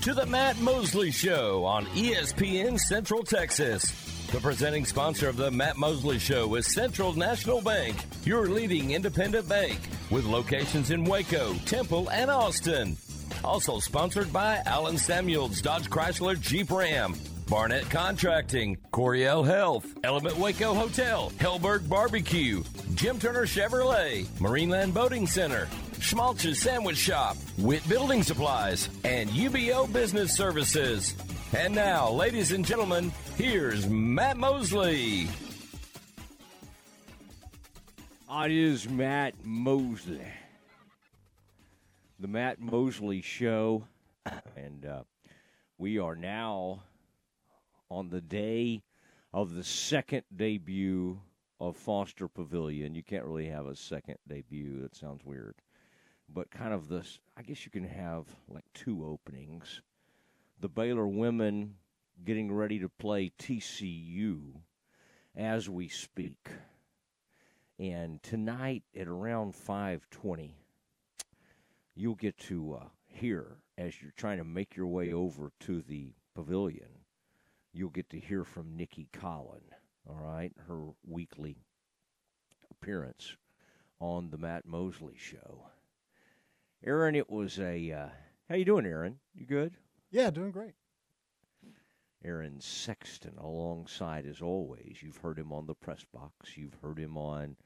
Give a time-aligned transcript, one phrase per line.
[0.00, 3.90] to the Matt Mosley Show on ESPN Central Texas.
[4.32, 9.48] The presenting sponsor of the Matt Mosley Show is Central National Bank, your leading independent
[9.48, 9.78] bank,
[10.10, 12.96] with locations in Waco, Temple, and Austin.
[13.44, 17.14] Also sponsored by Allen Samuels Dodge Chrysler Jeep Ram,
[17.48, 22.62] Barnett Contracting, Coryell Health, Element Waco Hotel, Helberg Barbecue,
[22.94, 25.68] Jim Turner Chevrolet, Marineland Boating Center,
[26.04, 31.14] Schmaltz's Sandwich Shop, Witt Building Supplies, and UBO Business Services.
[31.56, 35.28] And now, ladies and gentlemen, here's Matt Mosley.
[38.30, 40.20] It is Matt Mosley.
[42.20, 43.84] The Matt Mosley Show.
[44.56, 45.04] And uh,
[45.78, 46.82] we are now
[47.90, 48.82] on the day
[49.32, 51.18] of the second debut
[51.58, 52.94] of Foster Pavilion.
[52.94, 54.82] You can't really have a second debut.
[54.82, 55.54] That sounds weird.
[56.34, 59.80] But kind of this, I guess you can have like two openings.
[60.60, 61.76] The Baylor women
[62.24, 64.40] getting ready to play TCU
[65.36, 66.48] as we speak.
[67.78, 70.56] And tonight at around 520,
[71.94, 76.12] you'll get to uh, hear as you're trying to make your way over to the
[76.34, 77.04] pavilion
[77.74, 79.62] you'll get to hear from Nicki Collen,
[80.08, 81.56] all right, her weekly
[82.70, 83.36] appearance
[84.00, 85.66] on the Matt Mosley Show.
[86.86, 87.92] Aaron, it was a.
[87.92, 88.08] Uh,
[88.46, 89.18] how you doing, Aaron?
[89.34, 89.72] You good?
[90.10, 90.74] Yeah, doing great.
[92.22, 94.98] Aaron Sexton, alongside as always.
[95.00, 96.58] You've heard him on the press box.
[96.58, 97.56] You've heard him on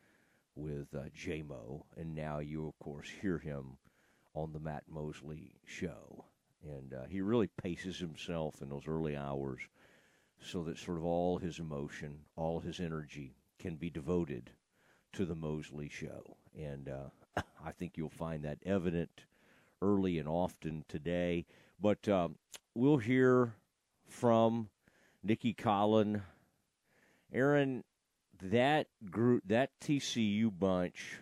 [0.54, 3.78] with uh, JMO, and now you, of course, hear him
[4.34, 6.24] on the Matt Mosley Show.
[6.62, 9.60] And uh, he really paces himself in those early hours
[10.40, 14.52] so that sort of all his emotion, all his energy can be devoted
[15.14, 16.36] to the Mosley show.
[16.56, 17.08] And uh,
[17.64, 19.24] I think you'll find that evident
[19.82, 21.46] early and often today.
[21.80, 22.36] But um,
[22.74, 23.54] we'll hear
[24.08, 24.68] from
[25.22, 26.22] Nicki Collen.
[27.32, 27.84] Aaron,
[28.42, 31.18] that group, that TCU bunch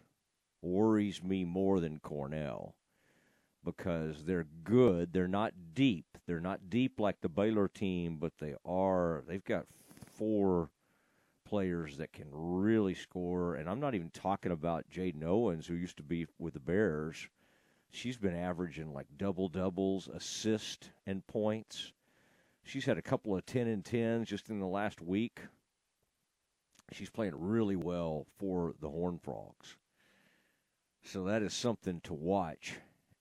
[0.62, 2.74] worries me more than Cornell
[3.64, 5.12] because they're good.
[5.12, 6.06] They're not deep.
[6.26, 9.24] They're not deep like the Baylor team, but they are.
[9.26, 9.66] They've got
[10.14, 10.70] four
[11.46, 13.54] players that can really score.
[13.54, 17.28] And I'm not even talking about Jaden Owens, who used to be with the Bears.
[17.90, 21.92] She's been averaging like double doubles, assist, and points.
[22.64, 25.40] She's had a couple of 10 and 10s just in the last week.
[26.92, 29.76] She's playing really well for the Horn Frogs.
[31.04, 32.74] So that is something to watch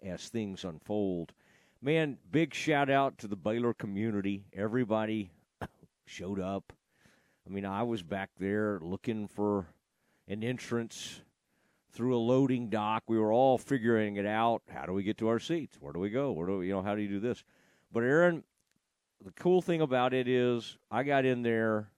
[0.04, 1.34] as things unfold.
[1.82, 4.46] Man, big shout out to the Baylor community.
[4.54, 5.30] Everybody
[6.06, 6.74] showed up.
[7.48, 9.68] I mean, I was back there looking for
[10.28, 11.22] an entrance
[11.92, 13.04] through a loading dock.
[13.08, 14.64] We were all figuring it out.
[14.74, 15.78] How do we get to our seats?
[15.80, 16.32] Where do we go?
[16.32, 17.44] Where do we, you know, how do you do this?
[17.92, 18.44] But Aaron,
[19.24, 21.90] the cool thing about it is I got in there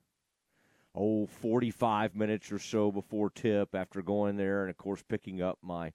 [0.94, 5.58] oh 45 minutes or so before tip after going there and of course picking up
[5.62, 5.92] my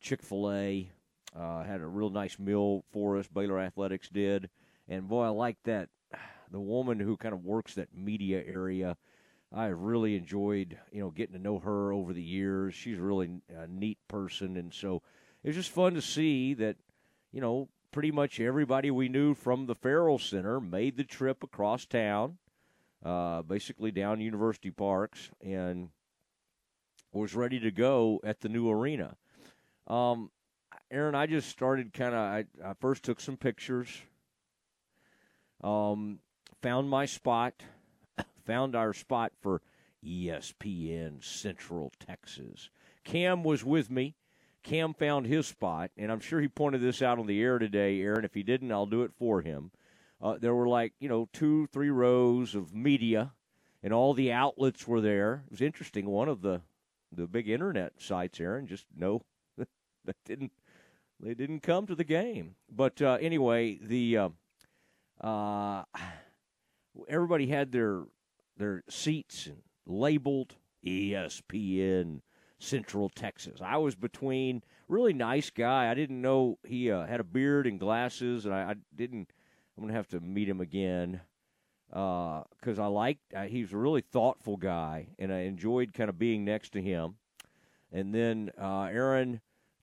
[0.00, 0.90] Chick-fil-A
[1.38, 3.28] uh, had a real nice meal for us.
[3.28, 4.50] Baylor Athletics did,
[4.88, 5.88] and boy, I like that.
[6.50, 8.96] The woman who kind of works that media area,
[9.52, 12.74] I really enjoyed you know getting to know her over the years.
[12.74, 15.02] She's really a neat person, and so
[15.42, 16.76] it was just fun to see that
[17.32, 21.86] you know pretty much everybody we knew from the Ferrell Center made the trip across
[21.86, 22.38] town,
[23.04, 25.88] uh, basically down University Parks, and
[27.12, 29.16] was ready to go at the new arena.
[29.86, 30.30] Um,
[30.90, 32.20] Aaron, I just started kind of.
[32.20, 33.88] I, I, first took some pictures.
[35.62, 36.20] Um,
[36.60, 37.62] found my spot.
[38.46, 39.62] found our spot for
[40.04, 42.70] ESPN Central Texas.
[43.04, 44.14] Cam was with me.
[44.62, 48.00] Cam found his spot, and I'm sure he pointed this out on the air today,
[48.00, 48.24] Aaron.
[48.24, 49.70] If he didn't, I'll do it for him.
[50.20, 53.32] Uh, there were like you know two, three rows of media,
[53.82, 55.44] and all the outlets were there.
[55.46, 56.06] It was interesting.
[56.06, 56.60] One of the
[57.10, 59.22] the big internet sites, Aaron, just no,
[59.56, 60.52] that didn't
[61.18, 62.54] they didn't come to the game.
[62.70, 64.28] But uh, anyway, the uh,
[65.22, 65.84] uh,
[67.08, 68.04] everybody had their
[68.56, 69.48] their seats
[69.86, 70.56] labeled
[70.86, 72.20] ESPN
[72.58, 73.60] Central Texas.
[73.62, 75.90] I was between really nice guy.
[75.90, 79.32] I didn't know he uh, had a beard and glasses, and I, I, didn't.
[79.76, 81.22] I'm gonna have to meet him again
[81.88, 83.34] because uh, I liked.
[83.34, 86.82] Uh, he was a really thoughtful guy, and I enjoyed kind of being next to
[86.82, 87.16] him.
[87.92, 89.40] And then Aaron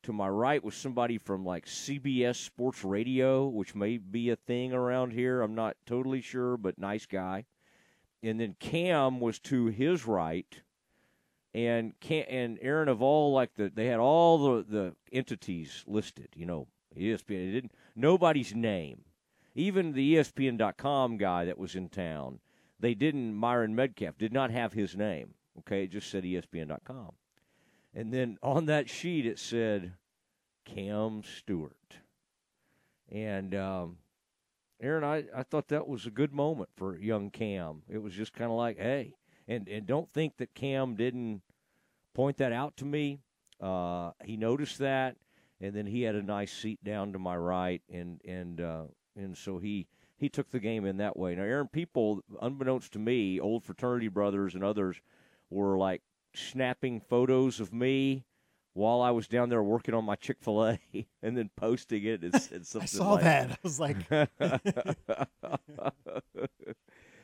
[0.07, 4.71] to my right was somebody from like CBS Sports Radio, which may be a thing
[4.71, 5.41] around here.
[5.41, 7.43] I'm not totally sure, but nice guy.
[8.23, 10.61] And then Cam was to his right,
[11.53, 16.29] and Cam, and Aaron of all like the they had all the the entities listed.
[16.37, 16.67] You know,
[16.97, 17.49] ESPN.
[17.49, 19.01] It didn't nobody's name.
[19.55, 22.39] even the ESPN.com guy that was in town,
[22.79, 23.35] they didn't.
[23.35, 25.33] Myron Medcalf did not have his name.
[25.59, 27.11] Okay, it just said ESPN.com,
[27.97, 29.93] and then on that sheet it said
[30.65, 31.97] Cam Stewart,
[33.11, 33.97] and um,
[34.79, 37.81] Aaron, I, I thought that was a good moment for young Cam.
[37.89, 39.15] It was just kind of like, hey,
[39.47, 41.41] and and don't think that Cam didn't
[42.13, 43.19] point that out to me.
[43.59, 45.15] Uh, he noticed that,
[45.59, 48.83] and then he had a nice seat down to my right, and and uh,
[49.15, 51.33] and so he he took the game in that way.
[51.33, 55.01] Now, Aaron, people, unbeknownst to me, old fraternity brothers and others
[55.49, 56.03] were like
[56.33, 58.25] snapping photos of me
[58.73, 60.79] while I was down there working on my Chick Fil A,
[61.23, 62.83] and then posting it and said something.
[62.83, 63.51] I saw like, that.
[63.51, 64.09] I was like,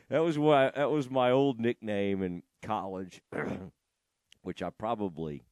[0.09, 3.21] that was what that was my old nickname in college,
[4.41, 5.43] which I probably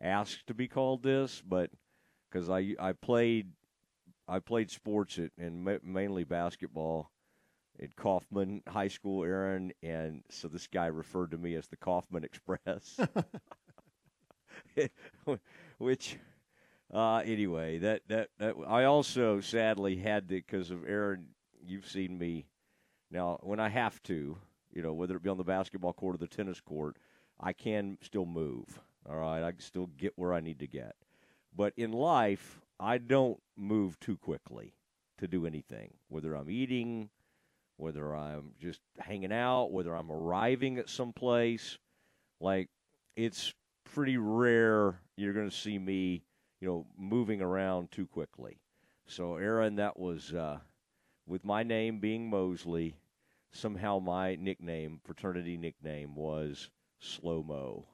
[0.00, 1.70] asked to be called this, but
[2.30, 3.52] because I I played
[4.26, 7.10] I played sports at, and mainly basketball
[7.82, 12.24] at Kaufman High School, Aaron, and so this guy referred to me as the Kaufman
[12.24, 12.98] Express.
[15.78, 16.16] which
[16.92, 21.26] uh, anyway, that, that that I also sadly had to because of Aaron.
[21.66, 22.46] You've seen me
[23.10, 24.36] now when I have to,
[24.72, 26.98] you know, whether it be on the basketball court or the tennis court,
[27.40, 28.80] I can still move.
[29.08, 30.94] All right, I can still get where I need to get.
[31.54, 34.74] But in life, I don't move too quickly
[35.18, 35.94] to do anything.
[36.08, 37.10] Whether I'm eating,
[37.76, 41.78] whether I'm just hanging out, whether I'm arriving at some place,
[42.40, 42.68] like
[43.16, 43.52] it's
[43.84, 46.22] pretty rare you're going to see me,
[46.60, 48.58] you know, moving around too quickly.
[49.06, 50.58] So, Aaron, that was uh,
[51.26, 52.96] with my name being Mosley.
[53.52, 57.86] Somehow, my nickname, fraternity nickname, was Slow Mo.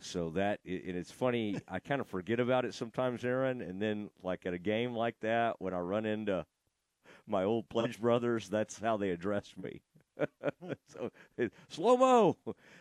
[0.00, 1.58] So that and it's funny.
[1.66, 3.62] I kind of forget about it sometimes, Aaron.
[3.62, 6.44] And then, like at a game like that, when I run into
[7.26, 9.80] my old pledge brothers, that's how they address me.
[10.88, 11.10] so
[11.68, 12.36] slow mo.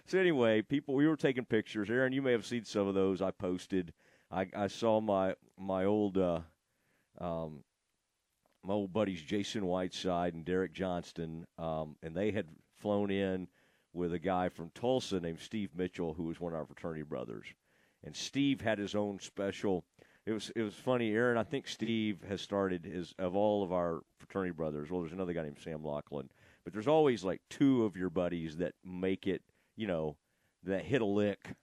[0.06, 1.90] So anyway, people, we were taking pictures.
[1.90, 3.94] Aaron, you may have seen some of those I posted.
[4.32, 6.42] I, I saw my my old uh,
[7.20, 7.64] um,
[8.64, 12.48] my old buddies Jason Whiteside and Derek Johnston, um, and they had
[12.80, 13.48] flown in
[13.94, 17.46] with a guy from Tulsa named Steve Mitchell, who was one of our fraternity brothers.
[18.04, 19.86] And Steve had his own special.
[20.26, 21.38] It was it was funny, Aaron.
[21.38, 24.90] I think Steve has started his of all of our fraternity brothers.
[24.90, 26.30] Well, there's another guy named Sam Lachlan,
[26.64, 29.42] but there's always like two of your buddies that make it,
[29.76, 30.16] you know,
[30.64, 31.56] that hit a lick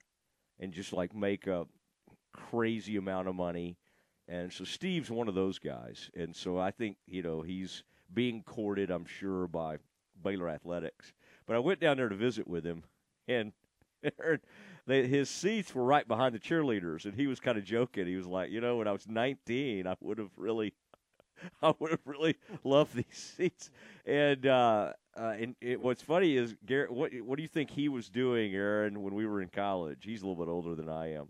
[0.59, 1.65] and just like make a
[2.33, 3.77] crazy amount of money.
[4.27, 6.09] And so Steve's one of those guys.
[6.15, 9.77] And so I think, you know, he's being courted, I'm sure, by
[10.23, 11.13] Baylor Athletics.
[11.47, 12.83] But I went down there to visit with him,
[13.27, 13.51] and
[14.91, 17.05] they, his seats were right behind the cheerleaders.
[17.05, 18.07] And he was kind of joking.
[18.07, 20.73] He was like, you know, when I was 19, I would have really
[21.61, 23.05] I would have really loved these
[23.37, 23.69] seats.
[24.05, 26.91] And uh, uh, and it, what's funny is Garrett.
[26.91, 30.03] What what do you think he was doing, Aaron, when we were in college?
[30.03, 31.29] He's a little bit older than I am.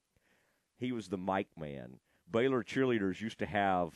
[0.78, 2.00] He was the mic man.
[2.30, 3.94] Baylor cheerleaders used to have.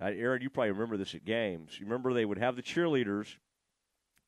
[0.00, 1.78] Uh, Aaron, you probably remember this at games.
[1.80, 3.36] You remember they would have the cheerleaders,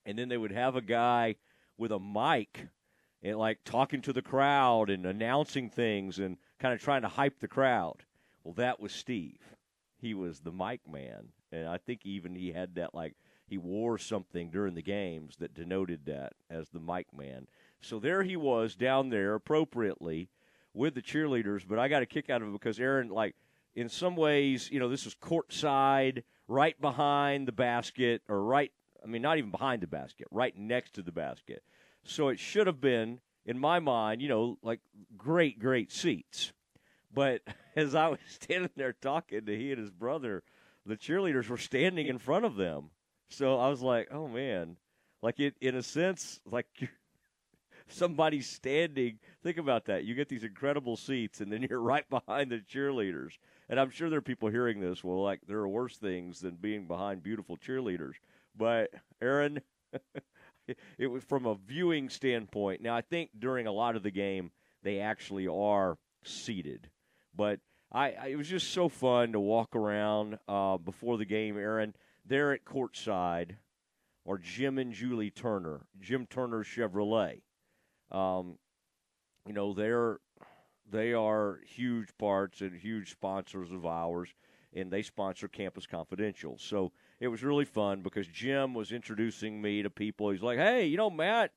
[0.07, 1.37] and then they would have a guy
[1.77, 2.69] with a mic
[3.23, 7.41] and like talking to the crowd and announcing things and kind of trying to hype
[7.41, 8.05] the crowd.
[8.45, 9.57] Well, that was Steve
[10.01, 13.15] he was the mic man, and I think even he had that like
[13.47, 17.49] he wore something during the games that denoted that as the mic man.
[17.81, 20.29] So there he was down there appropriately
[20.75, 23.35] with the cheerleaders, but I got a kick out of it because Aaron like
[23.75, 29.07] in some ways, you know, this was courtside, right behind the basket, or right, I
[29.07, 31.63] mean, not even behind the basket, right next to the basket.
[32.09, 34.81] So it should have been, in my mind, you know, like
[35.17, 36.53] great, great seats.
[37.13, 37.43] But
[37.77, 40.43] as I was standing there talking to he and his brother,
[40.87, 42.91] the cheerleaders were standing in front of them.
[43.29, 44.77] So I was like, oh man,
[45.23, 46.67] like it in a sense, like
[47.89, 49.19] somebody's standing.
[49.43, 50.05] Think about that.
[50.05, 53.33] You get these incredible seats, and then you're right behind the cheerleaders.
[53.69, 55.05] And I'm sure there are people hearing this.
[55.05, 58.15] Well, like there are worse things than being behind beautiful cheerleaders.
[58.57, 59.61] But Aaron,
[60.99, 62.83] it was from a viewing standpoint.
[62.83, 64.51] Now I think during a lot of the game
[64.83, 66.89] they actually are seated
[67.39, 67.61] but
[67.91, 71.95] I, I, it was just so fun to walk around uh, before the game, Aaron.
[72.27, 73.53] There at courtside
[74.27, 77.41] are Jim and Julie Turner, Jim Turner Chevrolet.
[78.11, 78.59] Um,
[79.47, 80.19] you know they're
[80.91, 84.35] they are huge parts and huge sponsors of ours,
[84.75, 86.59] and they sponsor Campus Confidential.
[86.59, 90.31] So it was really fun because Jim was introducing me to people.
[90.31, 91.53] He's like, "Hey, you know, Matt,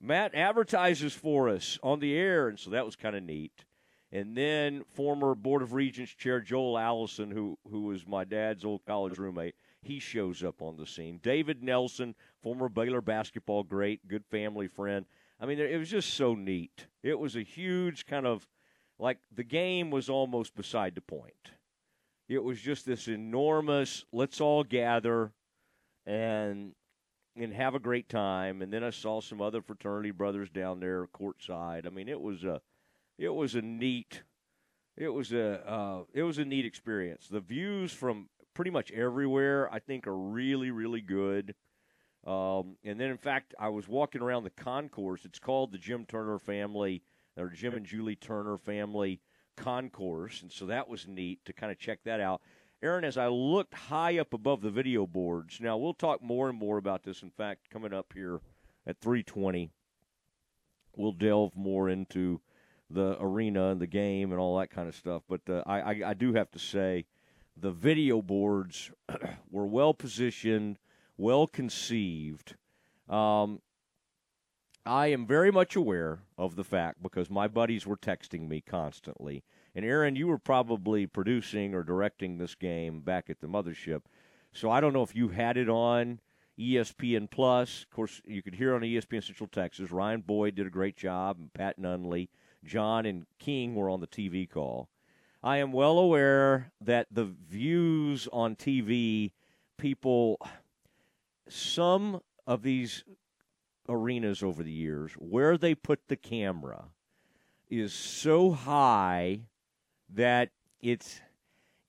[0.00, 3.64] Matt advertises for us on the air," and so that was kind of neat
[4.12, 8.84] and then former Board of Regents Chair Joel Allison, who who was my dad's old
[8.84, 11.20] college roommate, he shows up on the scene.
[11.22, 15.06] David Nelson, former Baylor basketball great, good family friend.
[15.38, 16.86] I mean, it was just so neat.
[17.02, 18.46] It was a huge kind of
[18.98, 21.52] like the game was almost beside the point.
[22.30, 25.32] It was just this enormous, let's all gather
[26.06, 26.72] and
[27.36, 28.62] and have a great time.
[28.62, 31.86] And then I saw some other fraternity brothers down there courtside.
[31.86, 32.60] I mean, it was a
[33.18, 34.22] it was a neat
[34.96, 37.26] it was a uh, it was a neat experience.
[37.26, 41.56] The views from pretty much everywhere I think are really really good.
[42.24, 45.24] Um, and then in fact I was walking around the concourse.
[45.24, 47.02] It's called the Jim Turner family
[47.36, 49.20] or Jim and Julie Turner family
[49.60, 52.40] concourse, and so that was neat to kind of check that out.
[52.82, 56.58] Aaron, as I looked high up above the video boards, now we'll talk more and
[56.58, 57.22] more about this.
[57.22, 58.40] In fact, coming up here
[58.86, 59.70] at 320,
[60.96, 62.40] we'll delve more into
[62.88, 65.22] the arena and the game and all that kind of stuff.
[65.28, 67.04] But uh, I, I, I do have to say,
[67.54, 68.90] the video boards
[69.50, 70.78] were well positioned,
[71.18, 72.56] well conceived.
[73.08, 73.60] Um,
[74.86, 79.44] I am very much aware of the fact because my buddies were texting me constantly.
[79.74, 84.02] And Aaron, you were probably producing or directing this game back at the mothership.
[84.52, 86.20] So I don't know if you had it on
[86.58, 87.84] ESPN Plus.
[87.84, 89.90] Of course, you could hear on ESPN Central Texas.
[89.90, 92.28] Ryan Boyd did a great job, and Pat Nunley,
[92.64, 94.88] John, and King were on the TV call.
[95.42, 99.32] I am well aware that the views on TV,
[99.78, 100.38] people,
[101.48, 103.04] some of these
[103.88, 106.86] arenas over the years, where they put the camera
[107.70, 109.40] is so high
[110.14, 110.50] that
[110.80, 111.20] it's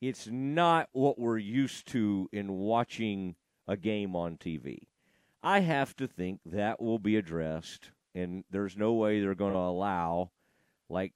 [0.02, 3.36] it's not what we're used to in watching
[3.68, 4.88] a game on TV.
[5.44, 9.60] I have to think that will be addressed, and there's no way they're going to
[9.60, 10.32] allow,
[10.90, 11.14] like,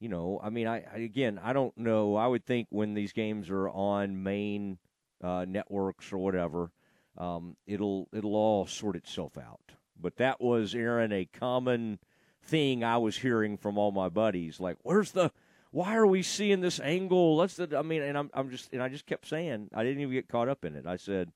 [0.00, 2.16] you know, I mean, I, I again, I don't know.
[2.16, 4.78] I would think when these games are on main
[5.22, 6.70] uh, networks or whatever,
[7.16, 9.72] um, it'll it'll all sort itself out.
[10.00, 11.98] But that was Aaron a common
[12.42, 14.60] thing I was hearing from all my buddies.
[14.60, 15.32] Like, where's the
[15.70, 17.36] why are we seeing this angle?
[17.36, 17.58] Let's.
[17.60, 20.28] I mean, and I'm I'm just and I just kept saying I didn't even get
[20.28, 20.86] caught up in it.
[20.86, 21.30] I said,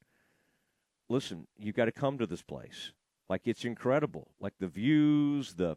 [1.08, 2.92] listen, you got to come to this place.
[3.28, 4.28] Like it's incredible.
[4.40, 5.76] Like the views, the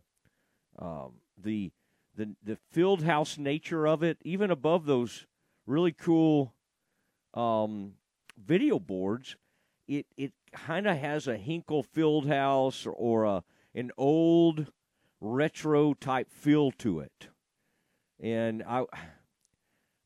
[0.80, 1.72] um, the
[2.16, 5.26] the the field house nature of it, even above those
[5.66, 6.54] really cool
[7.34, 7.94] um,
[8.38, 9.36] video boards,
[9.88, 13.44] it it kind of has a Hinkle field house or, or a
[13.74, 14.72] an old
[15.20, 17.28] retro type feel to it.
[18.20, 18.86] And I,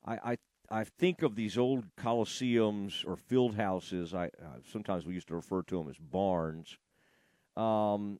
[0.06, 0.38] I, I,
[0.70, 4.14] I think of these old coliseums or field houses.
[4.14, 6.78] I uh, sometimes we used to refer to them as barns.
[7.58, 8.20] Um,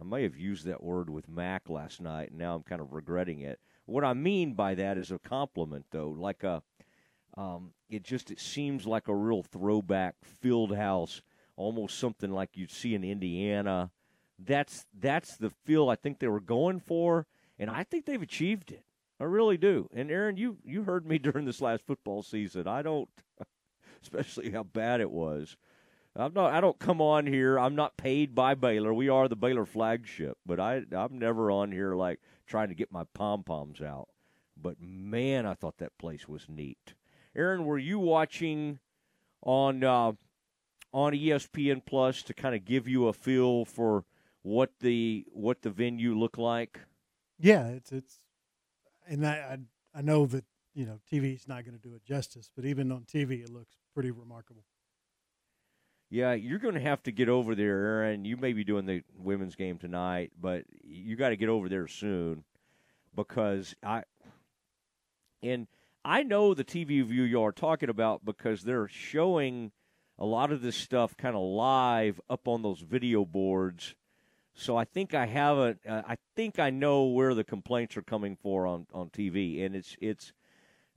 [0.00, 2.92] I may have used that word with Mack last night, and now I'm kind of
[2.92, 3.60] regretting it.
[3.84, 6.62] What I mean by that is a compliment, though, like a.
[7.36, 11.22] Um, it just it seems like a real throwback field house,
[11.56, 13.90] almost something like you'd see in Indiana.
[14.38, 17.26] That's that's the feel I think they were going for
[17.60, 18.82] and I think they've achieved it.
[19.20, 19.88] I really do.
[19.92, 22.66] And Aaron, you you heard me during this last football season.
[22.66, 23.08] I don't,
[24.02, 25.56] especially how bad it was.
[26.16, 26.52] I'm not.
[26.52, 27.58] I don't come on here.
[27.58, 28.92] I'm not paid by Baylor.
[28.92, 32.90] We are the Baylor flagship, but I I'm never on here like trying to get
[32.90, 34.08] my pom poms out.
[34.60, 36.94] But man, I thought that place was neat.
[37.36, 38.80] Aaron, were you watching
[39.42, 40.12] on uh,
[40.92, 44.04] on ESPN Plus to kind of give you a feel for
[44.42, 46.80] what the what the venue looked like?
[47.40, 48.20] Yeah, it's it's,
[49.08, 49.58] and I
[49.94, 50.44] I, I know that
[50.74, 53.50] you know TV is not going to do it justice, but even on TV, it
[53.50, 54.64] looks pretty remarkable.
[56.10, 58.24] Yeah, you're going to have to get over there, Aaron.
[58.24, 61.86] You may be doing the women's game tonight, but you got to get over there
[61.86, 62.44] soon
[63.14, 64.02] because I
[65.42, 65.66] and
[66.04, 69.72] I know the TV view you are talking about because they're showing
[70.18, 73.94] a lot of this stuff kind of live up on those video boards
[74.54, 78.02] so I think I have a, uh, I think I know where the complaints are
[78.02, 80.32] coming for on, on TV, and it's it's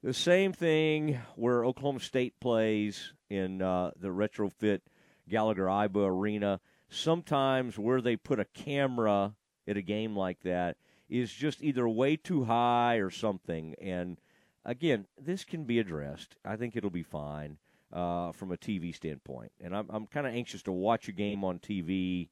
[0.02, 4.82] the same thing where Oklahoma State plays in uh, the retrofit
[5.30, 6.60] Gallagher Iba Arena.
[6.90, 9.34] Sometimes where they put a camera
[9.68, 10.78] at a game like that
[11.10, 13.76] is just either way too high or something.
[13.82, 14.20] And
[14.66, 16.36] again, this can be addressed.
[16.46, 17.58] I think it'll be fine
[17.92, 19.52] uh, from a TV standpoint.
[19.62, 22.30] And I'm, I'm kind of anxious to watch a game on TV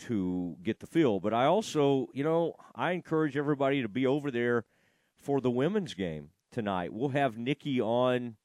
[0.00, 1.20] to get the feel.
[1.20, 4.64] But I also, you know, I encourage everybody to be over there
[5.18, 6.92] for the women's game tonight.
[6.92, 8.36] We'll have Nikki on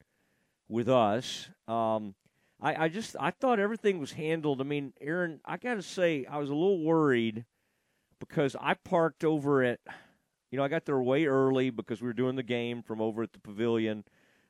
[0.68, 1.48] with us.
[1.66, 2.14] Um,
[2.60, 4.60] I, I just I thought everything was handled.
[4.60, 7.44] I mean, Aaron, I got to say I was a little worried
[8.18, 9.80] because I parked over at,
[10.50, 13.22] you know, I got there way early because we were doing the game from over
[13.22, 14.04] at the Pavilion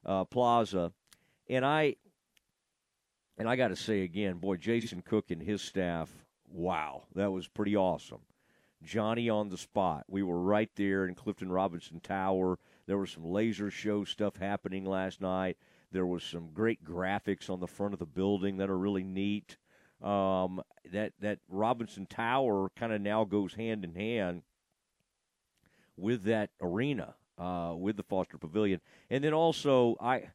[0.04, 0.92] uh, Plaza,
[1.48, 1.96] and I
[3.38, 6.10] and I got to say again, boy, Jason Cook and his staff,
[6.50, 8.20] wow, that was pretty awesome.
[8.82, 10.04] Johnny on the spot.
[10.08, 12.58] We were right there in Clifton Robinson Tower.
[12.86, 15.56] There was some laser show stuff happening last night.
[15.92, 19.56] There was some great graphics on the front of the building that are really neat.
[20.02, 20.62] Um,
[20.92, 24.42] that that Robinson Tower kind of now goes hand in hand
[25.96, 30.30] with that arena, uh, with the Foster Pavilion, and then also I.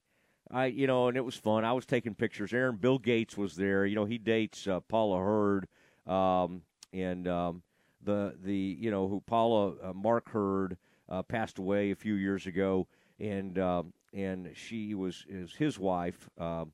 [0.54, 1.64] I, you know, and it was fun.
[1.64, 2.52] I was taking pictures.
[2.52, 3.86] Aaron Bill Gates was there.
[3.86, 5.70] You know, he dates uh, Paula Hurd,
[6.08, 6.62] um,
[6.94, 7.64] and um,
[8.04, 10.78] the the you know who Paula uh, Mark Hurd
[11.10, 12.88] uh, passed away a few years ago,
[13.20, 16.72] and um, and she was is his wife, um,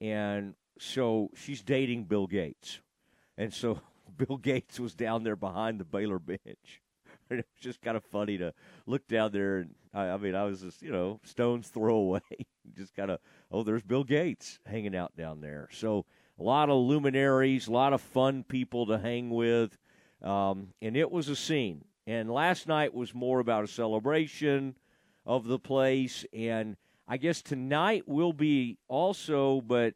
[0.00, 2.80] and so she's dating Bill Gates,
[3.36, 3.80] and so
[4.16, 6.40] Bill Gates was down there behind the Baylor bench.
[7.28, 8.54] And it was just kind of funny to
[8.86, 12.20] look down there, and I, I mean, I was just you know stones throw away,
[12.76, 13.18] just kind of
[13.50, 15.68] oh, there's Bill Gates hanging out down there.
[15.72, 16.06] So
[16.38, 19.76] a lot of luminaries, a lot of fun people to hang with,
[20.22, 21.84] um, and it was a scene.
[22.06, 24.76] And last night was more about a celebration
[25.24, 26.76] of the place, and
[27.08, 29.94] I guess tonight will be also, but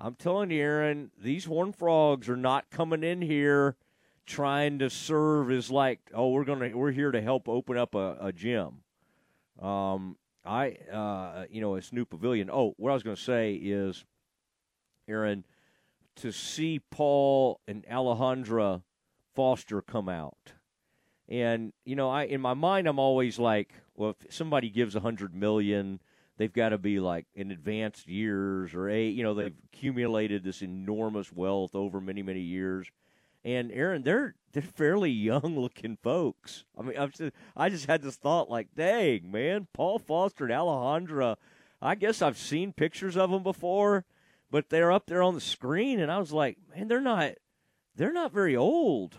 [0.00, 3.76] I'm telling you, Aaron, these horn frogs are not coming in here
[4.26, 8.16] trying to serve as like, oh, we're gonna we're here to help open up a,
[8.20, 8.82] a gym.
[9.60, 12.48] Um, I, uh, you know, it's new pavilion.
[12.50, 14.04] Oh, what I was to say is,
[15.10, 15.44] Aaron,
[16.16, 18.82] to see Paul and Alejandra
[19.34, 20.54] Foster come out,
[21.28, 25.00] and you know, I in my mind, I'm always like, well, if somebody gives a
[25.00, 26.00] hundred million,
[26.36, 30.62] they've got to be like in advanced years or a, you know, they've accumulated this
[30.62, 32.90] enormous wealth over many many years.
[33.44, 36.64] And Aaron, they're they're fairly young looking folks.
[36.78, 40.52] I mean, I'm just, I just had this thought like, dang man, Paul Foster and
[40.52, 41.36] Alejandra.
[41.82, 44.04] I guess I've seen pictures of them before,
[44.50, 47.32] but they're up there on the screen, and I was like, man, they're not
[47.94, 49.16] they're not very old.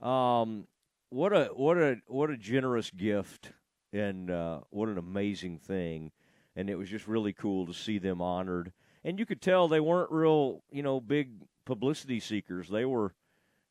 [0.00, 0.66] Um,
[1.10, 3.52] what a what a what a generous gift,
[3.92, 6.12] and uh, what an amazing thing,
[6.56, 8.72] and it was just really cool to see them honored.
[9.04, 11.30] And you could tell they weren't real, you know, big
[11.64, 12.68] publicity seekers.
[12.68, 13.14] They were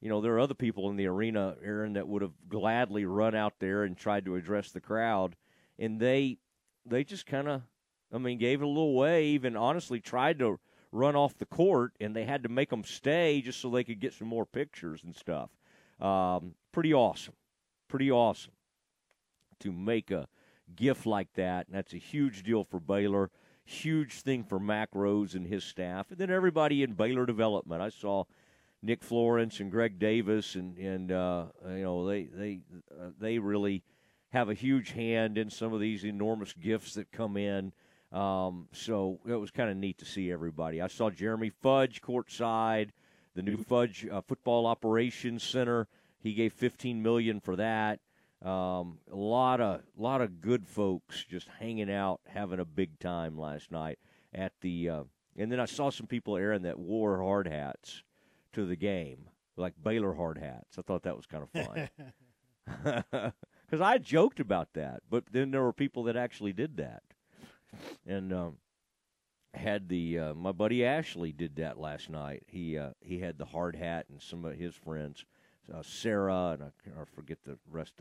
[0.02, 3.36] you know, there are other people in the arena, Aaron, that would have gladly run
[3.36, 5.36] out there and tried to address the crowd,
[5.78, 6.40] and they
[6.86, 7.62] they just kind of,
[8.12, 10.60] I mean, gave it a little wave and honestly tried to
[10.92, 14.00] run off the court, and they had to make them stay just so they could
[14.00, 15.50] get some more pictures and stuff.
[16.00, 17.36] Um, pretty awesome,
[17.88, 18.54] pretty awesome
[19.60, 20.28] to make a
[20.76, 23.30] gift like that, and that's a huge deal for Baylor.
[23.64, 27.82] Huge thing for Mack Rhoades and his staff, and then everybody in Baylor development.
[27.82, 28.26] I saw
[28.82, 32.60] Nick Florence and Greg Davis, and and uh, you know they they
[32.92, 33.84] uh, they really
[34.32, 37.72] have a huge hand in some of these enormous gifts that come in.
[38.12, 40.82] Um, so it was kind of neat to see everybody.
[40.82, 42.90] I saw Jeremy Fudge courtside,
[43.36, 45.88] the new Fudge uh, Football Operations Center.
[46.20, 48.00] He gave 15 million for that.
[48.42, 53.38] Um, a lot of lot of good folks just hanging out, having a big time
[53.38, 54.00] last night
[54.34, 54.90] at the.
[54.90, 55.04] Uh,
[55.38, 58.04] and then I saw some people, Aaron, that wore hard hats
[58.54, 60.78] to the game, like Baylor hard hats.
[60.78, 63.34] I thought that was kind of fun.
[63.72, 67.04] Because I joked about that, but then there were people that actually did that.
[68.06, 68.58] And um,
[69.54, 72.44] had the uh, my buddy Ashley did that last night.
[72.48, 75.26] He uh, he had the hard hat and some of his friends,
[75.74, 77.94] uh, Sarah and I, I forget the rest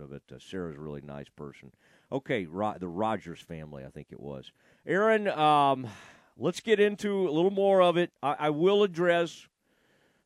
[0.00, 0.22] of it.
[0.32, 1.72] Uh, Sarah's a really nice person.
[2.10, 4.52] Okay, Ro- the Rogers family, I think it was.
[4.86, 5.86] Aaron, um,
[6.36, 8.10] let's get into a little more of it.
[8.22, 9.46] I, I will address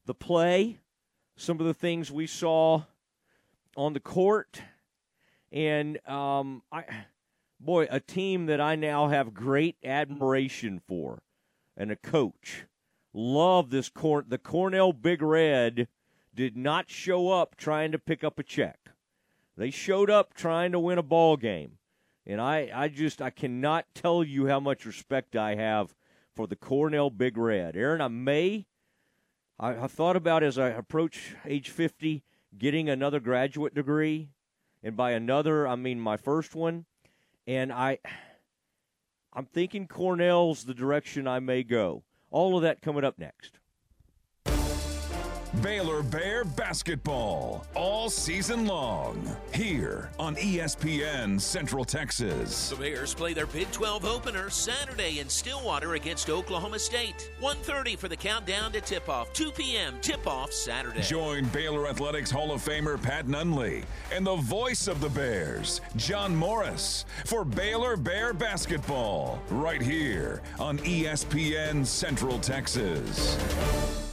[0.06, 0.78] the play,
[1.36, 2.82] some of the things we saw
[3.76, 4.62] on the court,
[5.52, 6.84] and um, I,
[7.60, 11.22] boy, a team that I now have great admiration for,
[11.76, 12.66] and a coach.
[13.12, 14.26] Love this Corn.
[14.28, 15.88] The Cornell Big Red
[16.34, 18.90] did not show up trying to pick up a check.
[19.56, 21.78] They showed up trying to win a ball game.
[22.26, 25.94] And I, I just I cannot tell you how much respect I have
[26.36, 27.74] for the Cornell Big Red.
[27.74, 28.66] Aaron, I may
[29.58, 32.22] I, have thought about as I approach age 50
[32.56, 34.28] getting another graduate degree.
[34.82, 36.84] And by another, I mean my first one.
[37.48, 37.98] And I,
[39.32, 42.02] I'm thinking Cornell's the direction I may go.
[42.30, 43.57] All of that coming up next.
[45.62, 52.70] Baylor Bear basketball all season long here on ESPN Central Texas.
[52.70, 57.32] The Bears play their Big 12 opener Saturday in Stillwater against Oklahoma State.
[57.40, 59.32] 1:30 for the countdown to tip-off.
[59.32, 59.96] 2 p.m.
[60.00, 61.00] tip-off Saturday.
[61.02, 66.36] Join Baylor Athletics Hall of Famer Pat Nunley and the voice of the Bears, John
[66.36, 74.07] Morris, for Baylor Bear basketball right here on ESPN Central Texas.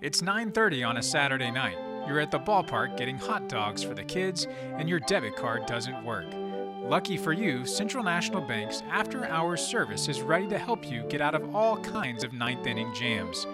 [0.00, 1.76] It's 9:30 on a Saturday night.
[2.06, 6.04] You're at the ballpark getting hot dogs for the kids and your debit card doesn't
[6.04, 6.26] work.
[6.88, 11.34] Lucky for you, Central National Bank's after-hours service is ready to help you get out
[11.34, 13.44] of all kinds of ninth-inning jams.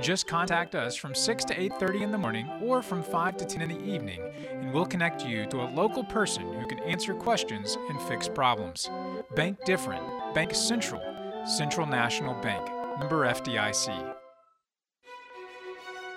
[0.00, 3.62] Just contact us from 6 to 8:30 in the morning or from 5 to 10
[3.62, 7.78] in the evening, and we'll connect you to a local person who can answer questions
[7.88, 8.90] and fix problems.
[9.36, 10.02] Bank different.
[10.34, 11.00] Bank Central.
[11.46, 12.68] Central National Bank.
[12.98, 14.21] Member FDIC.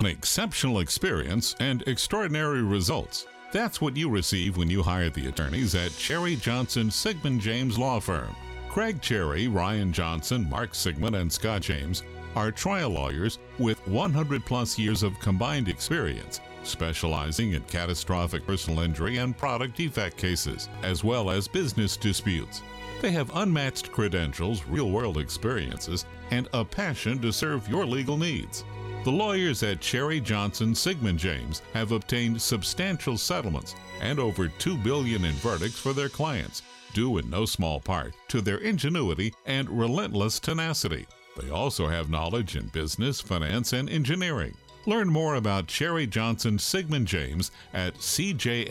[0.06, 3.26] An exceptional experience and extraordinary results.
[3.52, 8.00] That's what you receive when you hire the attorneys at Cherry Johnson Siegmund James Law
[8.00, 8.36] Firm.
[8.70, 12.04] Craig Cherry, Ryan Johnson, Mark Siegmund, and Scott James
[12.36, 19.18] are trial lawyers with 100 plus years of combined experience, specializing in catastrophic personal injury
[19.18, 22.62] and product defect cases, as well as business disputes.
[23.02, 28.64] They have unmatched credentials, real world experiences, and a passion to serve your legal needs.
[29.06, 35.26] The lawyers at Cherry Johnson Siegmund James have obtained substantial settlements and over 2 billion
[35.26, 40.40] in verdicts for their clients, due in no small part to their ingenuity and relentless
[40.40, 41.06] tenacity.
[41.40, 44.56] They also have knowledge in business, finance, and engineering.
[44.88, 48.62] Learn more about Cherry Johnson Siegmund James at cjsjlaw.com.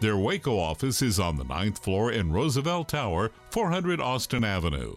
[0.00, 4.96] Their Waco office is on the ninth floor in Roosevelt Tower, 400 Austin Avenue.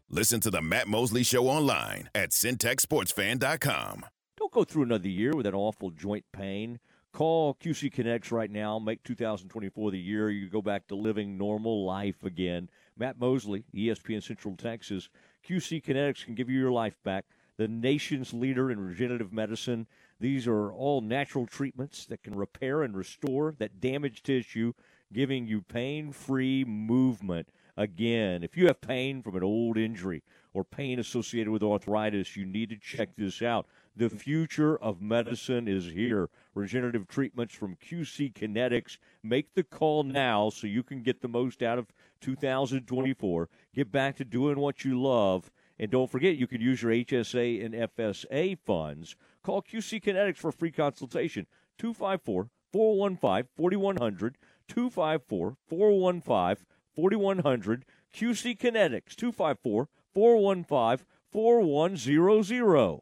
[0.13, 4.05] Listen to the Matt Mosley Show online at centexsportsfan.com.
[4.35, 6.81] Don't go through another year with that awful joint pain.
[7.13, 8.77] Call QC Kinetics right now.
[8.77, 12.69] Make 2024 the year you go back to living normal life again.
[12.97, 15.07] Matt Mosley, ESPN Central Texas.
[15.47, 17.23] QC Kinetics can give you your life back.
[17.55, 19.87] The nation's leader in regenerative medicine.
[20.19, 24.73] These are all natural treatments that can repair and restore that damaged tissue,
[25.13, 28.43] giving you pain free movement again.
[28.43, 32.69] If you have pain from an old injury or pain associated with arthritis, you need
[32.69, 33.67] to check this out.
[33.95, 36.29] The future of medicine is here.
[36.55, 38.97] Regenerative treatments from QC Kinetics.
[39.23, 41.87] Make the call now so you can get the most out of
[42.21, 43.49] 2024.
[43.73, 45.51] Get back to doing what you love.
[45.77, 49.15] And don't forget, you can use your HSA and FSA funds.
[49.43, 51.47] Call QC Kinetics for free consultation.
[51.79, 54.37] 254 415 4100.
[54.67, 57.85] 254 415 4100.
[58.13, 63.01] QC Kinetics 254 415 4100.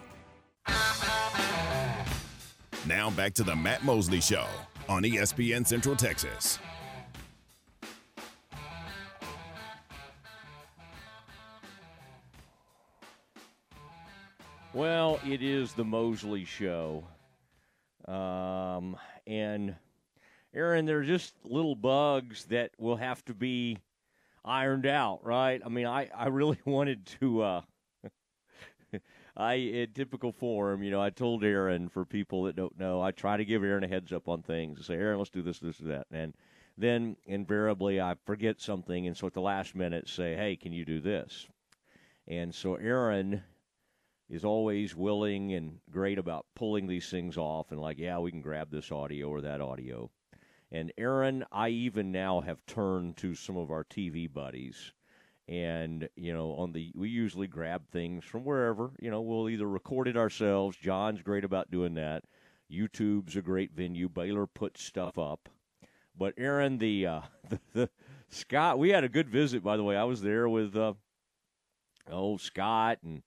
[2.87, 4.45] Now back to the Matt Mosley Show
[4.89, 6.59] on ESPN Central Texas.
[14.73, 17.03] Well, it is the Mosley Show.
[18.07, 18.95] Um,
[19.27, 19.75] and,
[20.53, 23.77] Aaron, they're just little bugs that will have to be
[24.45, 25.61] ironed out, right?
[25.65, 27.41] I mean, I, I really wanted to.
[27.41, 27.61] Uh,
[29.41, 33.09] I in typical form, you know, I told Aaron for people that don't know, I
[33.09, 34.79] try to give Aaron a heads up on things.
[34.79, 36.35] I say, Aaron, let's do this, this, or that, and
[36.77, 40.85] then invariably I forget something, and so at the last minute say, hey, can you
[40.85, 41.47] do this?
[42.27, 43.41] And so Aaron
[44.29, 48.41] is always willing and great about pulling these things off and like, yeah, we can
[48.41, 50.11] grab this audio or that audio.
[50.71, 54.93] And Aaron, I even now have turned to some of our TV buddies
[55.51, 59.67] and you know on the we usually grab things from wherever you know we'll either
[59.67, 62.23] record it ourselves john's great about doing that
[62.71, 65.49] youtube's a great venue baylor puts stuff up.
[66.17, 67.89] But aaron the uh the, the
[68.29, 69.97] scott we had a good visit by the way.
[69.97, 70.93] I was there with uh
[72.09, 73.21] oh scott and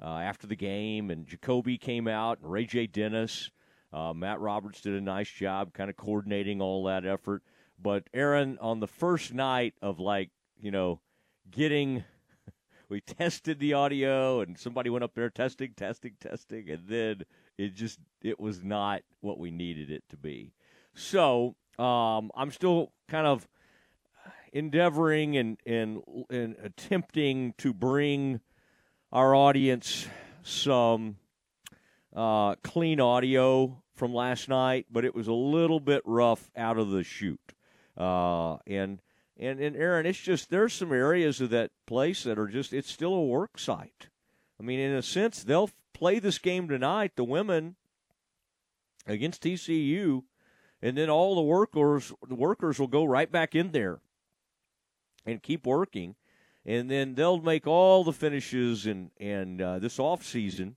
[0.00, 2.86] uh, after the game and Ja'Kobe came out and ray j.
[2.86, 3.50] Dennis.
[3.92, 7.42] Uh, matt roberts did a nice job kind of coordinating all that effort.
[7.80, 11.00] But aaron on the first night of like you know
[11.50, 12.04] getting
[12.88, 17.22] we tested the audio and somebody went up there testing testing testing and then
[17.56, 20.52] it just it was not what we needed it to be.
[20.94, 23.46] So um, i'm still kind of
[24.52, 28.40] endeavoring and, and and attempting to bring
[29.12, 30.06] our audience
[30.42, 31.16] some
[32.14, 36.90] uh, clean audio from last night but it was a little bit rough out of
[36.90, 37.40] the chute.
[37.96, 39.00] Uh, and
[39.38, 42.90] and and Aaron, it's just there's some areas of that place that are just it's
[42.90, 44.08] still a work site.
[44.58, 47.76] I mean, in a sense, they'll play this game tonight, the women
[49.06, 50.24] against TCU,
[50.82, 54.00] and then all the workers the workers will go right back in there
[55.24, 56.16] and keep working,
[56.66, 60.76] and then they'll make all the finishes and and uh, this off season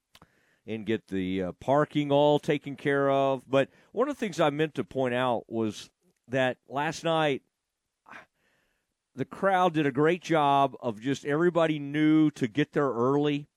[0.67, 3.49] and get the uh, parking all taken care of.
[3.49, 5.89] But one of the things I meant to point out was
[6.27, 7.41] that last night
[9.15, 13.47] the crowd did a great job of just everybody knew to get there early.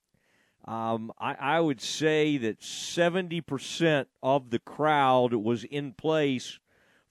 [0.67, 6.59] Um, I, I, would say that 70% of the crowd was in place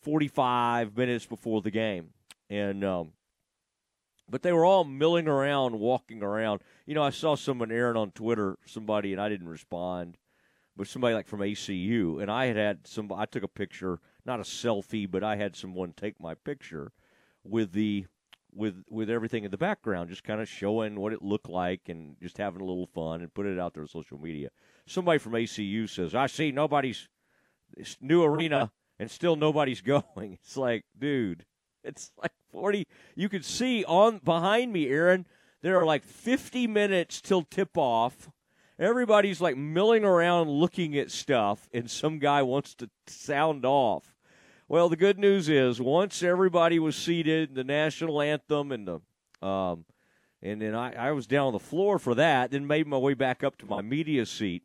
[0.01, 2.09] 45 minutes before the game.
[2.49, 3.11] And, um,
[4.27, 6.61] but they were all milling around, walking around.
[6.87, 10.17] You know, I saw someone, Aaron, on Twitter, somebody, and I didn't respond,
[10.75, 12.19] but somebody like from ACU.
[12.21, 15.55] And I had had some, I took a picture, not a selfie, but I had
[15.55, 16.91] someone take my picture
[17.43, 18.07] with the
[18.55, 22.15] with with everything in the background, just kind of showing what it looked like and
[22.21, 24.49] just having a little fun and put it out there on social media.
[24.85, 27.07] Somebody from ACU says, "I see nobody's
[27.99, 31.45] new arena and still nobody's going." It's like, dude,
[31.83, 32.87] it's like forty.
[33.15, 35.27] You can see on behind me, Aaron.
[35.61, 38.29] There are like fifty minutes till tip off.
[38.79, 44.12] Everybody's like milling around looking at stuff, and some guy wants to sound off
[44.73, 49.85] well, the good news is once everybody was seated, the national anthem and the um,
[50.41, 53.13] and then I, I was down on the floor for that, then made my way
[53.13, 54.63] back up to my media seat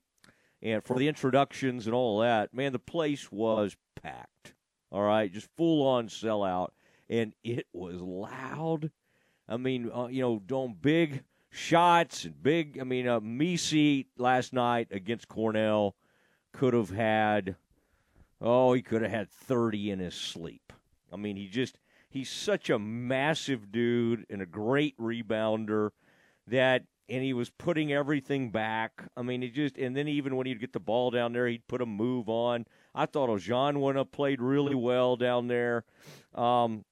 [0.62, 2.54] and for the introductions and all that.
[2.54, 4.54] Man, the place was packed.
[4.90, 6.68] All right, just full on sellout,
[7.10, 8.90] and it was loud.
[9.46, 12.78] I mean, uh, you know, doing big shots and big.
[12.80, 13.20] I mean, uh,
[13.58, 15.96] seat last night against Cornell
[16.54, 17.56] could have had
[18.40, 20.72] Oh, he could have had 30 in his sleep.
[21.12, 25.90] I mean, he just he's such a massive dude and a great rebounder
[26.46, 29.02] that and he was putting everything back.
[29.16, 31.66] I mean, he just and then even when he'd get the ball down there, he'd
[31.66, 32.66] put a move on.
[32.94, 35.84] I thought Ojan went up played really well down there.
[36.34, 36.84] Um,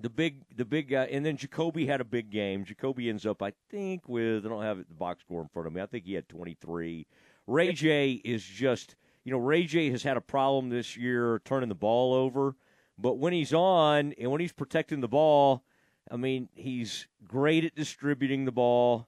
[0.00, 2.64] the big, the big guy, and then Ja'Kobe had a big game.
[2.64, 5.74] Ja'Kobe ends up, I think, with I don't have the box score in front of
[5.74, 5.82] me.
[5.82, 7.06] I think he had 23.
[7.46, 11.68] Ray J is just you know, Ray J has had a problem this year turning
[11.68, 12.56] the ball over,
[12.98, 15.64] but when he's on and when he's protecting the ball,
[16.10, 19.06] I mean, he's great at distributing the ball.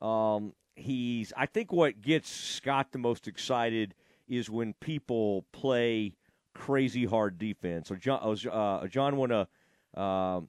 [0.00, 3.94] Um, he's, I think, what gets Scott the most excited
[4.28, 6.14] is when people play
[6.54, 7.88] crazy hard defense.
[7.88, 9.48] So John, uh, John wanna
[9.96, 10.40] uh,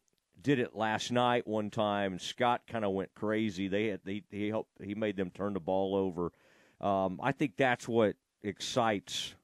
[0.41, 3.67] did it last night one time, and Scott kind of went crazy.
[3.67, 6.31] They had they he helped he made them turn the ball over.
[6.79, 9.35] Um, I think that's what excites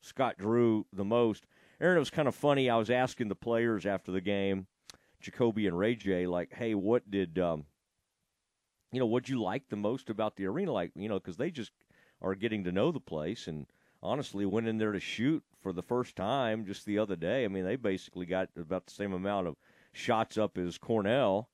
[0.00, 1.46] Scott Drew the most.
[1.80, 2.70] Aaron, it was kind of funny.
[2.70, 4.66] I was asking the players after the game,
[5.22, 7.64] Ja'Kobe and Ray J, like, hey, what did, um,
[8.92, 10.72] you know, what'd you like the most about the arena?
[10.72, 11.72] Like, you know, because they just
[12.20, 13.66] are getting to know the place and
[14.02, 17.44] honestly went in there to shoot for the first time just the other day.
[17.44, 19.56] I mean, they basically got about the same amount of
[19.92, 21.48] shots up as Cornell.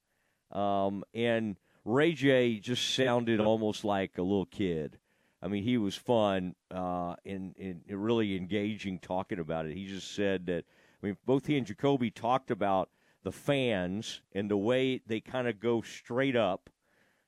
[0.50, 4.98] Um, and Ray J just sounded almost like a little kid.
[5.40, 7.54] I mean, he was fun uh, and,
[7.88, 9.76] really engaging talking about it.
[9.76, 10.64] He just said that,
[11.02, 12.90] I mean, both he and Ja'Kobe talked about
[13.22, 16.70] the fans and the way they kind of go straight up,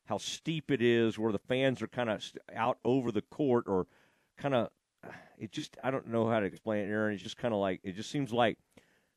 [0.06, 3.86] how steep it is, where the fans are kind of out over the court, or
[4.36, 4.70] kind of.
[5.38, 7.14] It just I don't know how to explain it, Aaron.
[7.14, 8.58] It's just kind of like it just seems like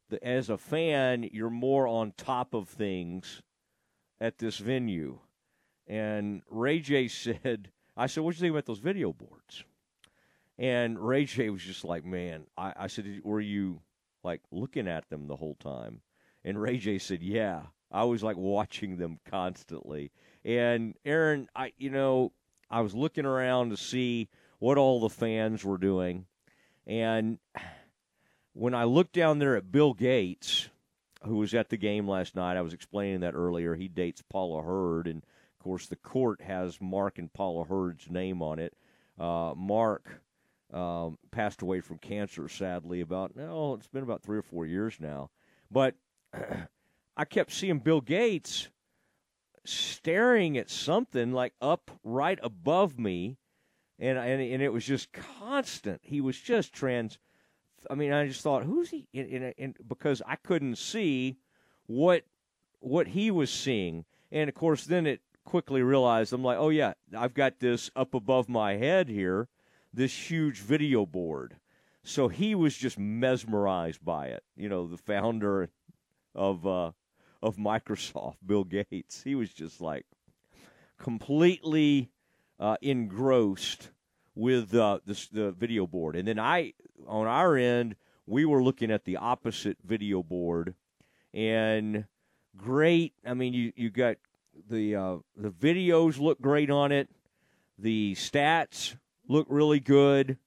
[0.10, 3.42] the, as a fan, you're more on top of things
[4.22, 5.20] at this venue.
[5.88, 9.64] And Ray J said, I said, what do you think about those video boards?
[10.58, 13.82] And Ray J was just like, man, I, I said, were you
[14.24, 16.02] like looking at them the whole time?
[16.44, 20.12] And Ray J said, yeah, I was like watching them constantly.
[20.44, 22.32] And Aaron, I, you know,
[22.70, 24.30] I was looking around to see
[24.60, 26.26] what all the fans were doing.
[26.86, 27.38] And
[28.54, 30.70] when I looked down there at Bill Gates,
[31.24, 33.76] who was at the game last night, I was explaining that earlier.
[33.76, 35.24] He dates Paula Hurd, and
[35.64, 38.74] course, the court has Mark and Paula Hurd's name on it.
[39.20, 40.22] Uh, Mark
[40.74, 44.98] um, passed away from cancer, sadly, about, no, it's been about three or four years
[45.00, 45.30] now.
[45.72, 45.96] But
[47.18, 48.70] I kept seeing Bill Gates
[49.66, 53.38] staring at something like up right above me,
[54.00, 56.02] and, and, and it was just constant.
[56.04, 57.18] He was just trans
[57.90, 59.08] I mean, I just thought, who's he?
[59.14, 61.38] And, and, because I couldn't see
[61.86, 62.24] what
[62.80, 66.94] what he was seeing, and of course, then it quickly realized I'm like, oh yeah,
[67.16, 69.48] I've got this up above my head here,
[69.94, 71.58] this huge video board.
[72.04, 74.44] So he was just mesmerized by it.
[74.56, 75.70] You know, the founder
[76.36, 76.92] of uh,
[77.42, 79.24] of Microsoft, Bill Gates.
[79.24, 80.06] He was just like
[80.98, 82.10] completely
[82.60, 83.90] uh, engrossed
[84.36, 86.16] with uh, this, the video board.
[86.16, 86.74] And then I,
[87.08, 90.76] on our end, we were looking at the opposite video board,
[91.34, 92.06] and
[92.56, 93.14] great.
[93.26, 94.16] I mean, you you got
[94.70, 97.10] the uh, the videos look great on it.
[97.78, 98.96] The stats
[99.28, 100.38] look really good.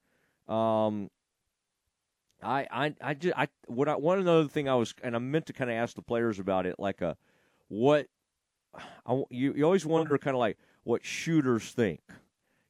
[0.48, 1.10] Um,
[2.42, 5.46] I I I just I what I one another thing I was and I meant
[5.46, 7.16] to kind of ask the players about it like a
[7.68, 8.06] what
[9.06, 12.00] I, you you always wonder kind of like what shooters think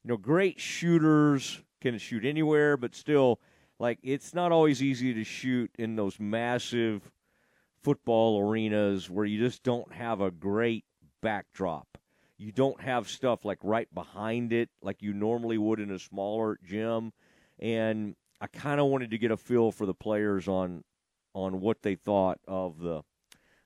[0.06, 3.40] you know, great shooters can shoot anywhere, but still,
[3.80, 7.10] like, it's not always easy to shoot in those massive
[7.82, 10.84] football arenas where you just don't have a great
[11.26, 11.98] backdrop.
[12.38, 16.56] You don't have stuff like right behind it, like you normally would in a smaller
[16.64, 17.12] gym.
[17.58, 20.84] And I kind of wanted to get a feel for the players on
[21.34, 23.02] on what they thought of the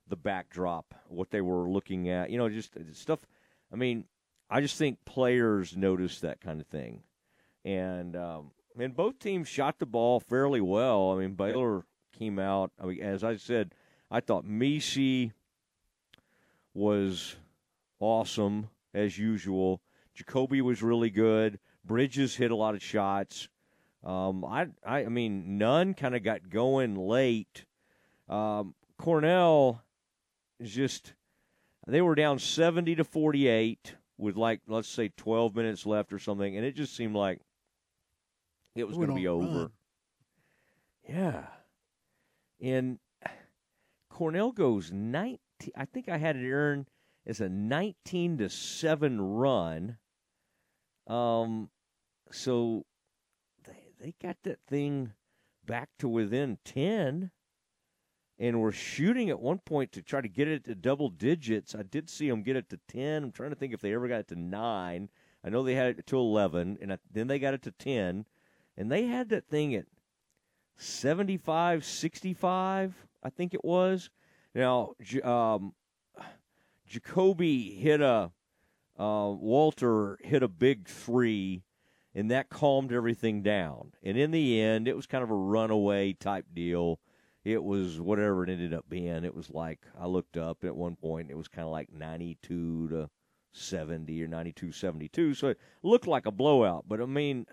[0.09, 2.31] the backdrop, what they were looking at.
[2.31, 3.21] You know, just stuff.
[3.71, 4.05] I mean,
[4.49, 7.03] I just think players notice that kind of thing,
[7.63, 11.11] and um, and both teams shot the ball fairly well.
[11.11, 11.85] I mean, Baylor
[12.19, 12.73] came out.
[12.81, 13.75] I mean, as I said,
[14.11, 15.33] I thought Missi
[16.73, 17.37] was
[18.01, 19.81] awesome as usual.
[20.19, 21.59] Ja'Kobe was really good.
[21.85, 23.49] Bridges hit a lot of shots.
[24.03, 27.65] Um, I, I, I mean, Nunn kind of got going late.
[28.29, 29.83] Um, Cornell
[30.59, 31.15] is just
[31.87, 36.19] they were down seventy to forty eight with like let's say 12 minutes left or
[36.19, 37.41] something, and it just seemed like
[38.75, 39.47] it was going to be over.
[39.47, 39.71] Run.
[41.09, 41.45] Yeah,
[42.61, 42.99] and
[44.11, 45.39] Cornell goes 19.
[45.77, 46.87] I think I had it earned
[47.27, 49.99] as a 19 to seven run.
[51.07, 51.71] Um,
[52.31, 52.85] so
[53.65, 55.13] they they got that thing
[55.67, 57.31] back to within 10
[58.39, 61.75] and were shooting at one point to try to get it to double digits.
[61.75, 63.25] I did see them get it to 10.
[63.25, 65.09] I'm trying to think if they ever got it to 9.
[65.45, 68.27] I know they had it to 11, and then they got it to 10.
[68.77, 69.87] And they had that thing at
[70.77, 74.09] 75, 65, I think it was.
[74.55, 75.75] Now, um,
[76.91, 78.33] Ja'Kobe hit a,
[78.99, 81.63] uh, Walter hit a big three,
[82.15, 83.93] and that calmed everything down.
[84.03, 86.99] And in the end, it was kind of a runaway type deal
[87.45, 89.25] it was whatever it ended up being.
[89.25, 91.31] It was like I looked up at one point.
[91.31, 93.11] It was kind of like 92 to
[93.53, 95.35] 70 or 92 72.
[95.35, 96.85] So it looked like a blowout.
[96.87, 97.47] But I mean,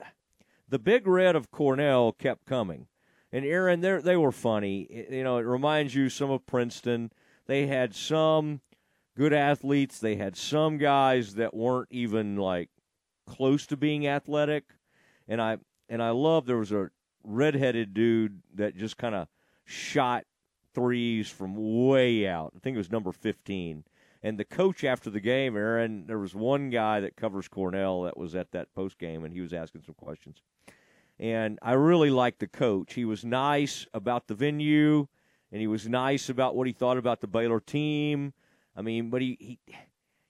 [0.67, 2.87] the big red of Cornell kept coming.
[3.31, 5.07] And Aaron, they they were funny.
[5.09, 7.11] You know, it reminds you some of Princeton.
[7.45, 8.61] They had some
[9.17, 9.99] good athletes.
[9.99, 12.69] They had some guys that weren't even like
[13.25, 14.65] close to being athletic.
[15.27, 15.57] And I
[15.89, 16.91] and I love there was a
[17.23, 19.27] redheaded dude that just kind of
[19.65, 20.25] shot
[20.73, 22.53] threes from way out.
[22.55, 23.83] I think it was number 15.
[24.23, 28.17] And the coach after the game, Aaron, there was one guy that covers Cornell that
[28.17, 30.41] was at that post game, and he was asking some questions.
[31.19, 32.93] And I really liked the coach.
[32.93, 35.07] He was nice about the venue,
[35.51, 38.33] and he was nice about what he thought about the Baylor team.
[38.77, 39.59] I mean, but he, he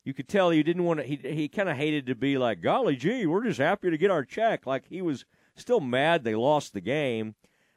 [0.05, 1.05] you could tell he didn't want to.
[1.05, 4.09] He he kind of hated to be like, golly gee, we're just happy to get
[4.09, 4.65] our check.
[4.65, 5.25] Like he was
[5.55, 7.35] still mad they lost the game.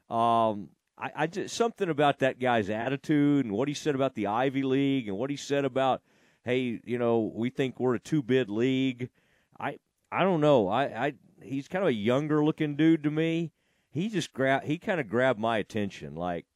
[0.09, 4.29] Um, I, I just something about that guy's attitude and what he said about the
[4.29, 6.03] Ivy League and what he said about
[6.45, 9.11] hey, you know, we think we're a two bid league.
[9.59, 9.79] I
[10.13, 10.69] I don't know.
[10.69, 13.51] I, I he's kind of a younger looking dude to me.
[13.91, 16.15] He just grab he kind of grabbed my attention.
[16.15, 16.47] Like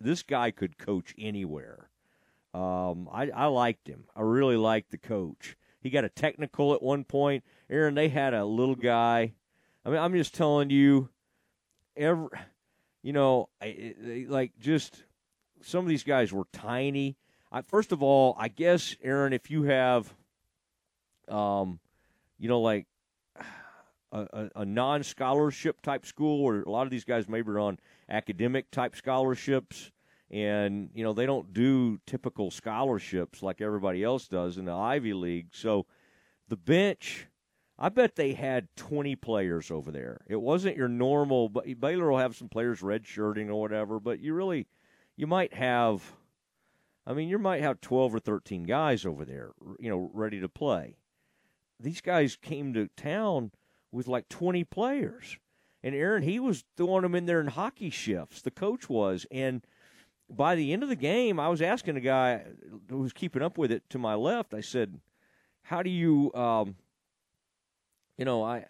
[0.00, 1.90] this guy could coach anywhere.
[2.54, 4.04] Um, I I liked him.
[4.14, 5.56] I really liked the coach.
[5.80, 7.44] He got a technical at one point.
[7.70, 9.32] Aaron, they had a little guy.
[9.84, 11.08] I mean, I'm just telling you,
[11.96, 12.28] every,
[13.02, 13.48] you know,
[14.28, 15.04] like just
[15.62, 17.16] some of these guys were tiny.
[17.50, 20.12] I, first of all, I guess Aaron, if you have,
[21.28, 21.80] um,
[22.38, 22.86] you know, like
[24.12, 27.58] a, a, a non scholarship type school, where a lot of these guys maybe are
[27.58, 27.78] on
[28.08, 29.91] academic type scholarships,
[30.32, 35.12] and you know they don't do typical scholarships like everybody else does in the Ivy
[35.12, 35.48] League.
[35.52, 35.86] So
[36.48, 37.28] the bench,
[37.78, 40.22] I bet they had 20 players over there.
[40.28, 44.34] It wasn't your normal, but Baylor will have some players redshirting or whatever, but you
[44.34, 44.66] really,
[45.16, 46.12] you might have,
[47.06, 50.48] I mean, you might have 12 or 13 guys over there, you know, ready to
[50.48, 50.96] play.
[51.80, 53.50] These guys came to town
[53.90, 55.38] with like 20 players.
[55.82, 58.40] And Aaron, he was throwing them in there in hockey shifts.
[58.40, 59.26] The coach was.
[59.32, 59.66] And
[60.36, 62.42] by the end of the game, I was asking a guy
[62.88, 64.54] who was keeping up with it to my left.
[64.54, 65.00] I said,
[65.62, 66.76] "How do you, um,
[68.16, 68.64] you know, I,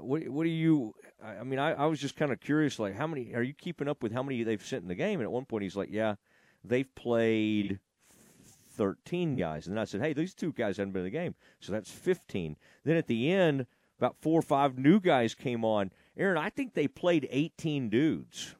[0.00, 0.94] what, what do you?
[1.22, 3.88] I mean, I, I was just kind of curious, like, how many are you keeping
[3.88, 4.12] up with?
[4.12, 6.16] How many they've sent in the game?" And at one point, he's like, "Yeah,
[6.64, 7.80] they've played."
[8.76, 9.66] 13 guys.
[9.66, 11.34] And then I said, hey, these two guys haven't been in the game.
[11.60, 12.56] So that's 15.
[12.84, 13.64] Then at the end,
[13.98, 15.92] about four or five new guys came on.
[16.14, 18.54] Aaron, I think they played 18 dudes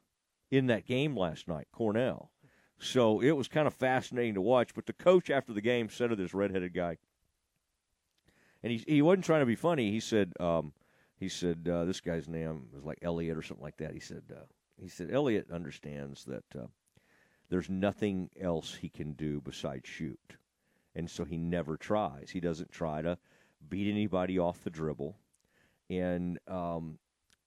[0.50, 2.30] in that game last night, Cornell.
[2.78, 4.74] So it was kind of fascinating to watch.
[4.74, 6.98] But the coach after the game said to this redheaded guy,
[8.62, 9.90] and he he wasn't trying to be funny.
[9.90, 10.72] He said, um,
[11.18, 13.94] he said uh, this guy's name was like Elliot or something like that.
[13.94, 14.44] He said, uh,
[14.80, 16.66] he said Elliot understands that uh,
[17.48, 20.36] there's nothing else he can do besides shoot,
[20.94, 22.30] and so he never tries.
[22.30, 23.16] He doesn't try to
[23.68, 25.16] beat anybody off the dribble,
[25.88, 26.98] and um,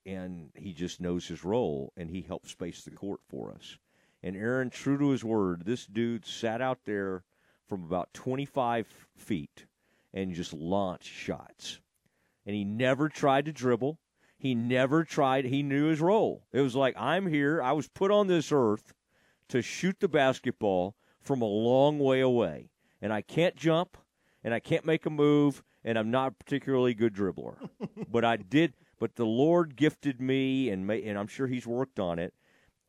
[0.05, 3.77] and he just knows his role, and he helps space the court for us.
[4.21, 7.23] And Aaron, true to his word, this dude sat out there
[7.67, 9.65] from about 25 feet
[10.13, 11.79] and just launched shots.
[12.45, 13.99] And he never tried to dribble.
[14.37, 16.45] He never tried, he knew his role.
[16.51, 18.93] It was like, I'm here, I was put on this earth
[19.49, 22.71] to shoot the basketball from a long way away.
[23.01, 23.97] And I can't jump,
[24.43, 27.55] and I can't make a move, and I'm not a particularly good dribbler.
[28.09, 31.99] but I did but the Lord gifted me, and may, and I'm sure He's worked
[31.99, 32.33] on it.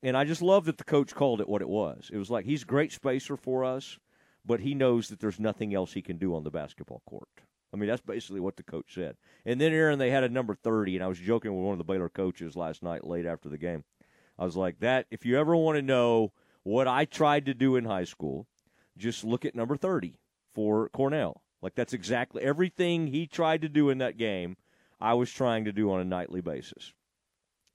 [0.02, 2.10] And I just love that the coach called it what it was.
[2.12, 3.98] It was like he's a great spacer for us,
[4.46, 7.28] but he knows that there's nothing else he can do on the basketball court.
[7.72, 9.16] I mean, that's basically what the coach said.
[9.44, 11.78] And then, Aaron, they had a number 30, and I was joking with one of
[11.78, 13.84] the Baylor coaches last night, late after the game.
[14.38, 16.32] I was like, that, if you ever want to know
[16.62, 18.46] what I tried to do in high school,
[18.96, 20.18] just look at number 30
[20.52, 21.42] for Cornell.
[21.62, 24.56] Like, that's exactly everything he tried to do in that game
[25.00, 26.92] I was trying to do on a nightly basis.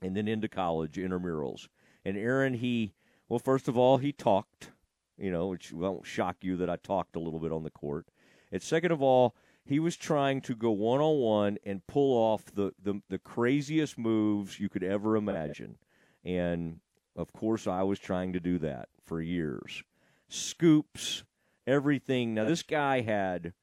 [0.01, 1.67] And then into college, intramurals.
[2.03, 2.93] And Aaron, he,
[3.28, 4.71] well, first of all, he talked,
[5.17, 8.07] you know, which won't shock you that I talked a little bit on the court.
[8.51, 12.45] And second of all, he was trying to go one on one and pull off
[12.53, 15.78] the, the, the craziest moves you could ever imagine.
[16.23, 16.80] And
[17.15, 19.84] of course, I was trying to do that for years.
[20.30, 21.23] Scoops,
[21.65, 22.36] everything.
[22.36, 23.53] Now, this guy had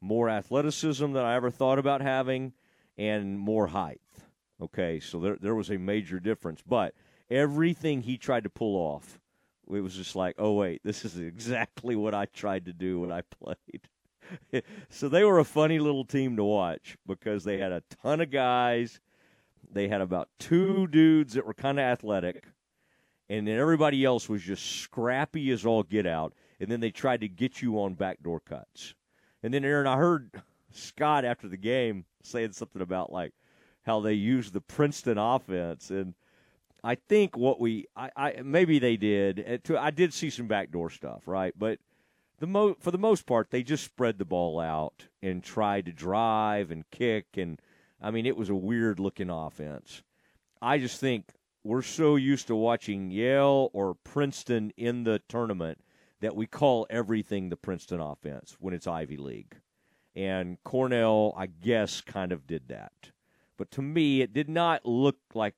[0.00, 2.52] more athleticism than I ever thought about having
[2.96, 4.00] and more height.
[4.62, 6.94] Okay, so there there was a major difference, but
[7.30, 9.18] everything he tried to pull off,
[9.68, 13.12] it was just like, oh wait, this is exactly what I tried to do when
[13.12, 13.88] I played.
[14.88, 18.30] so they were a funny little team to watch because they had a ton of
[18.30, 19.00] guys.
[19.70, 22.44] They had about two dudes that were kind of athletic,
[23.28, 26.34] and then everybody else was just scrappy as all get out.
[26.60, 28.94] And then they tried to get you on backdoor cuts.
[29.42, 30.30] And then Aaron, I heard
[30.76, 33.32] Scott after the game saying something about like
[33.82, 36.14] how they use the Princeton offense, and
[36.82, 39.62] I think what we, I, I maybe they did.
[39.76, 41.54] I did see some backdoor stuff, right?
[41.56, 41.78] But
[42.38, 45.92] the mo for the most part, they just spread the ball out and tried to
[45.92, 47.60] drive and kick, and
[48.00, 50.02] I mean, it was a weird looking offense.
[50.60, 55.78] I just think we're so used to watching Yale or Princeton in the tournament
[56.20, 59.56] that we call everything the Princeton offense when it's Ivy League.
[60.16, 62.92] And Cornell, I guess, kind of did that.
[63.56, 65.54] But to me, it did not look like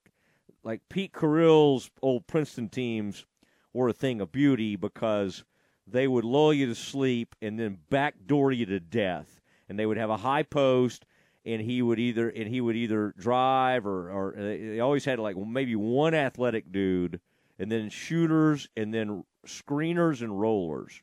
[0.62, 3.24] like Pete Carril's old Princeton teams
[3.72, 5.44] were a thing of beauty because
[5.86, 9.40] they would lull you to sleep and then backdoor you to death.
[9.68, 11.04] And they would have a high post,
[11.44, 15.18] and he would either and he would either drive or or uh, they always had
[15.18, 17.20] like maybe one athletic dude,
[17.58, 21.02] and then shooters, and then screeners and rollers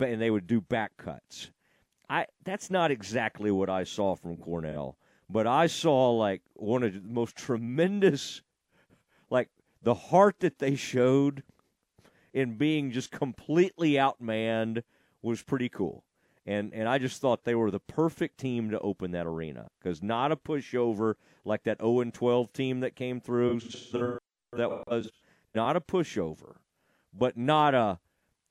[0.00, 1.50] and they would do back cuts.
[2.08, 4.96] I that's not exactly what I saw from Cornell,
[5.28, 8.40] but I saw like one of the most tremendous,
[9.30, 9.48] like
[9.82, 11.42] the heart that they showed
[12.32, 14.82] in being just completely outmanned
[15.22, 16.04] was pretty cool.
[16.46, 20.02] And and I just thought they were the perfect team to open that arena because
[20.02, 23.60] not a pushover like that 0 and 12 team that came through.
[24.52, 25.10] That was
[25.54, 26.56] not a pushover,
[27.12, 27.98] but not a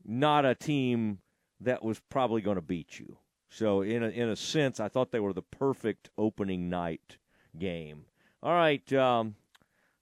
[0.06, 1.20] not a team
[1.60, 3.18] that was probably going to beat you.
[3.50, 7.18] So in a, in a sense, I thought they were the perfect opening night
[7.58, 8.06] game.
[8.44, 9.36] All right, um,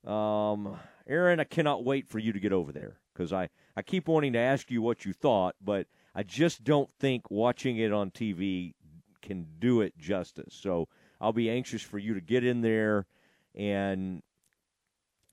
[0.05, 0.77] um,
[1.07, 4.33] Aaron, I cannot wait for you to get over there because I, I keep wanting
[4.33, 8.73] to ask you what you thought, but I just don't think watching it on TV
[9.21, 10.53] can do it justice.
[10.53, 10.87] So
[11.19, 13.05] I'll be anxious for you to get in there
[13.53, 14.21] and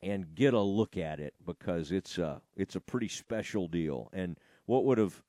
[0.02, 4.10] and get a look at it because it's a it's a pretty special deal.
[4.12, 5.22] And what would have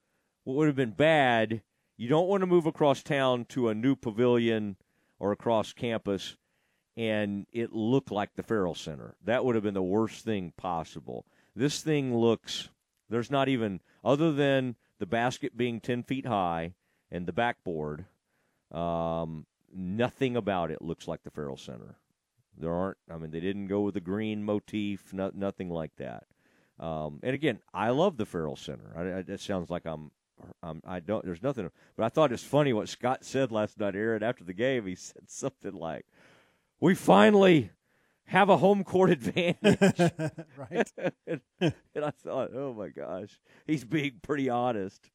[0.43, 1.61] what would have been bad
[1.97, 4.77] you don't want to move across town to a new pavilion
[5.19, 6.35] or across campus
[6.95, 9.15] and it look like the Ferrell Center.
[9.23, 11.25] That would have been the worst thing possible.
[11.55, 12.69] This thing looks,
[13.09, 16.73] there's not even, other than the basket being 10 feet high
[17.11, 18.05] and the backboard,
[18.71, 21.95] um, nothing about it looks like the Ferrell Center.
[22.57, 26.25] There aren't, I mean, they didn't go with the green motif, no, nothing like that.
[26.79, 28.93] Um, and again, I love the Ferrell Center.
[28.95, 30.11] I, I, sounds like I'm
[30.61, 31.23] um, I don't.
[31.25, 31.69] There's nothing.
[31.95, 34.85] But I thought it's funny what Scott said last night, Aaron, after the game.
[34.85, 36.05] He said something like,
[36.79, 37.71] "We finally
[38.25, 40.11] have a home court advantage."
[40.57, 40.91] right.
[41.27, 45.09] and, and, I thought, oh my gosh, he's being pretty honest.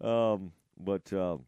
[0.00, 1.44] Um, but um,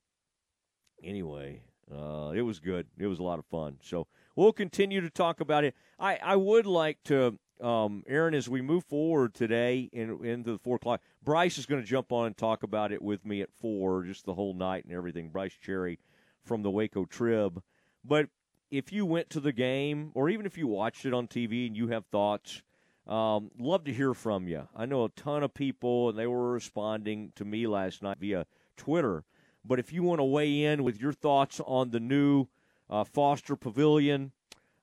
[1.02, 1.62] anyway,
[1.94, 2.86] uh, it was good.
[2.98, 3.78] It was a lot of fun.
[3.82, 4.06] So
[4.36, 5.74] we'll continue to talk about it.
[5.98, 10.58] I I would like to um, Aaron, as we move forward today in, into the
[10.58, 13.52] four o'clock, Bryce is going to jump on and talk about it with me at
[13.52, 15.28] four, just the whole night and everything.
[15.28, 15.98] Bryce Cherry
[16.44, 17.62] from the Waco Trib.
[18.04, 18.28] But
[18.70, 21.76] if you went to the game, or even if you watched it on TV and
[21.76, 22.62] you have thoughts,
[23.06, 24.68] um, love to hear from you.
[24.74, 28.46] I know a ton of people, and they were responding to me last night via
[28.76, 29.24] Twitter.
[29.64, 32.46] But if you want to weigh in with your thoughts on the new
[32.90, 34.32] uh, Foster Pavilion,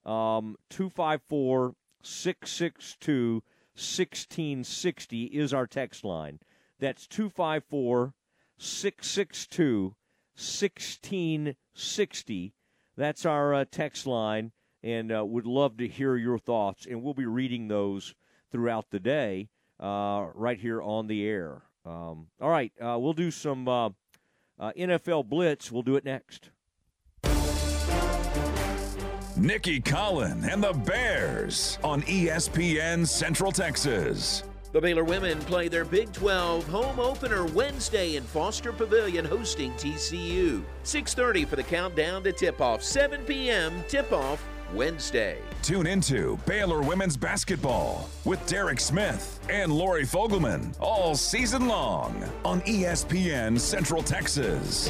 [0.06, 3.44] um, 254 662
[3.76, 6.40] 1660 is our text line.
[6.80, 8.14] That's 254
[8.58, 9.96] 662
[10.36, 12.54] 1660.
[12.96, 14.52] That's our uh, text line,
[14.84, 16.86] and uh, would love to hear your thoughts.
[16.86, 18.14] And we'll be reading those
[18.52, 21.62] throughout the day uh, right here on the air.
[21.86, 23.90] Um, all right, uh, we'll do some uh,
[24.60, 25.72] uh, NFL Blitz.
[25.72, 26.50] We'll do it next.
[29.40, 34.44] Nicki Collen and the Bears on ESPN Central Texas.
[34.74, 40.62] The Baylor women play their Big 12 home opener Wednesday in Foster Pavilion hosting TCU.
[40.84, 42.84] 6:30 for the countdown to tip-off.
[42.84, 43.82] 7 p.m.
[43.88, 45.38] tip-off Wednesday.
[45.62, 52.60] Tune into Baylor women's basketball with Derek Smith and Lori Fogleman all season long on
[52.62, 54.90] ESPN Central Texas.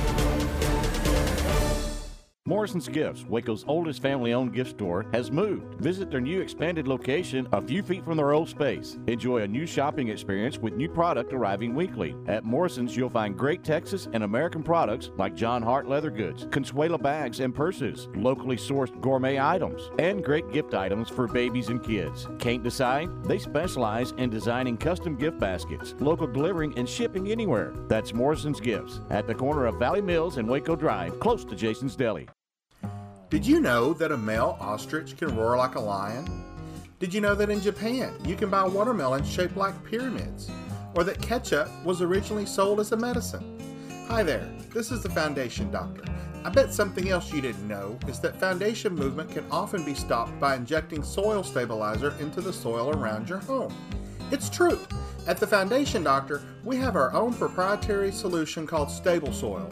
[2.50, 5.76] Morrison's Gifts, Waco's oldest family owned gift store, has moved.
[5.76, 8.98] Visit their new expanded location a few feet from their old space.
[9.06, 12.16] Enjoy a new shopping experience with new product arriving weekly.
[12.26, 17.00] At Morrison's, you'll find great Texas and American products like Jon Hart leather goods, Consuela
[17.00, 22.28] bags and purses, locally sourced gourmet items, and great gift items for babies and kids.
[22.40, 23.24] Can't decide?
[23.26, 27.76] They specialize in designing custom gift baskets, local delivering and shipping anywhere.
[27.90, 31.96] That's Morrison's Gifts at the corner of Valley Mills and Waco Drive, close to Jason's
[31.96, 32.28] Deli.
[33.30, 36.44] Did you know that a male ostrich can roar like a lion?
[36.98, 40.50] Did you know that in Japan you can buy watermelons shaped like pyramids?
[40.96, 44.08] Or that ketchup was originally sold as a medicine?
[44.08, 46.06] Hi there, this is the Foundation Doctor.
[46.44, 50.40] I bet something else you didn't know is that foundation movement can often be stopped
[50.40, 53.76] by injecting soil stabilizer into the soil around your home.
[54.32, 54.80] It's true.
[55.28, 59.72] At the Foundation Doctor, we have our own proprietary solution called Stable Soil.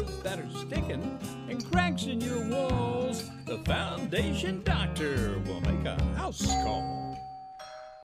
[0.23, 1.19] that are sticking
[1.49, 7.10] and cracks in your walls, the Foundation Doctor will make a house call.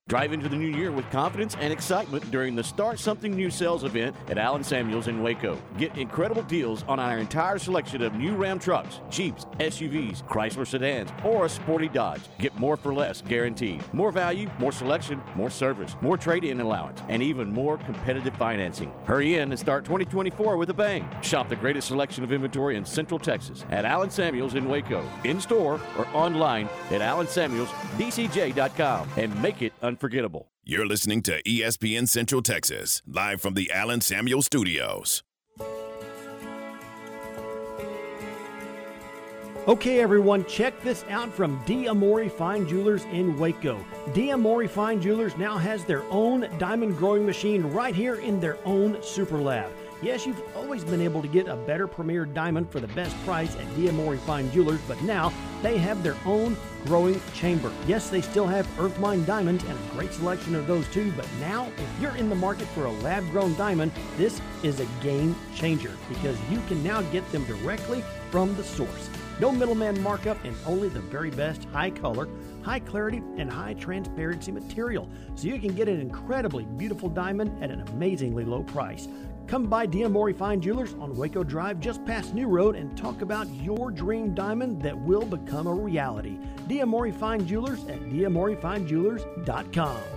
[0.07, 3.83] Drive into the new year with confidence and excitement during the Start Something New sales
[3.83, 5.61] event at Allen Samuels in Waco.
[5.77, 11.09] Get incredible deals on our entire selection of new Ram trucks, Jeeps, SUVs, Chrysler sedans,
[11.25, 12.21] or a sporty Dodge.
[12.39, 13.83] Get more for less guaranteed.
[13.93, 18.93] More value, more selection, more service, more trade in allowance, and even more competitive financing.
[19.03, 21.05] Hurry in and start 2024 with a bang.
[21.21, 25.41] Shop the greatest selection of inventory in Central Texas at Allen Samuels in Waco, in
[25.41, 30.51] store or online at allensamuelsdcj.com and make it unforgettable unforgettable.
[30.63, 35.23] You're listening to ESPN Central Texas, live from the Allen Samuel Studios.
[39.67, 43.83] Okay, everyone, check this out from D'Amore Fine Jewelers in Waco.
[44.13, 49.01] D'Amore Fine Jewelers now has their own diamond growing machine right here in their own
[49.01, 49.71] super lab.
[49.99, 53.55] Yes, you've always been able to get a better premier diamond for the best price
[53.55, 55.33] at D'Amore Fine Jewelers, but now
[55.63, 57.71] they have their own growing chamber.
[57.87, 61.27] Yes, they still have Earth Mine diamonds and a great selection of those too, but
[61.39, 65.35] now if you're in the market for a lab grown diamond, this is a game
[65.55, 69.09] changer because you can now get them directly from the source.
[69.39, 72.27] No middleman markup and only the very best high color,
[72.63, 75.07] high clarity, and high transparency material.
[75.35, 79.07] So you can get an incredibly beautiful diamond at an amazingly low price.
[79.47, 83.47] Come by D'Amore Fine Jewelers on Waco Drive just past New Road and talk about
[83.63, 86.37] your dream diamond that will become a reality.
[86.67, 90.16] D'Amore Fine Jewelers at d'amorefine.jewelers.com.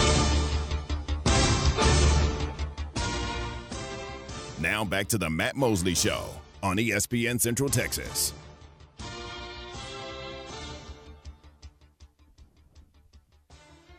[4.61, 6.29] Now back to the Matt Mosley Show
[6.61, 8.31] on ESPN Central Texas.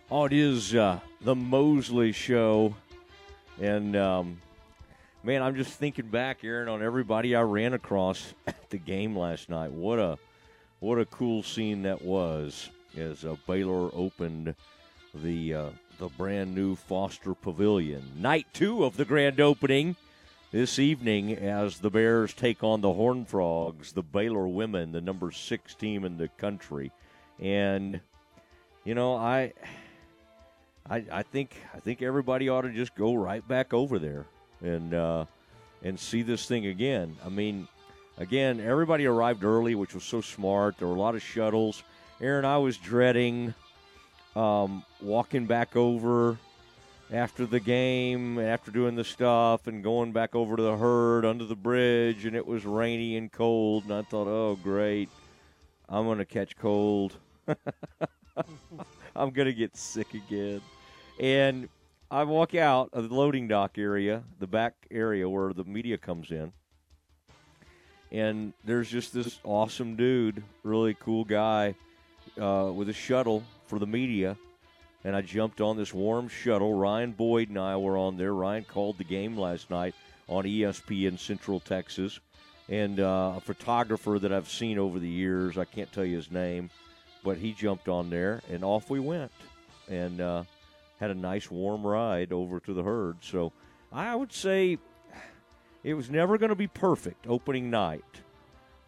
[0.09, 2.77] Oh, it is uh, the Mosley Show.
[3.61, 4.41] And, um,
[5.25, 9.49] man, I'm just thinking back, Aaron, on everybody I ran across at the game last
[9.49, 9.73] night.
[9.73, 10.17] What a
[10.79, 14.55] what a cool scene that was as uh, Baylor opened
[15.13, 18.05] the uh, the brand new Foster Pavilion.
[18.17, 19.97] Night two of the grand opening
[20.53, 25.33] this evening as the Bears take on the Horn Frogs, the Baylor women, the number
[25.33, 26.93] six team in the country.
[27.41, 28.01] And
[28.85, 29.55] you know, I,
[30.89, 34.27] I, I think I think everybody ought to just go right back over there
[34.61, 35.25] and uh,
[35.83, 37.17] and see this thing again.
[37.25, 37.67] I mean,
[38.19, 40.77] again, everybody arrived early, which was so smart.
[40.79, 41.83] There were a lot of shuttles.
[42.21, 43.55] Aaron, I was dreading
[44.37, 46.39] um, walking back over
[47.13, 51.45] after the game, after doing the stuff and going back over to the herd under
[51.45, 55.11] the bridge, and it was rainy and cold, and I thought, oh, great,
[55.89, 57.15] I'm going to catch cold.
[59.15, 60.63] I'm going to get sick again.
[61.21, 61.69] And
[62.11, 66.31] I walk out of the loading dock area, the back area where the media comes
[66.31, 66.51] in,
[68.11, 71.75] and there's just this awesome dude, really cool guy,
[72.41, 74.39] uh, with a shuttle for the media
[75.05, 76.75] and I jumped on this warm shuttle.
[76.75, 78.35] Ryan Boyd and I were on there.
[78.35, 79.95] Ryan called the game last night
[80.29, 82.21] on ESPN Central Texas,
[82.69, 85.59] and uh, a photographer that I've seen over the years.
[85.59, 86.71] I can't tell you his name,
[87.25, 89.33] but he jumped on there, and off we went,
[89.89, 90.45] and uh,
[91.01, 93.17] had a nice warm ride over to the herd.
[93.23, 93.53] So
[93.93, 94.79] I would say
[95.83, 98.05] it was never going to be perfect opening night,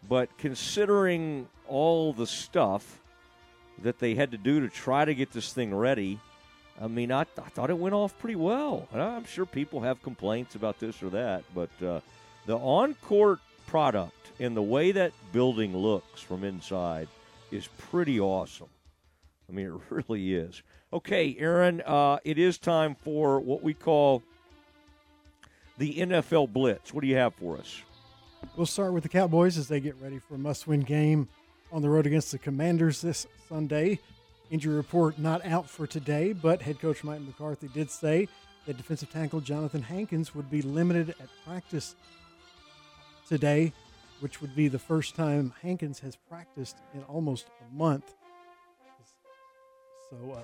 [0.07, 3.01] but considering all the stuff
[3.81, 6.19] that they had to do to try to get this thing ready.
[6.81, 8.87] I mean, I, I thought it went off pretty well.
[8.91, 11.99] And I'm sure people have complaints about this or that, but uh,
[12.45, 17.07] the on court product and the way that building looks from inside
[17.51, 18.69] is pretty awesome.
[19.49, 20.61] I mean, it really is.
[20.91, 24.23] Okay, Aaron, uh, it is time for what we call
[25.77, 26.93] the NFL Blitz.
[26.93, 27.81] What do you have for us?
[28.55, 31.27] We'll start with the Cowboys as they get ready for a must win game
[31.71, 33.99] on the road against the Commanders this Sunday.
[34.51, 38.27] Injury report not out for today, but head coach Mike McCarthy did say
[38.65, 41.95] that defensive tackle Jonathan Hankins would be limited at practice
[43.27, 43.73] today,
[44.19, 48.13] which would be the first time Hankins has practiced in almost a month.
[50.09, 50.39] So, uh,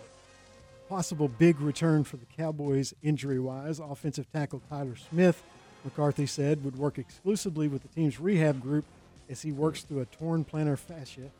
[0.89, 3.79] possible big return for the Cowboys injury wise.
[3.79, 5.41] Offensive tackle Tyler Smith,
[5.83, 8.83] McCarthy said, would work exclusively with the team's rehab group
[9.31, 11.31] as he works through a torn plantar fascia.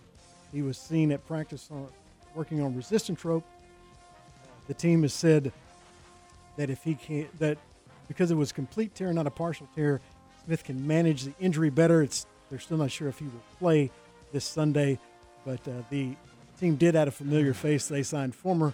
[0.54, 1.88] He was seen at practice on,
[2.34, 3.44] working on resistance rope.
[4.68, 5.52] The team has said
[6.56, 7.58] that if he can that
[8.08, 10.02] because it was complete tear, not a partial tear,
[10.46, 12.02] Smith can manage the injury better.
[12.02, 13.92] It's they're still not sure if he will play
[14.32, 14.98] this Sunday,
[15.46, 16.16] but uh, the
[16.60, 17.88] team did add a familiar face.
[17.88, 18.74] They signed former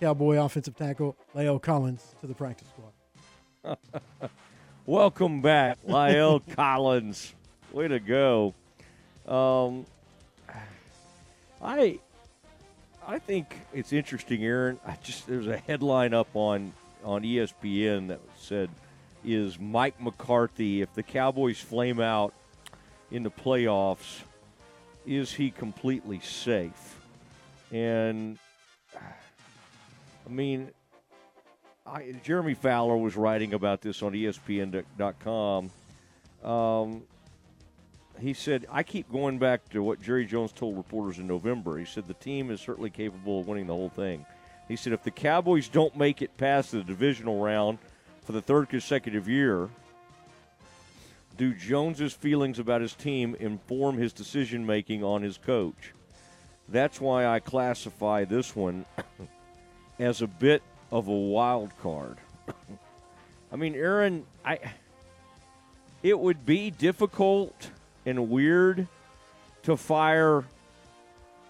[0.00, 3.78] Cowboy offensive tackle La'el Collins to the practice squad.
[4.86, 7.34] Welcome back, Lyle Collins.
[7.76, 8.54] Way to go.
[9.28, 9.84] Um,
[11.60, 11.98] I
[13.06, 14.80] I think it's interesting, Aaron.
[14.86, 16.72] I just there's a headline up on
[17.04, 18.70] on ESPN that said,
[19.26, 22.32] "Is Mike McCarthy if the Cowboys flame out
[23.10, 24.22] in the playoffs,
[25.04, 26.98] is he completely safe?"
[27.70, 28.38] And
[28.96, 30.70] I mean,
[31.86, 35.70] I, Jeremy Fowler was writing about this on ESPN.com.
[36.42, 37.02] Um,
[38.20, 41.78] he said, I keep going back to what Jerry Jones told reporters in November.
[41.78, 44.24] He said, the team is certainly capable of winning the whole thing.
[44.68, 47.78] He said, if the Cowboys don't make it past the divisional round
[48.24, 49.68] for the third consecutive year,
[51.36, 55.92] do Jones's feelings about his team inform his decision making on his coach?
[56.68, 58.84] That's why I classify this one
[59.98, 62.16] as a bit of a wild card.
[63.52, 64.58] I mean, Aaron, I
[66.02, 67.70] it would be difficult
[68.06, 68.86] and weird
[69.64, 70.44] to fire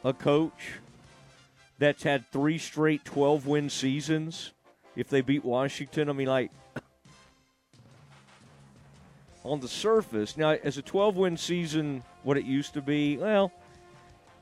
[0.02, 0.72] a coach
[1.78, 4.52] that's had three straight 12 win seasons
[4.96, 6.08] if they beat Washington.
[6.08, 6.50] I mean, like,
[9.44, 13.52] on the surface, now, as a 12 win season, what it used to be, well,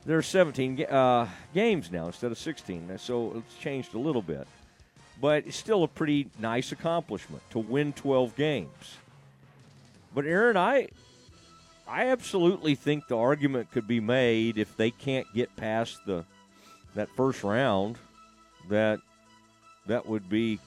[0.05, 4.47] there are 17 uh, games now instead of 16, so it's changed a little bit.
[5.19, 8.97] But it's still a pretty nice accomplishment to win 12 games.
[10.13, 10.89] But Aaron, I
[11.87, 16.25] I absolutely think the argument could be made if they can't get past the
[16.95, 17.97] that first round
[18.69, 18.99] that
[19.85, 20.59] that would be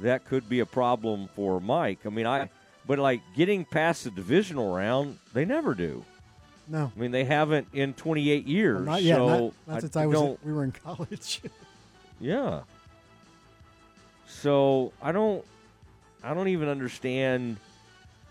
[0.00, 2.00] that could be a problem for Mike.
[2.04, 2.50] I mean, I
[2.86, 6.04] but like getting past the divisional round, they never do.
[6.68, 8.76] No, I mean they haven't in 28 years.
[8.76, 9.16] Well, not yet.
[9.16, 11.40] So not, not since I, I was don't- we were in college.
[12.20, 12.62] Yeah.
[14.26, 15.44] So I don't
[16.22, 17.58] I don't even understand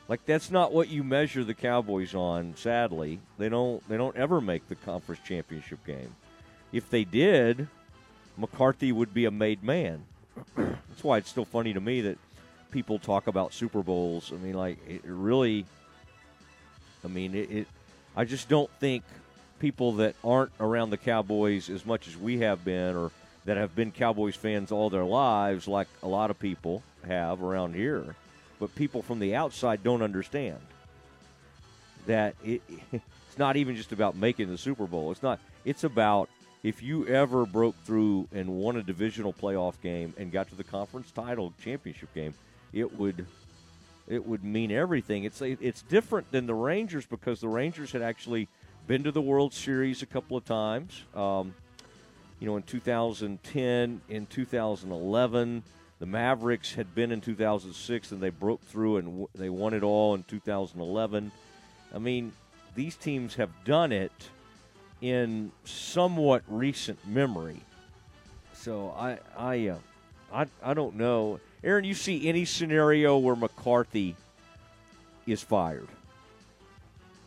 [0.08, 3.20] like that's not what you measure the Cowboys on, sadly.
[3.38, 6.16] They don't they don't ever make the conference championship game.
[6.72, 7.68] If they did,
[8.38, 10.04] McCarthy would be a made man.
[10.56, 12.18] that's why it's still funny to me that
[12.72, 14.32] people talk about Super Bowls.
[14.34, 15.66] I mean like it really
[17.04, 17.68] I mean it, it
[18.16, 19.04] I just don't think
[19.60, 23.12] people that aren't around the Cowboys as much as we have been or
[23.46, 27.76] that have been Cowboys fans all their lives, like a lot of people have around
[27.76, 28.16] here,
[28.60, 30.60] but people from the outside don't understand
[32.06, 35.12] that it, it's not even just about making the Super Bowl.
[35.12, 35.40] It's not.
[35.66, 36.30] It's about
[36.64, 40.64] if you ever broke through and won a divisional playoff game and got to the
[40.64, 42.34] conference title championship game,
[42.74, 43.26] it would
[44.08, 45.24] it would mean everything.
[45.24, 48.48] It's it's different than the Rangers because the Rangers had actually
[48.88, 51.04] been to the World Series a couple of times.
[51.14, 51.54] Um,
[52.40, 55.64] you know, in 2010, in 2011,
[56.00, 59.84] the Mavericks had been in 2006 and they broke through and w- they won it
[59.84, 61.32] all in 2011.
[61.94, 62.34] I mean,
[62.76, 64.12] these teams have done it
[65.02, 67.62] in somewhat recent memory.
[68.54, 69.78] So I I uh,
[70.34, 71.40] I I don't know.
[71.64, 74.16] Aaron, you see any scenario where McCarthy
[75.26, 75.88] is fired?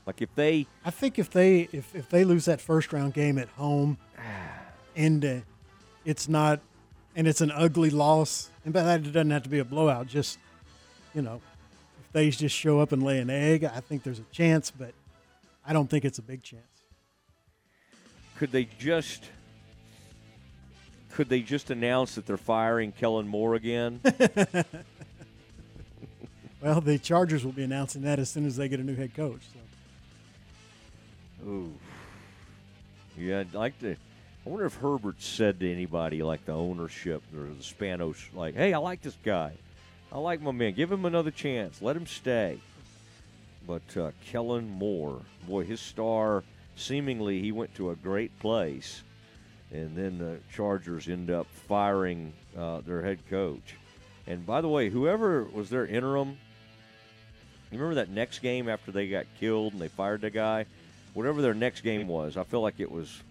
[0.06, 3.38] Like if they I think if they if, if they lose that first round game
[3.38, 3.98] at home,
[4.96, 5.36] and uh,
[6.04, 6.60] it's not,
[7.16, 10.06] and it's an ugly loss, and by that it doesn't have to be a blowout.
[10.06, 10.38] Just
[11.14, 11.40] you know,
[12.04, 14.92] if they just show up and lay an egg, I think there's a chance, but
[15.66, 16.62] I don't think it's a big chance.
[18.36, 19.24] could they just
[21.12, 24.00] could they just announce that they're firing Kellen Moore again?
[26.62, 29.14] Well, the Chargers will be announcing that as soon as they get a new head
[29.14, 29.40] coach.
[31.40, 31.48] So.
[31.48, 31.72] Ooh.
[33.16, 33.96] Yeah, I'd like to.
[34.46, 38.72] I wonder if Herbert said to anybody like the ownership or the Spanos, like, "Hey,
[38.72, 39.52] I like this guy.
[40.12, 40.72] I like my man.
[40.72, 41.82] Give him another chance.
[41.82, 42.58] Let him stay."
[43.66, 46.42] but uh, Kellen Moore, boy, his star
[46.76, 49.02] seemingly he went to a great place,
[49.70, 53.76] and then the Chargers end up firing uh, their head coach.
[54.26, 56.38] And by the way, whoever was their interim,
[57.70, 60.66] you remember that next game after they got killed and they fired the guy?
[61.14, 63.22] Whatever their next game was, I feel like it was,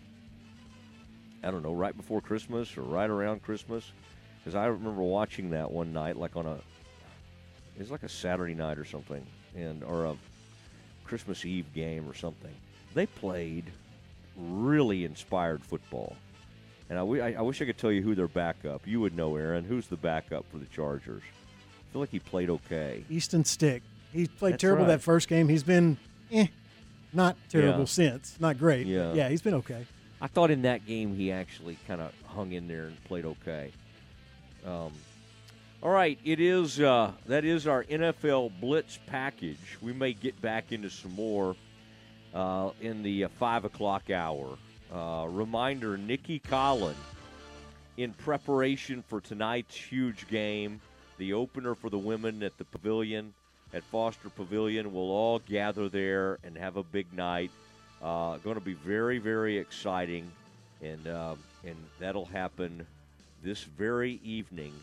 [1.44, 3.92] I don't know, right before Christmas or right around Christmas.
[4.40, 8.54] Because I remember watching that one night, like on a, it was like a Saturday
[8.56, 9.26] night or something,
[9.56, 10.16] and or a
[11.04, 12.54] Christmas Eve game or something.
[12.94, 13.66] They played
[14.38, 16.16] really inspired football.
[16.90, 18.88] And I, w- I wish I could tell you who their backup.
[18.88, 19.64] You would know, Aaron.
[19.64, 21.22] Who's the backup for the Chargers?
[21.24, 23.04] I feel like he played okay.
[23.10, 23.84] Easton Stick.
[24.12, 24.94] He played That's terrible right.
[24.94, 25.50] that first game.
[25.50, 25.98] He's been,
[26.32, 26.48] eh,
[27.14, 27.86] not terrible Yeah.
[27.86, 28.38] since.
[28.40, 28.88] Not great.
[28.88, 29.14] Yeah.
[29.14, 29.86] Yeah, he's been okay.
[30.22, 33.72] I thought in that game he actually kind of hung in there and played okay.
[34.66, 34.92] Um,
[35.82, 39.78] all right, it is uh, that is our NFL Blitz package.
[39.82, 41.56] We may get back into some more
[42.34, 44.58] uh, in the uh, five o'clock hour.
[44.94, 46.96] Uh, reminder: Nicki Collen,
[47.96, 50.82] in preparation for tonight's huge game,
[51.18, 53.34] the opener for the women at the Pavilion
[53.74, 54.94] at Foster Pavilion.
[54.94, 57.52] We'll all gather there and have a big night.
[58.02, 60.32] Uh, going to be very, very exciting,
[60.82, 62.86] and um, and that'll happen
[63.44, 64.74] this very evening.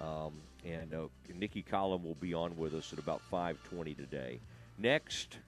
[0.00, 0.32] Um,
[0.64, 4.40] and uh, Nicki Collen will be on with us at about 5:20 today.
[4.78, 5.38] Next,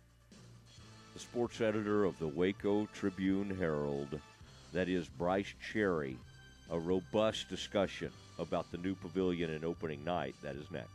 [1.15, 4.21] the sports editor of the Waco Tribune Herald,
[4.73, 6.17] that is Bryce Cherry,
[6.71, 10.35] a robust discussion about the new pavilion and opening night.
[10.43, 10.91] That is next.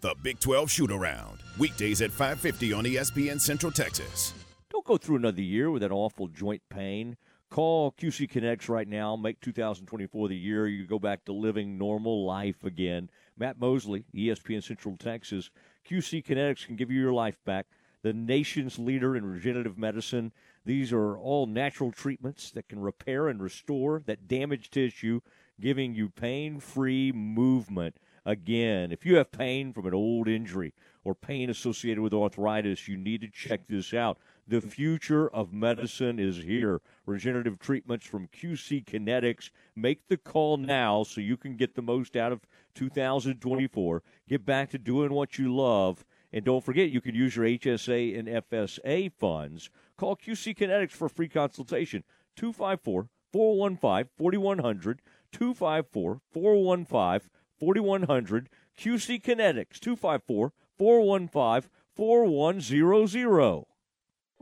[0.00, 4.34] The Big 12 Shoot Around, weekdays at 5:50 on ESPN Central Texas.
[4.74, 7.16] Don't go through another year with that awful joint pain.
[7.48, 9.14] Call QC Kinetics right now.
[9.14, 13.08] Make 2024 the year you go back to living normal life again.
[13.38, 15.50] Matt Mosley, ESPN Central Texas.
[15.88, 17.66] QC Kinetics can give you your life back.
[18.02, 20.32] The nation's leader in regenerative medicine.
[20.64, 25.20] These are all natural treatments that can repair and restore that damaged tissue,
[25.60, 28.90] giving you pain free movement again.
[28.90, 33.20] If you have pain from an old injury or pain associated with arthritis, you need
[33.20, 34.18] to check this out.
[34.46, 36.82] The future of medicine is here.
[37.06, 39.48] Regenerative treatments from QC Kinetics.
[39.74, 42.42] Make the call now so you can get the most out of
[42.74, 44.02] 2024.
[44.28, 46.04] Get back to doing what you love.
[46.30, 49.70] And don't forget, you can use your HSA and FSA funds.
[49.96, 52.04] Call QC Kinetics for free consultation.
[52.36, 55.00] 254 415 4100.
[55.32, 58.50] 254 415 4100.
[58.78, 59.80] QC Kinetics.
[59.80, 63.64] 254 415 4100.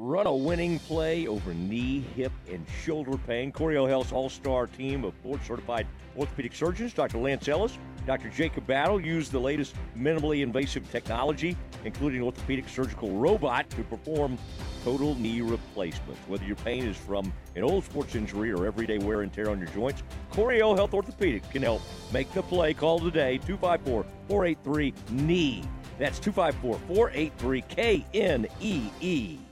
[0.05, 3.53] Run a winning play over knee, hip, and shoulder pain.
[3.53, 5.87] Coryell Health's all star team of board certified
[6.19, 7.19] orthopedic surgeons, Dr.
[7.19, 8.29] Lance Ellis, Dr.
[8.31, 14.37] Jacob Battle, use the latest minimally invasive technology, including orthopedic surgical robot, to perform
[14.83, 16.21] total knee replacements.
[16.27, 19.61] Whether your pain is from an old sports injury or everyday wear and tear on
[19.61, 21.81] your joints, Coryell Health Orthopedic can help.
[22.13, 22.75] Make the play.
[22.75, 25.63] Call today 254 483 knee.
[25.97, 27.63] That's 254 483
[28.13, 29.52] KNEE.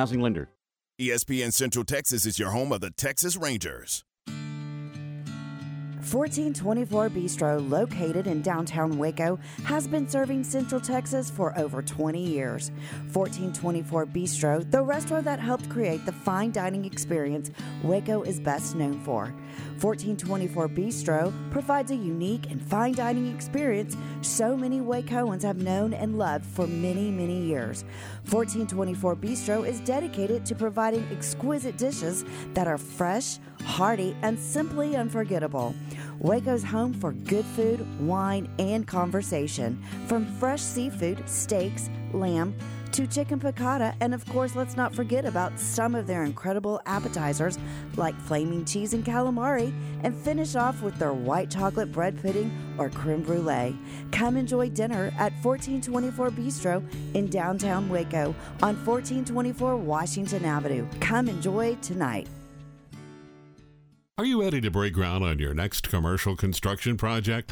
[0.01, 0.49] housing lender.
[0.99, 4.03] ESPN Central Texas is your home of the Texas Rangers.
[6.01, 12.71] 1424 Bistro, located in downtown Waco, has been serving Central Texas for over 20 years.
[13.13, 17.51] 1424 Bistro, the restaurant that helped create the fine dining experience
[17.83, 19.31] Waco is best known for.
[19.81, 26.17] 1424 Bistro provides a unique and fine dining experience so many Wacoans have known and
[26.17, 27.83] loved for many, many years.
[28.29, 32.23] 1424 Bistro is dedicated to providing exquisite dishes
[32.53, 35.73] that are fresh, hearty, and simply unforgettable.
[36.19, 39.81] Waco's home for good food, wine, and conversation.
[40.07, 42.55] From fresh seafood, steaks, lamb,
[42.93, 47.57] to chicken piccata, and of course, let's not forget about some of their incredible appetizers
[47.95, 49.73] like flaming cheese and calamari,
[50.03, 53.77] and finish off with their white chocolate bread pudding or creme brulee.
[54.11, 60.87] Come enjoy dinner at 1424 Bistro in downtown Waco on 1424 Washington Avenue.
[60.99, 62.27] Come enjoy tonight.
[64.17, 67.51] Are you ready to break ground on your next commercial construction project?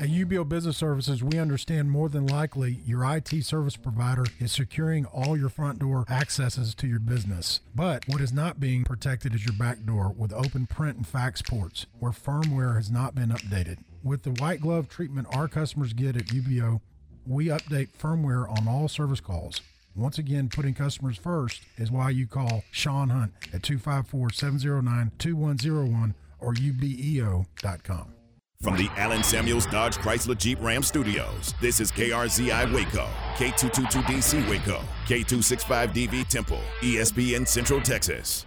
[0.00, 5.04] At UBEO Business Services, we understand more than likely your IT service provider is securing
[5.04, 7.60] all your front door accesses to your business.
[7.74, 11.42] But what is not being protected is your back door with open print and fax
[11.42, 13.80] ports where firmware has not been updated.
[14.02, 16.80] With the white glove treatment our customers get at UBEO,
[17.26, 19.60] we update firmware on all service calls.
[19.94, 26.14] Once again, putting customers first is why you call Sean Hunt at 254 709 2101
[26.38, 28.14] or ubeo.com.
[28.62, 34.82] From the Allen Samuels Dodge Chrysler Jeep Ram Studios, this is KRZI Waco, K222DC Waco,
[35.06, 38.44] K265DV Temple, ESPN Central Texas.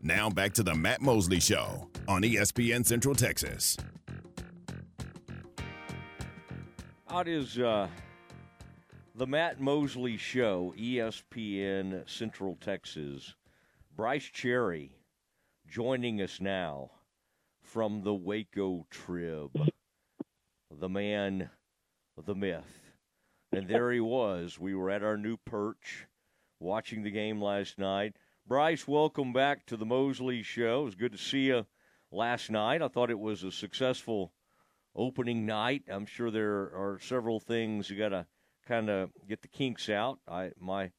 [0.00, 3.76] Now back to the Matt Mosley Show on ESPN Central Texas.
[7.10, 7.88] Out is uh,
[9.16, 13.34] the Matt Mosley Show, ESPN Central Texas.
[13.96, 14.92] Bryce Cherry
[15.72, 16.90] joining us now
[17.62, 19.58] from the Waco Trib.
[20.70, 21.48] The man,
[22.22, 22.92] the myth.
[23.52, 24.58] And there he was.
[24.58, 26.06] We were at our new perch
[26.60, 28.16] watching the game last night.
[28.46, 30.82] Bryce, welcome back to the Mosley Show.
[30.82, 31.64] It was good to see you
[32.10, 32.82] last night.
[32.82, 34.34] I thought it was a successful
[34.94, 35.84] opening night.
[35.90, 38.26] I'm sure there are several things you got to
[38.68, 40.18] kind of get the kinks out.
[40.28, 40.90] I my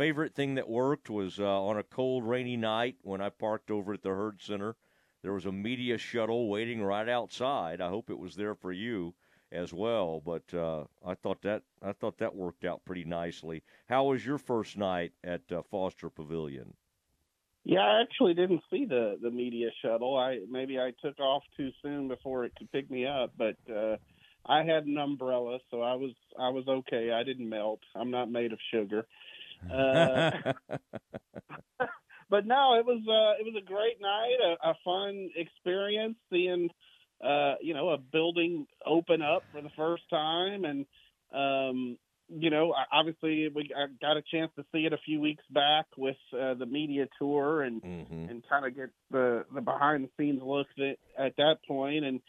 [0.00, 3.92] favorite thing that worked was uh, on a cold, rainy night when I parked over
[3.92, 4.74] at the Hurd Center.
[5.22, 7.82] There was a media shuttle waiting right outside.
[7.82, 9.12] I hope it was there for you
[9.52, 10.22] as well.
[10.24, 13.62] But uh, I thought that I thought that worked out pretty nicely.
[13.90, 16.72] How was your first night at uh, Foster Pavilion?
[17.64, 20.16] Yeah, I actually didn't see the the media shuttle.
[20.16, 23.96] I maybe I took off too soon before it could pick me up, but uh
[24.46, 27.10] I had an umbrella, so I was I was okay.
[27.12, 27.80] I didn't melt.
[27.94, 29.06] I'm not made of sugar.
[29.68, 30.30] Uh
[32.30, 36.68] but no, it was uh it was a great night, a, a fun experience seeing
[37.24, 40.86] uh you know a building open up for the first time and
[41.34, 41.98] um
[42.32, 46.16] you know, obviously we got a chance to see it a few weeks back with
[46.32, 48.30] uh, the media tour and mm-hmm.
[48.30, 52.20] and kind of get the the behind the scenes look at, at that point and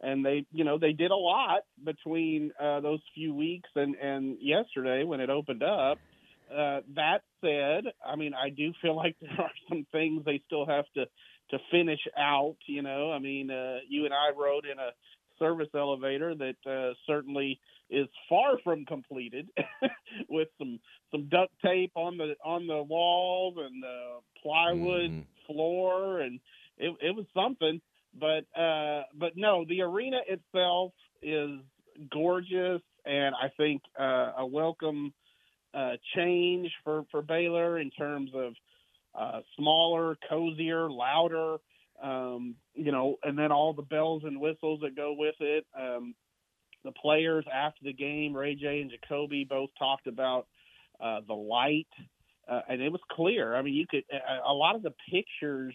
[0.00, 4.38] and they you know they did a lot between uh, those few weeks and and
[4.40, 5.98] yesterday when it opened up.
[6.50, 10.66] Uh, that said, I mean I do feel like there are some things they still
[10.66, 11.06] have to
[11.50, 12.56] to finish out.
[12.66, 14.90] You know, I mean uh, you and I rode in a
[15.38, 17.58] service elevator that uh, certainly
[17.90, 19.48] is far from completed
[20.28, 20.78] with some
[21.10, 25.20] some duct tape on the on the walls and the plywood Mm-hmm.
[25.20, 25.24] mm.
[25.46, 26.40] floor and
[26.78, 27.80] it, it was something
[28.18, 30.92] but uh but no the arena itself
[31.22, 31.50] is
[32.10, 35.12] gorgeous and i think uh a welcome
[35.74, 38.52] uh change for for baylor in terms of
[39.18, 41.56] uh smaller cozier louder
[42.02, 46.14] um you know and then all the bells and whistles that go with it um
[46.84, 50.46] the players after the game, Ray J and Ja'Kobe both talked about
[51.00, 51.88] uh, the light,
[52.48, 53.56] uh, and it was clear.
[53.56, 55.74] I mean, you could a, a lot of the pictures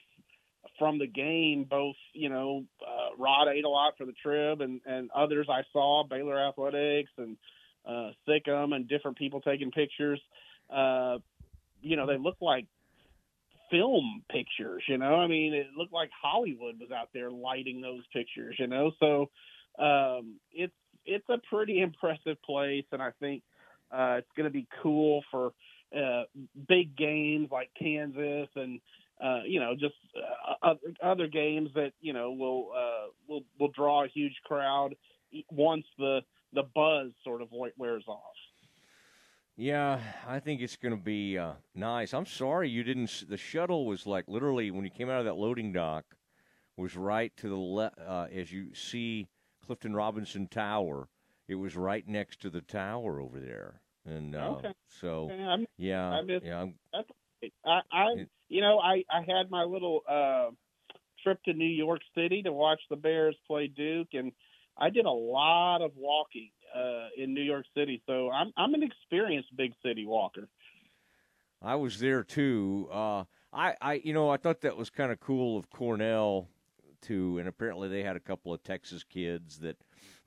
[0.77, 5.47] from the game, both you know, uh, Rod Aydelotte for the Trib, and and others
[5.49, 7.35] I saw Baylor Athletics and
[7.85, 10.19] uh, Sikkim and different people taking pictures.
[10.69, 11.17] Uh,
[11.81, 12.65] you know, they look like
[13.71, 14.83] film pictures.
[14.87, 18.55] You know, I mean, it looked like Hollywood was out there lighting those pictures.
[18.59, 19.29] You know, so
[19.81, 20.73] um, it's
[21.05, 23.43] it's a pretty impressive place, and I think
[23.91, 25.53] uh, it's going to be cool for
[25.95, 26.23] uh,
[26.67, 28.79] big games like Kansas and
[29.23, 29.95] uh, you know just
[30.63, 34.95] uh, other games that you know will uh, will will draw a huge crowd
[35.51, 36.21] once the
[36.53, 38.35] the buzz sort of wears off.
[39.55, 42.13] Yeah, I think it's going to be uh, nice.
[42.13, 43.25] I'm sorry you didn't.
[43.27, 46.05] The shuttle was like literally when you came out of that loading dock
[46.77, 49.27] was right to the left uh, as you see
[49.65, 51.09] Clifton Robinson Tower.
[51.49, 54.71] It was right next to the tower over there, and uh, okay.
[54.87, 55.43] so okay.
[55.43, 56.61] I'm, yeah, I missed, yeah.
[56.61, 56.75] I'm,
[57.65, 58.05] I, I,
[58.47, 60.51] you know, I, I had my little uh,
[61.23, 64.31] trip to New York City to watch the Bears play Duke, and
[64.79, 68.83] I did a lot of walking uh, in New York City, so I'm I'm an
[68.83, 70.47] experienced big city walker.
[71.61, 72.87] I was there too.
[72.91, 76.47] Uh, I, I, you know, I thought that was kind of cool of Cornell
[77.01, 77.37] too.
[77.39, 79.77] And apparently they had a couple of Texas kids that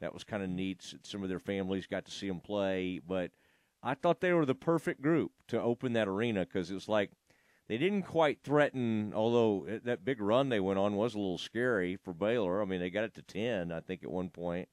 [0.00, 0.94] that was kind of neat.
[1.03, 3.30] Some of their families got to see them play, but
[3.82, 7.11] I thought they were the perfect group to open that arena because it was like
[7.72, 9.14] they didn't quite threaten.
[9.16, 12.60] Although that big run they went on was a little scary for Baylor.
[12.60, 14.68] I mean, they got it to ten, I think, at one point.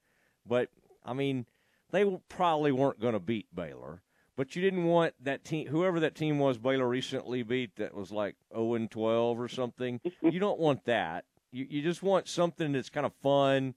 [0.45, 0.69] But
[1.05, 1.45] I mean,
[1.91, 4.01] they probably weren't going to beat Baylor.
[4.35, 8.11] But you didn't want that team, whoever that team was Baylor recently beat, that was
[8.11, 10.01] like 0 and 12 or something.
[10.21, 11.23] you don't want that.
[11.53, 13.75] You, you just want something that's kind of fun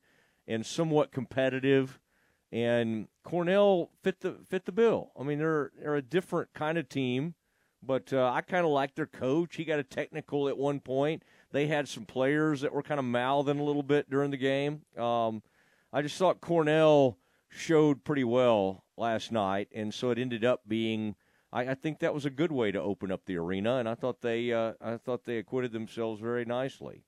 [0.49, 2.01] and somewhat competitive.
[2.51, 5.13] And Cornell fit the fit the bill.
[5.17, 7.37] I mean, they're they're a different kind of team,
[7.83, 9.57] but uh, I kind of like their coach.
[9.57, 11.23] He got a technical at one point.
[11.51, 14.83] They had some players that were kind of mouthing a little bit during the game.
[14.97, 15.43] Um,
[15.93, 17.19] I just thought Cornell
[17.49, 21.17] showed pretty well last night, and so it ended up being.
[21.53, 23.95] I, I think that was a good way to open up the arena, and I
[23.95, 27.03] thought they uh, I thought they acquitted themselves very nicely.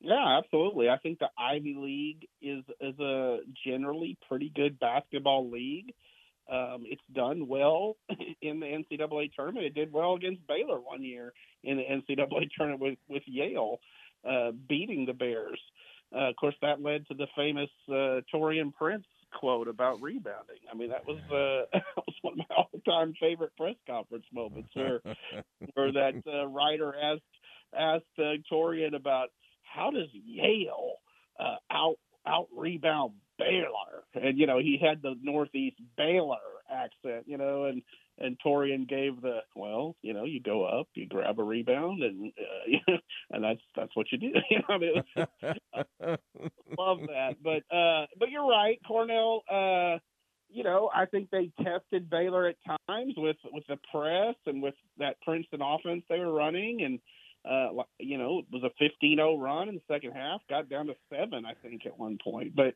[0.00, 0.88] Yeah, absolutely.
[0.88, 5.92] I think the Ivy League is is a generally pretty good basketball league.
[6.50, 7.96] Um, it's done well
[8.42, 9.66] in the NCAA tournament.
[9.66, 11.32] It did well against Baylor one year
[11.62, 13.80] in the NCAA tournament with with Yale,
[14.28, 15.60] uh, beating the Bears.
[16.14, 20.56] Uh, of course, that led to the famous uh, Taurean Prince quote about rebounding.
[20.70, 24.70] I mean, that was uh, that was one of my all-time favorite press conference moments,
[24.74, 25.00] where
[25.74, 27.22] where that uh, writer asked
[27.76, 29.28] asked uh, Taurean about
[29.62, 30.94] how does Yale
[31.38, 31.96] uh, out
[32.26, 36.36] out rebound Baylor, and you know he had the Northeast Baylor
[36.70, 37.82] accent, you know, and
[38.18, 42.32] and Taurean gave the well, you know, you go up, you grab a rebound, and
[42.38, 42.92] uh,
[43.30, 44.32] and that's that's what you do.
[44.50, 45.02] you know,
[45.74, 46.16] I
[46.78, 47.36] love that.
[47.42, 49.42] But uh, but you're right, Cornell.
[49.50, 49.98] Uh,
[50.52, 52.56] you know, I think they tested Baylor at
[52.88, 56.98] times with with the press and with that Princeton offense they were running, and
[57.48, 57.68] uh,
[57.98, 60.40] you know, it was a 15-0 run in the second half.
[60.48, 62.54] Got down to seven, I think, at one point.
[62.54, 62.74] But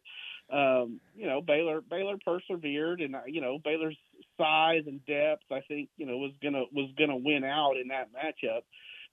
[0.55, 3.97] um, you know, Baylor Baylor persevered, and uh, you know, Baylor's
[4.39, 8.09] size and depth, I think, you know, was gonna was gonna win out in that
[8.13, 8.63] matchup.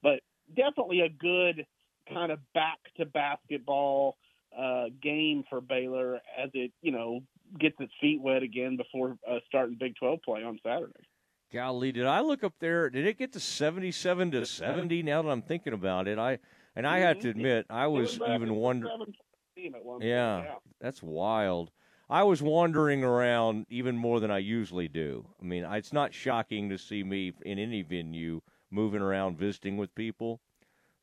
[0.01, 0.21] But
[0.55, 1.65] definitely a good
[2.11, 4.17] kind of back to basketball
[4.57, 7.21] uh, game for Baylor as it, you know,
[7.59, 11.07] gets its feet wet again before uh, starting Big 12 play on Saturday.
[11.53, 12.89] Golly, did I look up there?
[12.89, 15.03] Did it get to seventy-seven to seventy?
[15.03, 16.39] Now that I'm thinking about it, I
[16.75, 17.39] and I have to mm-hmm.
[17.39, 19.13] admit, I was, was even wondering.
[19.57, 19.69] Yeah,
[20.01, 21.71] yeah, that's wild.
[22.09, 25.25] I was wandering around even more than I usually do.
[25.41, 29.95] I mean, it's not shocking to see me in any venue moving around visiting with
[29.95, 30.41] people.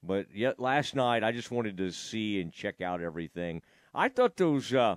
[0.03, 3.63] But yet last night, I just wanted to see and check out everything.
[3.95, 4.97] I thought those, uh,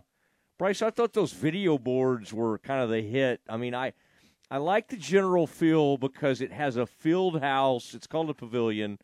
[0.57, 3.41] Bryce, I thought those video boards were kind of the hit.
[3.49, 3.93] I mean, I
[4.51, 7.93] I like the general feel because it has a field house.
[7.93, 8.99] It's called a pavilion,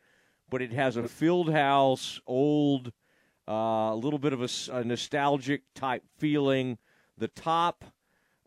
[0.49, 2.91] but it has a field house, old,
[3.47, 6.77] uh, a little bit of a, a, nostalgic type feeling.
[7.17, 7.85] The top,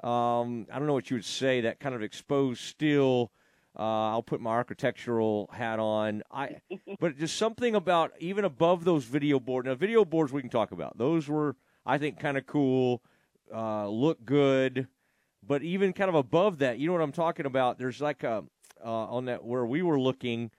[0.04, 3.32] um, I don't know what you would say, that kind of exposed steel.
[3.78, 6.22] Uh, I'll put my architectural hat on.
[6.30, 6.56] I,
[7.00, 9.64] but just something about even above those video boards.
[9.64, 10.98] Now, video boards we can talk about.
[10.98, 13.02] Those were, I think, kind of cool.
[13.50, 14.86] Uh, look good.
[15.42, 17.78] But even kind of above that, you know what I'm talking about?
[17.78, 18.44] There's like a
[18.84, 20.50] uh, on that where we were looking.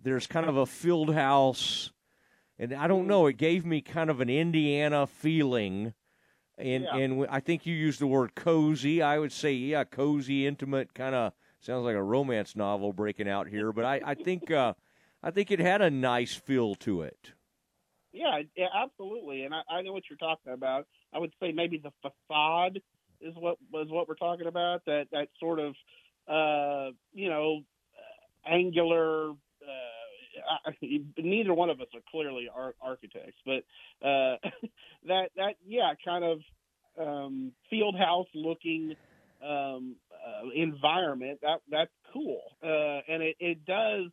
[0.00, 1.90] There's kind of a field house,
[2.58, 3.26] and I don't know.
[3.26, 5.92] It gave me kind of an Indiana feeling,
[6.56, 6.96] and yeah.
[6.96, 9.02] and I think you used the word cozy.
[9.02, 13.48] I would say yeah, cozy, intimate, kind of sounds like a romance novel breaking out
[13.48, 13.72] here.
[13.72, 14.74] But I I think uh,
[15.22, 17.32] I think it had a nice feel to it.
[18.12, 19.44] Yeah, yeah, absolutely.
[19.44, 20.86] And I, I know what you're talking about.
[21.12, 22.80] I would say maybe the facade
[23.20, 24.84] is what is what we're talking about.
[24.86, 25.74] That that sort of
[26.28, 27.62] uh, you know
[28.46, 29.30] angular.
[29.30, 30.72] Uh, I,
[31.18, 33.64] neither one of us are clearly ar- architects, but
[34.06, 34.36] uh,
[35.06, 36.38] that that yeah, kind of
[37.00, 38.94] um, field house looking
[39.42, 41.40] um, uh, environment.
[41.42, 44.10] That that's cool, uh, and it, it does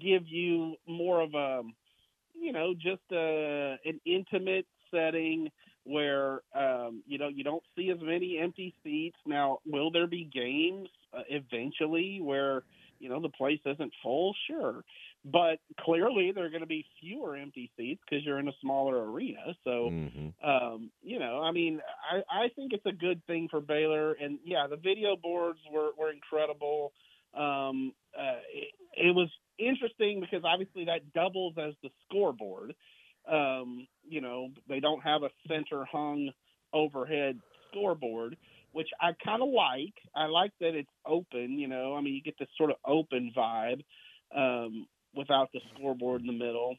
[0.00, 1.62] give you more of a
[2.34, 5.50] you know just a, uh, an intimate setting
[5.84, 9.16] where um, you know you don't see as many empty seats.
[9.26, 12.62] Now, will there be games uh, eventually where
[12.98, 14.34] you know the place isn't full?
[14.46, 14.84] Sure,
[15.24, 19.10] but clearly there are going to be fewer empty seats because you're in a smaller
[19.10, 19.54] arena.
[19.64, 20.48] So, mm-hmm.
[20.48, 21.80] um, you know, I mean,
[22.10, 24.12] I, I think it's a good thing for Baylor.
[24.12, 26.92] And yeah, the video boards were were incredible.
[27.34, 32.74] Um, uh, it, it was interesting because obviously that doubles as the scoreboard.
[33.30, 36.30] Um, you know, they don't have a center hung
[36.72, 37.38] overhead
[37.70, 38.36] scoreboard,
[38.72, 39.94] which I kind of like.
[40.14, 43.32] I like that it's open, you know, I mean, you get this sort of open
[43.36, 43.82] vibe
[44.36, 46.76] um, without the scoreboard in the middle.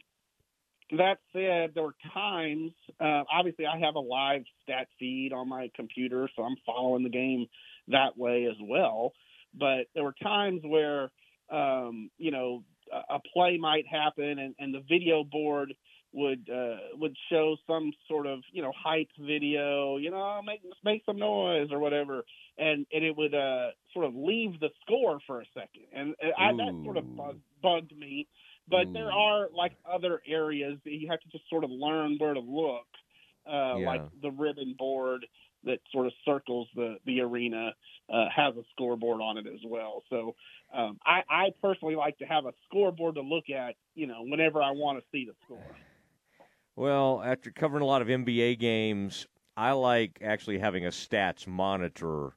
[0.97, 2.71] that said, there were times.
[2.99, 7.09] Uh, obviously, I have a live stat feed on my computer, so I'm following the
[7.09, 7.47] game
[7.87, 9.13] that way as well.
[9.53, 11.11] But there were times where,
[11.49, 12.63] um, you know,
[13.09, 15.73] a, play might happen, and, and the video board
[16.13, 21.03] would uh, would show some sort of you know hype video, you know, make make
[21.05, 22.23] some noise or whatever,
[22.57, 26.33] and and it would uh, sort of leave the score for a second, and, and
[26.37, 28.27] I, that sort of bug, bugged me.
[28.69, 32.33] But there are like other areas that you have to just sort of learn where
[32.33, 32.87] to look,
[33.47, 33.85] uh, Yeah.
[33.85, 35.25] like the ribbon board
[35.63, 37.73] that sort of circles the the arena
[38.11, 40.03] uh, has a scoreboard on it as well.
[40.09, 40.35] So
[40.73, 44.61] um, I, I personally like to have a scoreboard to look at, you know, whenever
[44.61, 45.73] I want to see the score.
[46.75, 49.27] Well, after covering a lot of NBA games,
[49.57, 52.35] I like actually having a stats monitor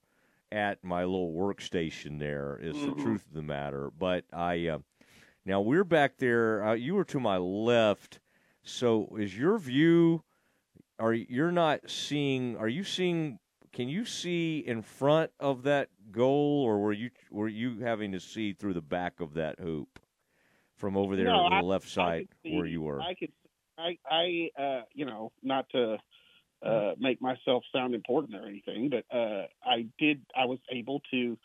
[0.51, 2.19] at my little workstation.
[2.19, 3.03] There is the Mhm.
[3.03, 3.91] truth of the matter.
[3.91, 4.79] But I uh,
[5.45, 6.65] now we're back there.
[6.65, 8.21] Uh, you were to my left.
[8.63, 10.25] So is your view?
[10.99, 12.57] Are you're not seeing?
[12.57, 13.39] Are you seeing?
[13.73, 18.21] Can you see in front of that goal, or were you were you having to
[18.21, 19.99] see through the back of that hoop
[20.75, 23.01] from over there No, on the I- left side see- where you were?
[23.01, 23.33] I could,
[23.79, 25.99] I, I, uh, you know, not to
[26.65, 30.23] uh, make myself sound important or anything, but uh, I did.
[30.37, 31.37] I was able to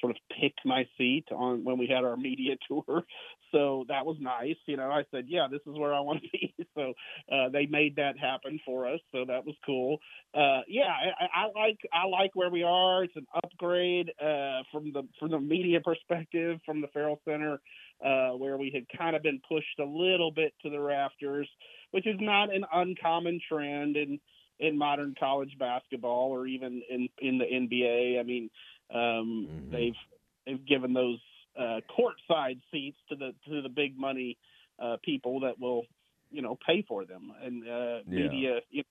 [0.00, 3.04] sort of pick my seat on when we had our media tour,
[3.50, 4.56] so that was nice.
[4.66, 6.54] You know, I said, yeah, this is where I want to be.
[6.76, 6.94] So
[7.30, 9.98] uh, they made that happen for us, so that was cool.
[10.32, 13.02] Uh, yeah, I, I I like I like where we are.
[13.02, 17.60] It's an upgrade uh, from the from the media perspective from the Ferrell Center
[18.04, 21.48] uh, where we had kind of been pushed a little bit to the rafters,
[21.90, 24.18] which is not an uncommon trend in
[24.58, 28.20] in modern college basketball or even in in the NBA.
[28.20, 28.50] I mean,
[28.94, 29.94] um, they've
[30.46, 31.18] they've given those
[31.58, 34.38] uh, courtside seats to the to the big money
[34.82, 35.84] uh, people that will
[36.30, 38.22] you know pay for them, and uh, Yeah.
[38.22, 38.82] media you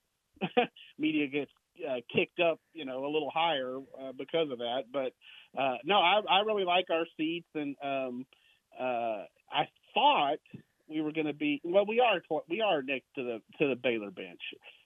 [0.98, 1.52] media gets
[1.88, 4.84] uh, kicked up, you know, a little higher uh, because of that.
[4.92, 5.14] But
[5.60, 8.26] uh, no, I, I really like our seats, and um,
[8.80, 10.40] uh, I thought
[10.88, 11.86] we were going to be well.
[11.86, 14.42] We are we are next to the to the Baylor bench.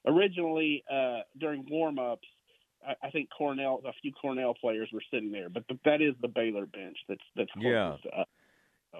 [0.05, 2.27] Originally, uh, during warm ups,
[2.85, 6.13] I, I think Cornell, a few Cornell players were sitting there, but, but that is
[6.21, 6.97] the Baylor bench.
[7.07, 7.93] That's that's Yeah.
[7.93, 8.27] us.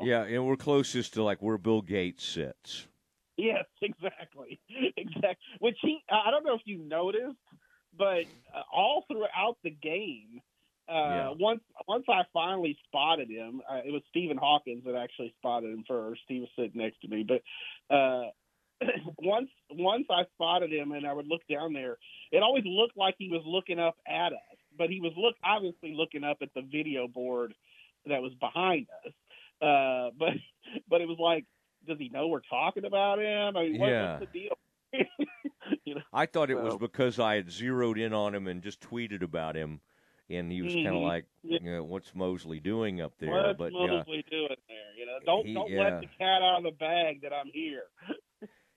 [0.01, 2.87] Yeah, and we're closest to like where Bill Gates sits.
[3.37, 4.59] Yes, exactly,
[4.97, 5.35] exactly.
[5.59, 7.37] Which he, I don't know if you noticed,
[7.97, 8.25] but
[8.55, 10.41] uh, all throughout the game,
[10.89, 11.33] uh, Yeah.
[11.39, 15.83] once once I finally spotted him, uh, it was Stephen Hawkins that actually spotted him
[15.87, 16.21] first.
[16.27, 18.29] He was sitting next to me, but uh,
[19.19, 21.97] once once I spotted him and I would look down there,
[22.31, 25.93] it always looked like he was looking up at us, but he was look obviously
[25.95, 27.53] looking up at the video board
[28.05, 29.13] that was behind us.
[29.61, 30.33] Uh, but
[30.89, 31.45] but it was like,
[31.87, 33.55] does he know we're talking about him?
[33.55, 34.17] I mean, what, Yeah.
[34.19, 34.57] what's the deal?
[35.85, 38.81] you know, I thought it was because I had zeroed in on him and just
[38.81, 39.81] tweeted about him,
[40.29, 41.59] and he was kind of like, Yeah.
[41.61, 44.93] you know, "What's Mosley doing up there?" what's but yeah, Mosley doing there?
[44.97, 45.83] You know, don't He- don't yeah.
[45.83, 47.83] let the cat out of the bag that I'm here.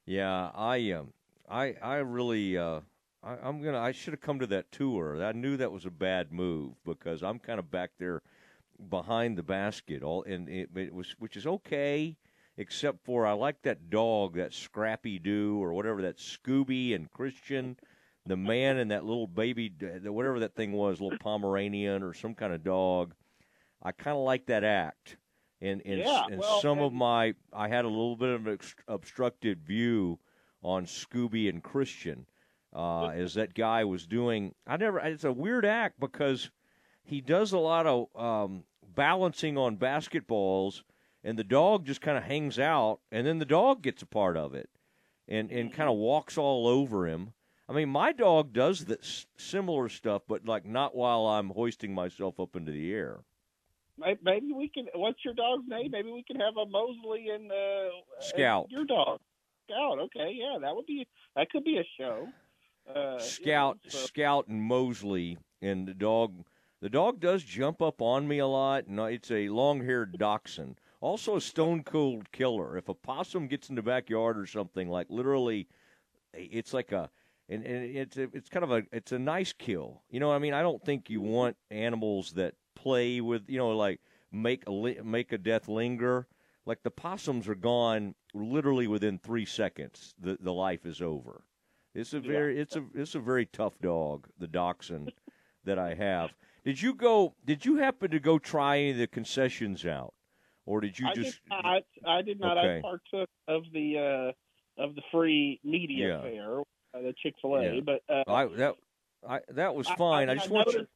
[0.06, 1.12] yeah, I um,
[1.48, 2.80] I I really uh,
[3.22, 5.22] I, I'm gonna I should have come to that tour.
[5.24, 8.22] I knew that was a bad move because I'm kind of back there
[8.90, 12.16] behind the basket, all and it, it was which is okay.
[12.58, 17.76] Except for I like that dog, that Scrappy Doo or whatever that Scooby and Christian,
[18.26, 19.72] the man and that little baby,
[20.04, 23.14] whatever that thing was, little Pomeranian or some kind of dog.
[23.82, 25.16] I kind of like that act,
[25.60, 28.58] and and, Yeah, and well, some of my I had a little bit of an
[28.88, 30.18] obstructed view
[30.62, 32.26] on Scooby and Christian
[32.74, 34.54] uh, as that guy was doing.
[34.66, 34.98] I never.
[34.98, 36.50] It's a weird act because
[37.02, 40.82] he does a lot of um, balancing on basketballs,
[41.24, 44.36] and the dog just kind of hangs out, and then the dog gets a part
[44.36, 44.68] of it,
[45.28, 47.32] and and kind of walks all over him.
[47.68, 52.38] I mean, my dog does this similar stuff, but like not while I'm hoisting myself
[52.38, 53.20] up into the air.
[53.98, 54.86] Maybe we can.
[54.94, 55.90] What's your dog's name?
[55.90, 57.88] Maybe we can have a Mosley and uh,
[58.20, 58.64] Scout.
[58.64, 59.20] and your dog.
[59.68, 59.98] Scout.
[59.98, 61.06] Okay, yeah, that would be.
[61.34, 62.28] That could be a show.
[62.88, 66.44] Uh, Scout, you know, so- Scout, and Mosley, and the dog.
[66.82, 70.78] The dog does jump up on me a lot, and it's a long-haired dachshund.
[71.00, 72.76] Also, a stone cold killer.
[72.76, 75.68] If a possum gets in the backyard or something, like literally,
[76.34, 77.08] it's like a,
[77.48, 80.02] and, and it's a, it's kind of a, it's a nice kill.
[80.10, 83.58] You know, what I mean, I don't think you want animals that play with, you
[83.58, 84.00] know, like
[84.32, 86.26] make a li- make a death linger.
[86.64, 90.14] Like the possums are gone literally within three seconds.
[90.18, 91.44] The the life is over.
[91.94, 95.12] It's a very it's a it's a very tough dog, the dachshund
[95.64, 96.34] that I have.
[96.64, 97.34] Did you go?
[97.44, 100.12] Did you happen to go try any of the concessions out,
[100.66, 101.40] or did you I just?
[101.44, 101.82] did not.
[102.04, 102.58] I did not.
[102.58, 102.78] Okay.
[102.78, 104.34] I partook of the
[104.76, 106.20] of the free media Yeah.
[106.22, 106.64] fair, uh,
[107.02, 107.74] the Chick Fil A.
[107.74, 107.80] Yeah.
[107.84, 108.74] But uh, I that
[109.28, 110.28] I that was fine.
[110.28, 110.86] I, I mean, just I want you.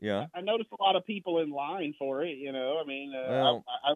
[0.00, 0.26] Yeah.
[0.34, 2.36] I noticed a lot of people in line for it.
[2.36, 3.94] You know, I mean, uh, Well, I,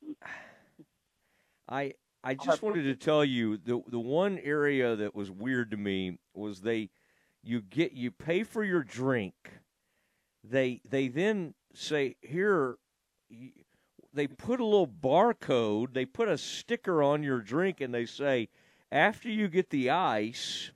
[1.69, 5.71] I, I I just wanted to tell you the the one area that was weird
[5.73, 6.91] to me was they
[7.43, 9.35] you get you pay for your drink.
[10.43, 12.79] They they then say here
[14.13, 18.49] they put a little barcode, they put a sticker on your drink and they say
[18.91, 20.73] after you get the ice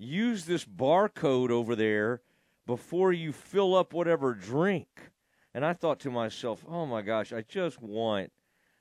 [0.00, 2.22] use this barcode over there
[2.66, 5.10] before you fill up whatever drink.
[5.52, 8.32] And I thought to myself, "Oh my gosh, I just want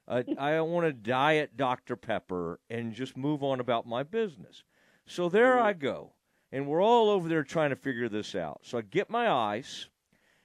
[0.08, 1.96] uh, I want a diet Dr.
[1.96, 4.64] Pepper and just move on about my business.
[5.06, 6.14] So there I go.
[6.52, 8.62] And we're all over there trying to figure this out.
[8.64, 9.88] So I get my ice,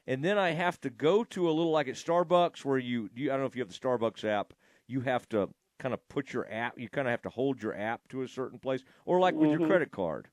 [0.07, 3.31] and then I have to go to a little like at Starbucks where you, you
[3.31, 4.53] I don't know if you have the Starbucks app,
[4.87, 5.49] you have to
[5.79, 8.29] kind of put your app, you kind of have to hold your app to a
[8.29, 9.67] certain place, or like with your Mhm.
[9.67, 10.29] credit card.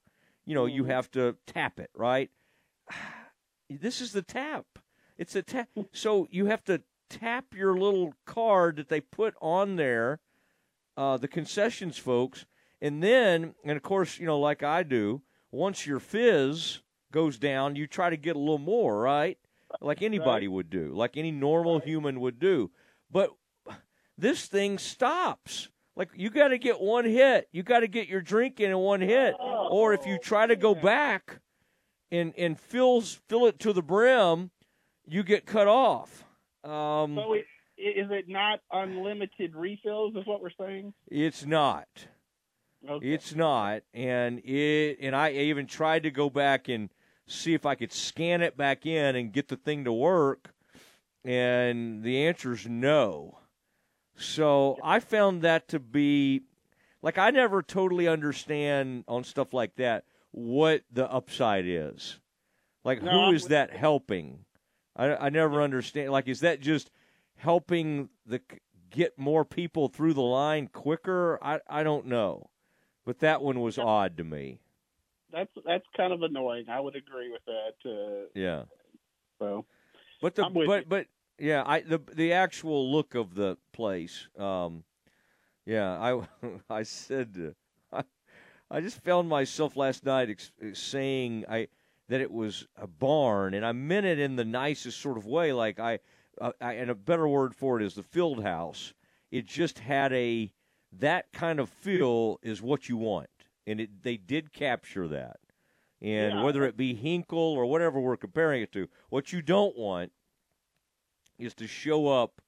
[0.46, 2.30] You know, you have to tap it, right?
[3.70, 4.66] This is the tap.
[5.18, 5.70] It's a tap.
[5.94, 10.20] So you have to tap your little card that they put on there,
[10.98, 12.46] uh, the concessions folks,
[12.82, 16.82] and then, and of course, you know, like I do, once your fizz
[17.12, 19.38] goes down, you try to get a little more, right?
[19.80, 22.72] Like anybody would do, like any normal human would do.
[23.10, 23.32] But
[24.18, 25.70] this thing stops.
[25.96, 27.48] Like you got to get one hit.
[27.52, 30.56] You got to get your drink in in one hit, or if you try to
[30.56, 31.40] go back
[32.12, 34.52] and and fills fill it to the brim,
[35.06, 36.24] you get cut off.
[36.64, 37.46] Um, so it,
[37.78, 40.16] is it not unlimited refills?
[40.16, 40.94] Is what we're saying?
[41.08, 41.88] It's not.
[42.90, 43.14] Okay.
[43.14, 46.90] It's not, and it and I even tried to go back and
[47.28, 50.54] see if I could scan it back in and get the thing to work,
[51.24, 53.38] and the answer is no.
[54.22, 56.42] So I found that to be
[57.02, 62.20] like I never totally understand on stuff like that what the upside is.
[62.84, 64.46] Like No, who is that helping?
[64.96, 66.12] I, I never understand.
[66.12, 66.92] Like, is that just
[67.36, 68.42] helping the
[68.90, 71.40] get more people through the line quicker?
[71.42, 72.50] I I don't know,
[73.06, 74.60] but that one was odd to me.
[75.32, 76.66] That's that's kind of annoying.
[76.70, 77.90] I would agree with that.
[77.90, 78.64] Uh, Yeah,
[79.40, 79.66] so,
[80.22, 81.08] but the I'm with but but
[81.42, 84.28] yeah, I the the actual look of the place.
[84.38, 84.84] Um,
[85.66, 86.22] yeah, I
[86.70, 87.56] I said
[87.92, 88.04] uh, I,
[88.78, 91.68] I just found myself last night ex- saying I
[92.10, 95.52] that it was a barn, and I meant it in the nicest sort of way.
[95.52, 96.00] Like I,
[96.40, 98.94] uh, I and a better word for it is the field house.
[99.32, 100.54] It just had a
[101.00, 103.30] that kind of feel is what you want,
[103.66, 105.38] and it they did capture that.
[106.02, 106.44] And Yeah.
[106.44, 110.12] whether it be Hinkle or whatever we're comparing it to, what you don't want
[111.42, 112.42] is to show up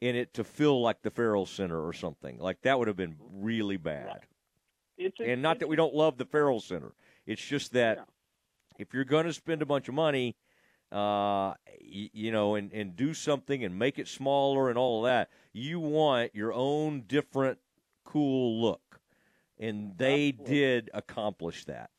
[0.00, 2.38] in it to feel like the Ferrell Center or something.
[2.38, 4.20] Like that would have been really bad.
[4.98, 6.92] it's a, And not that we don't love the Ferrell Center.
[7.24, 7.98] It's just that
[8.78, 10.36] if you're going to spend a bunch of money,
[10.90, 15.08] uh, y- you know, and, and do something and make it smaller and all of
[15.08, 17.58] that, you want your own different,
[18.04, 19.00] cool look.
[19.58, 21.90] And they did accomplish that.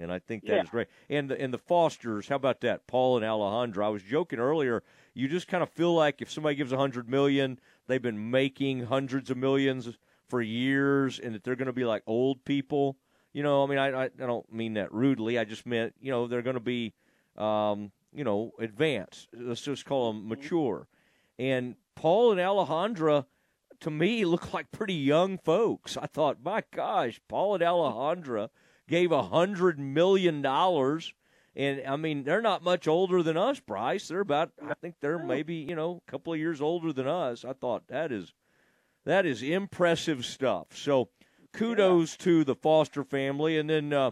[0.00, 0.70] And I think that is Yeah.
[0.70, 0.88] great.
[1.08, 2.86] And the, and the Fosters, how about that?
[2.86, 3.84] Paul and Alejandra.
[3.84, 4.82] I was joking earlier.
[5.14, 8.84] You just kind of feel like if somebody gives a hundred million, they've been making
[8.86, 9.98] hundreds of millions
[10.28, 12.96] for years, and that they're going to be like old people.
[13.32, 15.38] You know, I mean, I, I I don't mean that rudely.
[15.38, 16.94] I just meant you know they're going to be,
[17.36, 19.28] um, you know, advanced.
[19.32, 20.88] Let's just call them mature.
[21.38, 23.26] And Paul and Alejandra,
[23.80, 25.96] to me, look like pretty young folks.
[25.96, 28.48] I thought, my gosh, Paul and Alejandra
[28.90, 31.14] gave a hundred million dollars,
[31.54, 34.08] and I mean, they're not much older than us, Bryce.
[34.08, 37.44] They're about, I think they're maybe you know a couple of years older than us.
[37.44, 38.34] I thought that is
[39.04, 40.66] that is impressive stuff.
[40.74, 41.08] So
[41.52, 44.10] kudos to the Foster family, and then uh,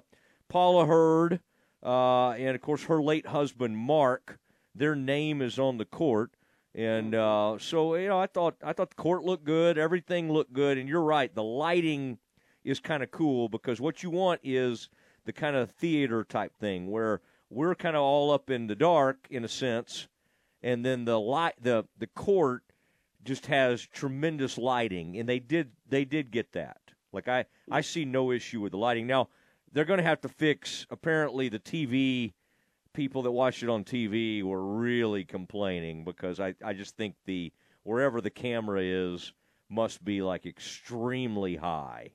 [0.49, 1.41] Paula Hurd,
[1.83, 4.39] uh, and of course her late husband Mark.
[4.75, 6.31] Their name is on the court,
[6.73, 10.53] and uh, so you know I thought I thought the court looked good, everything looked
[10.53, 12.19] good, and you're right, the lighting
[12.65, 14.89] is kind of cool because what you want is
[15.25, 17.21] the kind of theater type thing where
[17.51, 20.09] we're kind of all up in the dark in a sense,
[20.63, 22.63] and then the light the the court
[23.25, 26.81] just has tremendous lighting, and they did they did get that.
[27.13, 29.07] Like I I see no issue with the lighting.
[29.07, 29.29] Now
[29.73, 32.33] they're going to have to fix apparently the TV
[32.95, 37.53] people that watched it on TV were really complaining because I I just think the
[37.83, 39.33] wherever the camera is
[39.69, 42.11] must be like extremely high.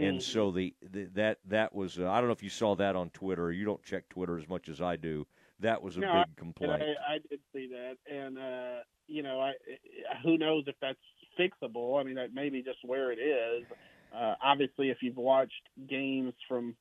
[0.00, 0.22] And Mm.
[0.22, 3.10] so the, the that that was uh, I don't know if you saw that on
[3.10, 3.52] Twitter.
[3.52, 5.26] You don't check Twitter as much as I do.
[5.60, 6.82] That was a No, big complaint.
[6.82, 9.52] I, I did see that, and uh, you know, I
[10.22, 10.98] who knows if that's
[11.38, 12.00] fixable?
[12.00, 13.66] I mean, that may be just where it is.
[14.14, 15.52] uh, obviously, if you've watched
[15.88, 16.76] games from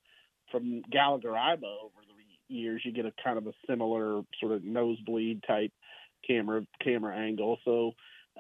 [0.52, 4.64] from Gallagher Iba over the years, you get a kind of a similar sort of
[4.64, 5.72] nosebleed type
[6.28, 7.58] camera camera angle.
[7.66, 7.92] So,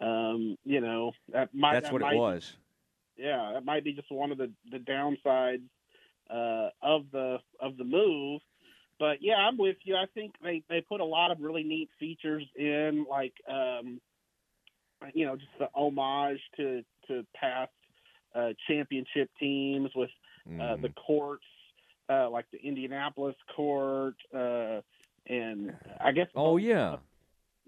[0.01, 2.57] um, you know, that might That's that what might, it was.
[3.17, 5.61] Yeah, that might be just one of the the downsides
[6.29, 8.41] uh, of the of the move.
[8.99, 9.95] But yeah, I'm with you.
[9.95, 13.99] I think they they put a lot of really neat features in, like um,
[15.13, 17.71] you know, just the homage to to past
[18.35, 20.09] uh, championship teams with
[20.61, 21.45] uh, the courts,
[22.09, 24.81] uh, like the Indianapolis court, uh,
[25.27, 26.97] and I guess Oh yeah.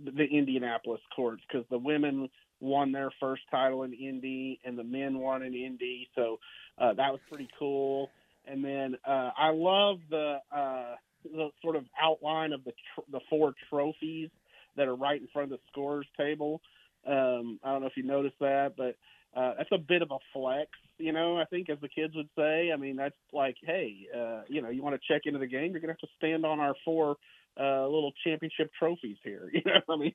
[0.04, 5.20] the Indianapolis courts because the women won their first title in Indy and the men
[5.20, 6.40] won in Indy, so
[6.78, 8.10] uh, that was pretty cool.
[8.48, 13.20] And then uh, I love the uh, the sort of outline of the tr- the
[13.30, 14.30] four trophies
[14.78, 16.62] that are right in front of the scorers table.
[17.08, 18.96] Um, I don't know if you noticed that, but
[19.36, 21.38] uh, that's a bit of a flex, you know.
[21.38, 22.72] I think, as the kids would say.
[22.72, 25.72] I mean, that's like, hey, uh, you know, you want to check into the game,
[25.72, 27.18] you're gonna have to stand on our four
[27.60, 29.50] uh, little championship trophies here.
[29.54, 30.14] You know, I mean,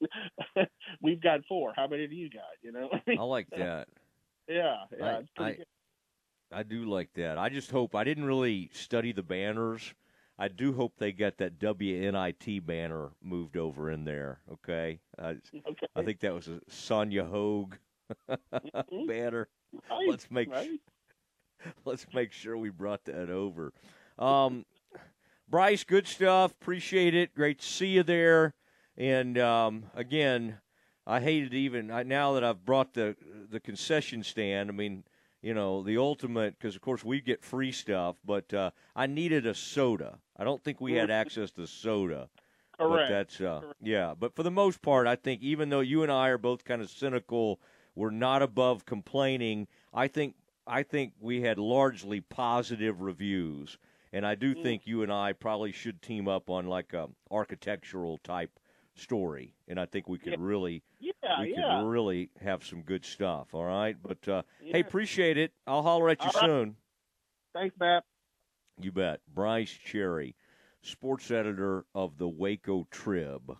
[1.02, 1.72] we've got four.
[1.76, 2.42] How many do you got?
[2.62, 2.88] You know,
[3.18, 3.88] I like that.
[4.48, 5.56] yeah, yeah, I- I-.
[6.52, 7.38] I do like that.
[7.38, 9.94] I just hope I didn't really study the banners.
[10.36, 14.40] I do hope they get that WNIT banner moved over in there.
[14.52, 15.36] Okay, I,
[15.94, 17.74] I think that was a Sonia Hogue
[19.06, 19.48] banner.
[19.88, 20.80] Right, Let's make right.
[21.84, 23.72] let's make sure we brought that over.
[24.18, 24.64] Um,
[25.50, 26.52] Bryce, good stuff.
[26.52, 27.34] Appreciate it.
[27.34, 28.54] Great to see you there.
[28.96, 30.58] And um, again,
[31.06, 33.16] I hated even I, now that I've brought the
[33.50, 34.70] the concession stand.
[34.70, 35.02] I mean,
[35.42, 39.44] you know, the ultimate because of course we get free stuff, but uh, I needed
[39.44, 40.18] a soda.
[40.36, 42.28] I don't think we had access to soda.
[42.78, 43.10] But Correct.
[43.10, 44.14] that's uh, yeah.
[44.18, 46.80] But for the most part, I think even though you and I are both kind
[46.80, 47.60] of cynical,
[47.96, 49.66] we're not above complaining.
[49.92, 50.36] I think
[50.66, 53.78] I think we had largely positive reviews,
[54.12, 54.40] and I Mm.
[54.40, 58.58] do think you and I probably should team up on like a architectural type
[58.94, 61.78] story, and I think we could really Yeah, we yeah.
[61.80, 63.54] could really have some good stuff.
[63.54, 64.72] All right, but uh, Yeah.
[64.74, 65.52] hey, appreciate it.
[65.66, 66.48] I'll holler at you All right.
[66.48, 66.76] soon.
[67.52, 68.04] Thanks, Matt.
[68.80, 69.20] You bet.
[69.26, 70.36] Bryce Cherry,
[70.82, 73.56] sports editor of the Waco Trib.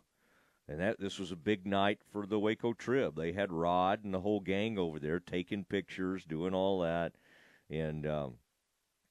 [0.69, 3.17] And that this was a big night for the Waco Trib.
[3.17, 7.17] They had Rod and the whole gang over there taking pictures, doing all that,
[7.69, 8.35] and um,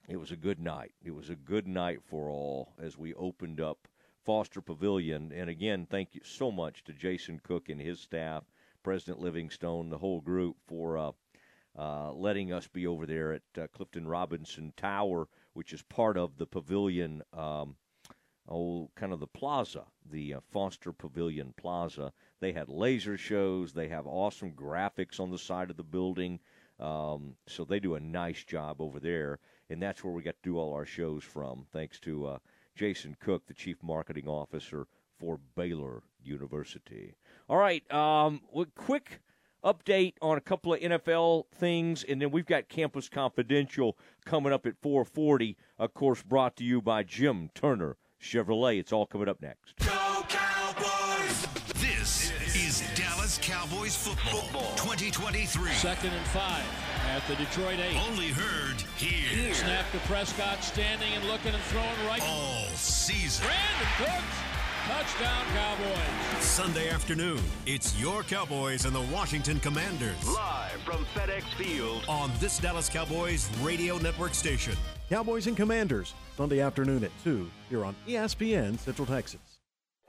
[0.09, 0.91] it was a good night.
[1.03, 3.87] It was a good night for all as we opened up
[4.25, 5.31] Foster Pavilion.
[5.31, 8.43] And again, thank you so much to Jason Cook and his staff,
[8.81, 11.11] President Livingstone, the whole group for uh,
[11.77, 16.37] uh, letting us be over there at uh, Clifton Robinson Tower, which is part of
[16.37, 17.21] the pavilion.
[17.31, 17.75] Um,
[18.47, 22.11] oh, kind of the plaza, the uh, Foster Pavilion Plaza.
[22.39, 23.73] They had laser shows.
[23.73, 26.39] They have awesome graphics on the side of the building.
[26.79, 30.49] Um, so they do a nice job over there, and that's where we got to
[30.49, 31.65] do all our shows from.
[31.71, 32.37] Thanks to uh,
[32.75, 34.87] Jason Cook, the chief marketing officer
[35.17, 37.15] for Baylor University.
[37.47, 38.41] All right, um,
[38.75, 39.21] quick
[39.63, 44.65] update on a couple of NFL things, and then we've got Campus Confidential coming up
[44.65, 45.55] at 4:40.
[45.77, 48.79] Of course, brought to you by Jim Turner Chevrolet.
[48.79, 49.75] It's all coming up next.
[49.77, 51.47] Go Cowboys!
[51.75, 55.71] This is Dallas Cowboys football, 2023.
[55.71, 57.97] Second and five at the Detroit 8.
[58.09, 59.53] Only heard here.
[59.53, 62.21] Snap to Prescott, standing and looking and throwing right.
[62.23, 63.47] All season.
[63.47, 64.37] Brandin Cooks,
[64.87, 66.43] touchdown Cowboys.
[66.43, 70.27] Sunday afternoon, it's your Cowboys and the Washington Commanders.
[70.27, 72.05] Live from FedEx Field.
[72.07, 74.75] On this Dallas Cowboys radio network station.
[75.09, 79.48] Cowboys and Commanders, Sunday afternoon at 2 here on ESPN Central Texas.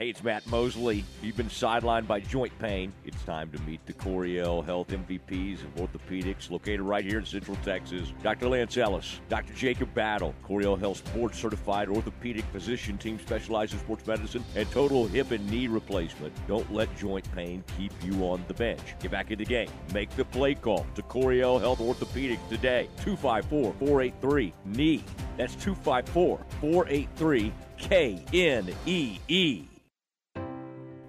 [0.01, 1.05] Hey, it's Matt Mosley.
[1.21, 2.91] You've been sidelined by joint pain.
[3.05, 7.59] It's time to meet the Coryell Health MVPs of orthopedics, located right here in Central
[7.63, 8.15] Texas.
[8.23, 8.49] Dr.
[8.49, 9.53] Lance Ellis, Dr.
[9.53, 15.07] Jacob Battle, Coryell Health's board certified orthopedic physician team specializes in sports medicine and total
[15.07, 16.33] hip and knee replacement.
[16.49, 18.95] Don't let joint pain keep you on the bench.
[19.03, 19.69] Get back in the game.
[19.93, 22.89] Make the play call to Coryell Health Orthopedics today.
[23.05, 25.05] 254 483 knee.
[25.37, 29.70] That's 254 483 K N E E.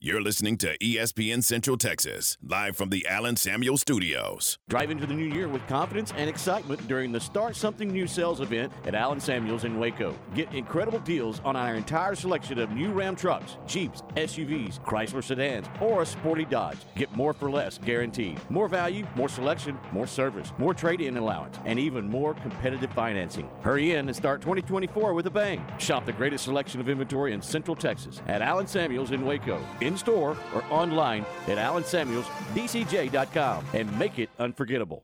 [0.00, 4.56] You're listening to ESPN Central Texas, live from the Allen Samuel Studios.
[4.68, 8.40] Drive into the new year with confidence and excitement during the Start Something New sales
[8.40, 10.14] event at Allen Samuels in Waco.
[10.36, 15.66] Get incredible deals on our entire selection of new Ram trucks, Jeeps, SUVs, Chrysler sedans,
[15.80, 16.78] or a sporty Dodge.
[16.94, 18.38] Get more for less, guaranteed.
[18.50, 23.50] More value, more selection, more service, more trade in allowance, and even more competitive financing.
[23.62, 25.66] Hurry in and start 2024 with a bang.
[25.78, 29.96] Shop the greatest selection of inventory in Central Texas at Allen Samuels in Waco in
[29.96, 35.02] store or online at allensamuelsdcj.com and make it unforgettable.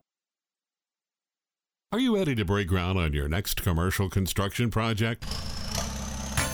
[1.90, 5.24] Are you ready to break ground on your next commercial construction project?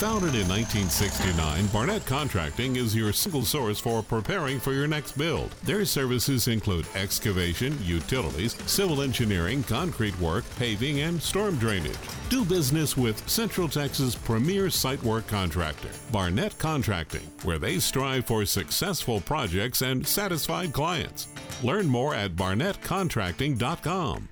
[0.01, 5.51] Founded in 1969, Barnett Contracting is your single source for preparing for your next build.
[5.63, 11.99] Their services include excavation, utilities, civil engineering, concrete work, paving, and storm drainage.
[12.31, 18.47] Do business with Central Texas' premier site work contractor, Barnett Contracting, where they strive for
[18.47, 21.27] successful projects and satisfied clients.
[21.65, 24.29] Learn more at barnettcontracting.com.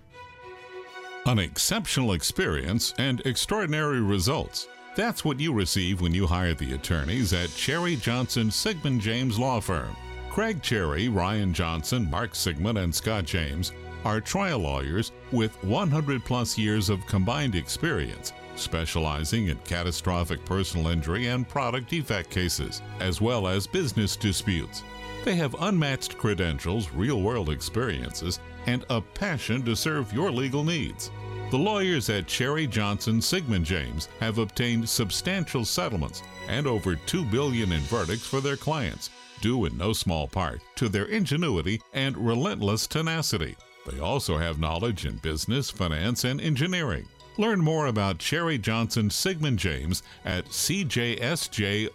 [1.27, 4.69] An exceptional experience and extraordinary results.
[4.95, 9.59] That's what you receive when you hire the attorneys at Cherry Johnson Siegmund James Law
[9.59, 9.97] Firm.
[10.31, 13.73] Craig Cherry, Ryan Johnson, Mark Siegmund, and Scott James
[14.05, 21.27] are trial lawyers with 100 plus years of combined experience, specializing in catastrophic personal injury
[21.27, 24.83] and product defect cases, as well as business disputes.
[25.25, 31.11] They have unmatched credentials, real world experiences, and a passion to serve your legal needs.
[31.51, 37.73] The lawyers at Cherry Johnson Siegmund James have obtained substantial settlements and over 2 billion
[37.73, 39.11] in verdicts for their clients,
[39.41, 43.57] due in no small part to their ingenuity and relentless tenacity.
[43.91, 47.07] They also have knowledge in business, finance, and engineering.
[47.39, 51.93] Learn more about Cherry Johnson Siegmund James at cjsjlaw.com.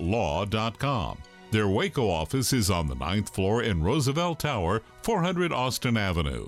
[1.52, 6.48] Their Waco office is on the ninth floor in Roosevelt Tower, 400 Austin Avenue.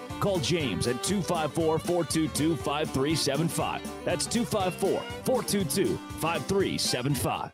[0.21, 4.05] Call James at 254 422 5375.
[4.05, 7.51] That's 254 422 5375.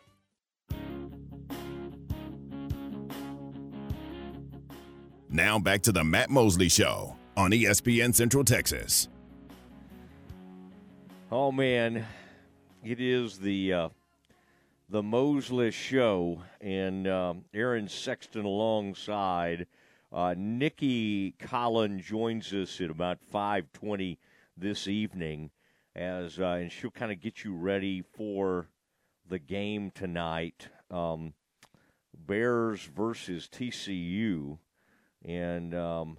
[5.30, 9.08] Now back to the Matt Mosley Show on ESPN Central Texas.
[11.30, 12.06] Oh man,
[12.84, 13.88] it is the uh,
[14.88, 19.66] the Mosley Show, and um, Aaron Sexton alongside.
[20.12, 24.18] Uh, Nicki Collen joins us at about five twenty
[24.56, 25.50] this evening,
[25.94, 28.68] as uh, and she'll kind of get you ready for
[29.28, 30.68] the game tonight.
[30.90, 31.34] Um,
[32.16, 34.58] Bears versus TCU,
[35.24, 36.18] and um,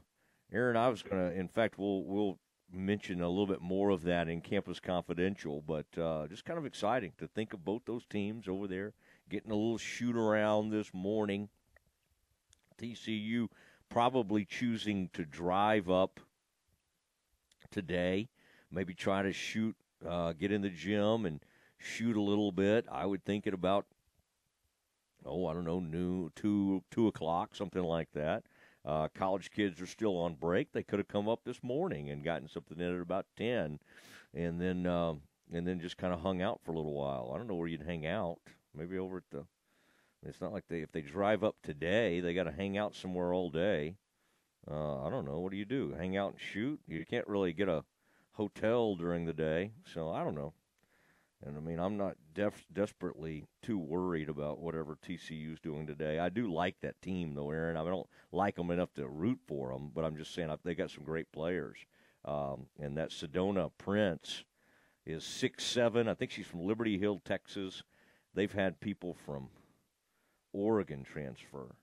[0.53, 1.31] Aaron, I was gonna.
[1.31, 2.37] In fact, we'll we'll
[2.71, 6.65] mention a little bit more of that in Campus Confidential, but uh, just kind of
[6.67, 8.93] exciting to think of both those teams over there
[9.29, 11.49] getting a little shoot around this morning.
[12.79, 13.47] TCU
[13.89, 16.19] probably choosing to drive up
[17.71, 18.29] today,
[18.71, 19.75] maybe try to shoot,
[20.07, 21.39] uh, get in the gym and
[21.77, 22.85] shoot a little bit.
[22.91, 23.85] I would think at about
[25.25, 28.43] oh, I don't know, noon, two two o'clock, something like that.
[28.85, 30.71] Uh, college kids are still on break.
[30.71, 33.79] They could have come up this morning and gotten something in at about ten,
[34.33, 35.21] and then um,
[35.51, 37.31] and then just kind of hung out for a little while.
[37.33, 38.39] I don't know where you'd hang out.
[38.75, 39.45] Maybe over at the.
[40.25, 43.33] It's not like they if they drive up today, they got to hang out somewhere
[43.33, 43.95] all day.
[44.69, 45.39] Uh, I don't know.
[45.39, 45.95] What do you do?
[45.97, 46.79] Hang out and shoot?
[46.87, 47.85] You can't really get a
[48.33, 50.53] hotel during the day, so I don't know.
[51.45, 56.19] And I mean, I'm not def- desperately too worried about whatever TCU's doing today.
[56.19, 57.77] I do like that team, though, Aaron.
[57.77, 60.91] I don't like them enough to root for them, but I'm just saying they got
[60.91, 61.77] some great players.
[62.25, 64.43] Um, and that Sedona Prince
[65.05, 66.09] is six seven.
[66.09, 67.83] I think she's from Liberty Hill, Texas.
[68.33, 69.47] They've had people from
[70.53, 71.75] Oregon transfer,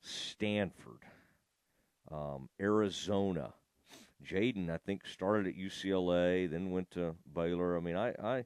[0.00, 1.04] Stanford,
[2.10, 3.52] um, Arizona.
[4.24, 7.76] Jaden, I think, started at UCLA, then went to Baylor.
[7.76, 8.44] I mean, I, I,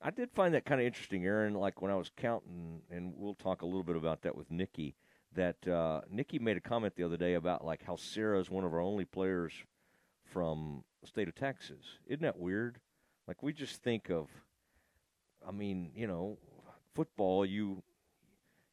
[0.00, 1.54] I did find that kind of interesting, Aaron.
[1.54, 4.94] Like when I was counting, and we'll talk a little bit about that with Nicki.
[5.34, 8.64] That uh, Nicki made a comment the other day about like how Sarah is one
[8.64, 9.52] of our only players
[10.24, 11.98] from the state of Texas.
[12.06, 12.78] Isn't that weird?
[13.26, 14.28] Like we just think of,
[15.46, 16.36] I mean, you know,
[16.94, 17.46] football.
[17.46, 17.82] You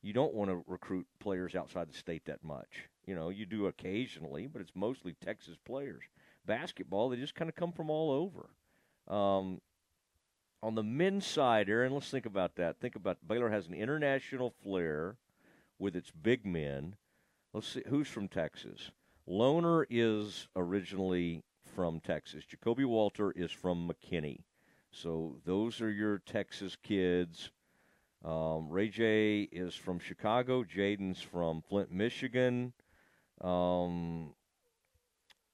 [0.02, 2.88] you don't want to recruit players outside the state that much.
[3.06, 6.04] You know, you do occasionally, but it's mostly Texas players.
[6.46, 8.50] Basketball, they just kind of come from all over.
[9.14, 9.62] Um,
[10.62, 12.80] on the men's side, Aaron, let's think about that.
[12.80, 15.18] Think about Baylor has an international flair
[15.78, 16.96] with its big men.
[17.54, 18.92] Let's see who's from Texas.
[19.28, 21.44] Lohner is originally
[21.76, 22.44] from Texas.
[22.46, 24.42] Ja'Kobe Walter is from McKinney.
[24.92, 27.52] So those are your Texas kids.
[28.24, 30.64] Um, Ray J is from Chicago.
[30.64, 32.74] Jaden's from Flint, Michigan.
[33.42, 34.34] Um,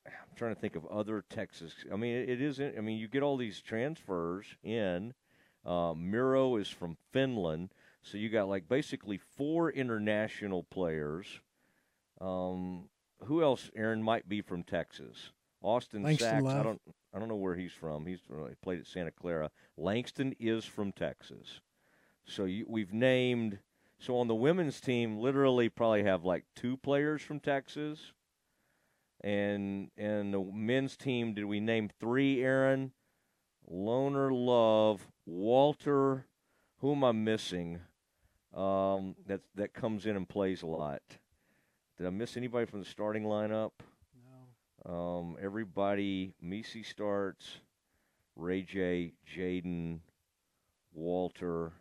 [0.06, 1.74] I'm trying to think of other Texas.
[1.92, 2.78] I mean, it, it isn't.
[2.78, 5.14] I mean, you get all these transfers in.
[5.64, 7.72] Uh, Miro is from Finland,
[8.02, 11.28] so you got like basically four international players.
[12.22, 12.90] Um,
[13.24, 13.72] who else?
[13.76, 15.32] Aaron might be from Texas.
[15.62, 16.44] Austin Langston Sachs.
[16.44, 16.60] Love.
[16.60, 16.82] I don't.
[17.14, 18.06] I don't know where he's from.
[18.06, 19.50] He's uh, he played at Santa Clara.
[19.78, 21.62] Langston is from Texas.
[22.26, 23.60] So you, we've named.
[24.00, 28.12] So on the women's team, literally probably have like two players from Texas.
[29.22, 32.44] And and the men's team, did we name three?
[32.44, 32.92] Aaron,
[33.72, 36.26] Lohner, Love, Walter.
[36.80, 37.80] Who am I missing?
[38.54, 41.02] Um, that that comes in and plays a lot.
[41.98, 43.72] Did I miss anybody from the starting lineup?
[44.86, 44.94] No.
[44.94, 46.34] Um, everybody.
[46.42, 47.60] Missi starts.
[48.36, 50.00] Ray J, Jaden,
[50.94, 51.72] Walter,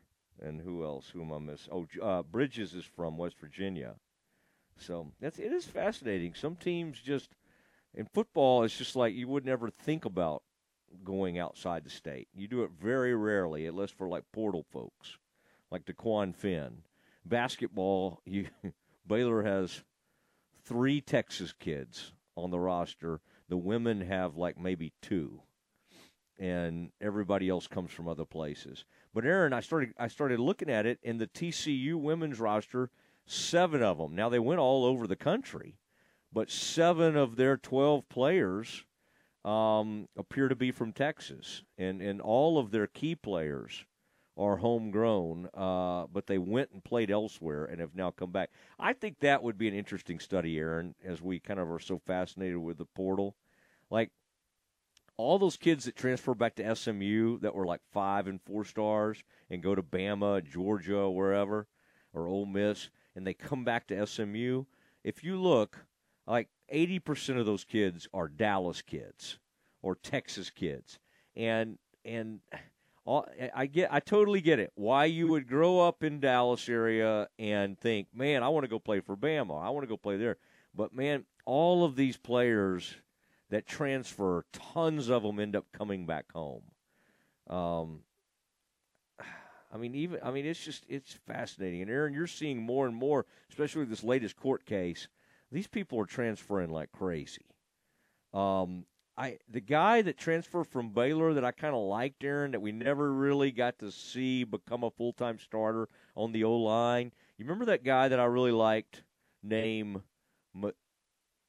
[0.42, 1.08] and who else?
[1.12, 1.72] Who am I missing?
[1.72, 3.94] Oh, uh, Bridges is from West Virginia.
[4.76, 6.34] So that's it is fascinating.
[6.34, 7.30] Some teams just
[7.94, 10.42] in football, it's just like you would never think about
[11.04, 12.28] going outside the state.
[12.34, 15.18] You do it very rarely, unless for like portal folks,
[15.70, 16.82] like Dequan Finn.
[17.24, 18.48] Basketball, you
[19.06, 19.82] Baylor has
[20.64, 23.20] three Texas kids on the roster.
[23.48, 25.42] The women have like maybe two,
[26.38, 28.84] and everybody else comes from other places.
[29.14, 32.90] But Aaron, I started I started looking at it in the TCU women's roster.
[33.26, 34.14] Seven of them.
[34.14, 35.78] Now they went all over the country,
[36.32, 38.84] but seven of their twelve players
[39.44, 43.84] um, appear to be from Texas, and and all of their key players
[44.36, 48.50] are homegrown, uh, but they went and played elsewhere and have now come back.
[48.80, 52.00] I think that would be an interesting study, Aaron, as we kind of are so
[52.04, 53.36] fascinated with the portal.
[53.90, 54.10] Like
[55.16, 59.22] all those kids that transfer back to SMU that were like five and four stars
[59.50, 61.66] and go to Bama, Georgia, wherever,
[62.12, 64.64] or Ole Miss, and they come back to SMU.
[65.04, 65.86] If you look,
[66.26, 69.38] like 80% of those kids are Dallas kids
[69.82, 70.98] or Texas kids.
[71.36, 72.40] And, and,
[73.06, 74.72] all, I get, I totally get it.
[74.74, 78.78] Why you would grow up in Dallas area and think, man, I want to go
[78.78, 79.62] play for Bama.
[79.62, 80.38] I want to go play there.
[80.74, 82.94] But man, all of these players
[83.50, 86.62] that transfer, tons of them end up coming back home.
[87.48, 88.00] Um,
[89.72, 91.82] I mean, even I mean, it's just it's fascinating.
[91.82, 95.08] And Aaron, you're seeing more and more, especially this latest court case.
[95.50, 97.44] These people are transferring like crazy.
[98.32, 102.62] Um, I the guy that transferred from Baylor that I kind of liked, Aaron, that
[102.62, 107.12] we never really got to see become a full time starter on the O line.
[107.36, 109.02] You remember that guy that I really liked,
[109.42, 110.02] name
[110.54, 110.72] M-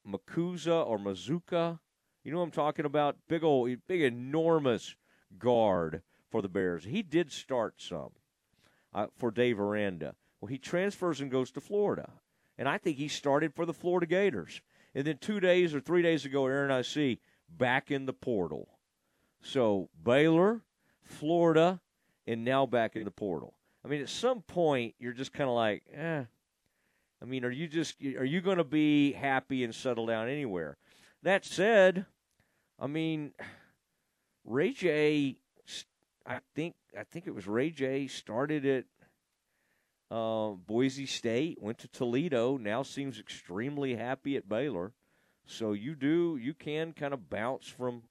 [0.06, 1.78] Makuza or Mazuka?
[2.26, 3.18] You know what I'm talking about?
[3.28, 4.96] Big old, big enormous
[5.38, 6.82] guard for the Bears.
[6.82, 8.10] He did start some
[8.92, 10.16] uh, for Dave Aranda.
[10.40, 12.10] Well, he transfers and goes to Florida,
[12.58, 14.60] and I think he started for the Florida Gators.
[14.92, 18.70] And then two days or three days ago, Aaron, I see back in the portal.
[19.40, 20.62] So Baylor,
[21.04, 21.80] Florida,
[22.26, 23.54] and now back in the portal.
[23.84, 26.24] I mean, at some point, you're just kind of like, eh.
[27.22, 30.76] I mean, are you just are you going to be happy and settle down anywhere?
[31.22, 32.06] That said,
[32.78, 33.32] I mean,
[34.44, 35.36] Ray J.
[36.26, 38.06] I think I think it was Ray J.
[38.06, 38.84] started at
[40.10, 44.92] uh, Boise State, went to Toledo, now seems extremely happy at Baylor.
[45.46, 48.02] So you do you can kind of bounce from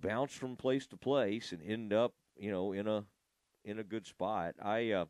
[0.00, 3.04] bounce from place to place and end up you know in a
[3.64, 4.54] in a good spot.
[4.60, 5.04] I uh,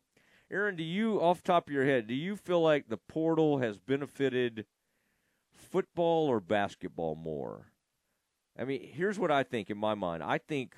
[0.50, 3.78] Aaron, do you off top of your head do you feel like the portal has
[3.78, 4.66] benefited
[5.54, 7.72] football or basketball more?
[8.58, 10.22] I mean, here's what I think in my mind.
[10.22, 10.74] I think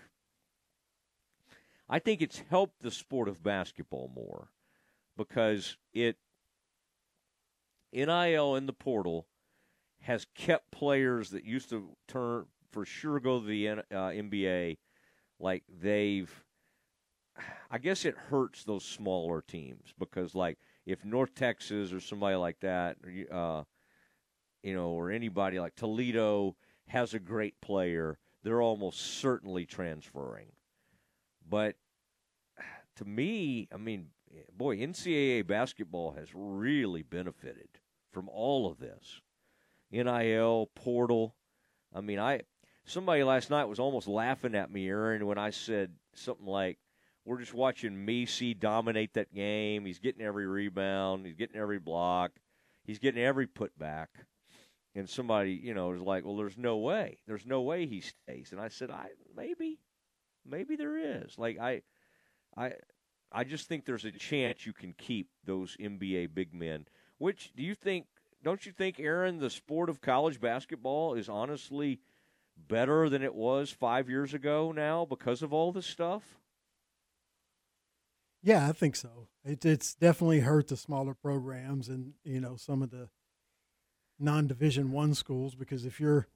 [1.88, 4.48] I think it's helped the sport of basketball more
[5.16, 6.16] because it
[7.92, 9.26] NIL in the portal
[10.00, 14.78] has kept players that used to turn for sure go to the uh, NBA
[15.38, 16.44] like they've
[17.70, 22.60] I guess it hurts those smaller teams because like if North Texas or somebody like
[22.60, 22.96] that
[23.30, 23.62] uh,
[24.62, 26.56] you know or anybody like Toledo
[26.88, 30.52] has a great player they're almost certainly transferring
[31.48, 31.76] but
[32.94, 34.08] to me I mean
[34.56, 37.68] boy NCAA basketball has really benefited
[38.12, 39.20] from all of this
[39.90, 41.34] NIL portal
[41.94, 42.42] I mean I
[42.86, 46.78] somebody last night was almost laughing at me, Aaron, when I said something like,
[47.24, 49.84] "We're just watching Missi dominate that game.
[49.84, 51.26] He's getting every rebound.
[51.26, 52.32] He's getting every block.
[52.84, 54.06] He's getting every putback."
[54.96, 57.18] And somebody, you know, is like, "Well, there's no way.
[57.26, 59.78] There's no way he stays." And I said, "I maybe,
[60.44, 61.38] maybe there is.
[61.38, 61.82] Like I,
[62.56, 62.72] I,
[63.30, 66.86] I just think there's a chance you can keep those NBA big men.
[67.18, 68.06] Which do you think?
[68.42, 72.00] Don't you think, Aaron, the sport of college basketball is honestly?"
[72.68, 76.22] better than it was five years ago now because of all this stuff?
[78.42, 79.28] Yeah, I think so.
[79.44, 83.08] It, it's definitely hurt the smaller programs and you know some of the
[84.18, 86.26] non-division one schools because if you're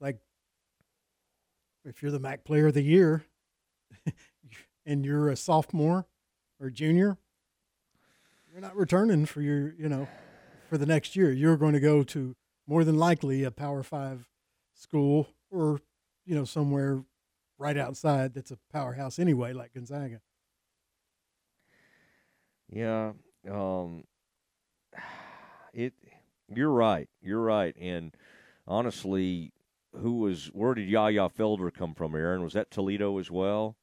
[0.00, 0.18] like
[1.84, 3.24] if you're the MAC Player of the Year
[4.86, 6.06] and you're a sophomore
[6.60, 7.16] or junior,
[8.52, 10.08] you're not returning for your you know
[10.68, 11.30] for the next year.
[11.30, 12.36] You're going to go to
[12.66, 14.28] more than likely a Power Five
[14.74, 15.80] school or
[16.24, 17.04] you know somewhere
[17.58, 20.20] right outside that's a powerhouse anyway, like Gonzaga.
[22.72, 23.12] Yeah,
[23.50, 24.04] um,
[25.74, 25.92] it.
[26.54, 27.08] You're right.
[27.22, 27.74] You're right.
[27.80, 28.14] And
[28.66, 29.52] honestly,
[29.96, 32.14] who was where did Yaya Felder come from?
[32.14, 33.76] Aaron was that Toledo as well?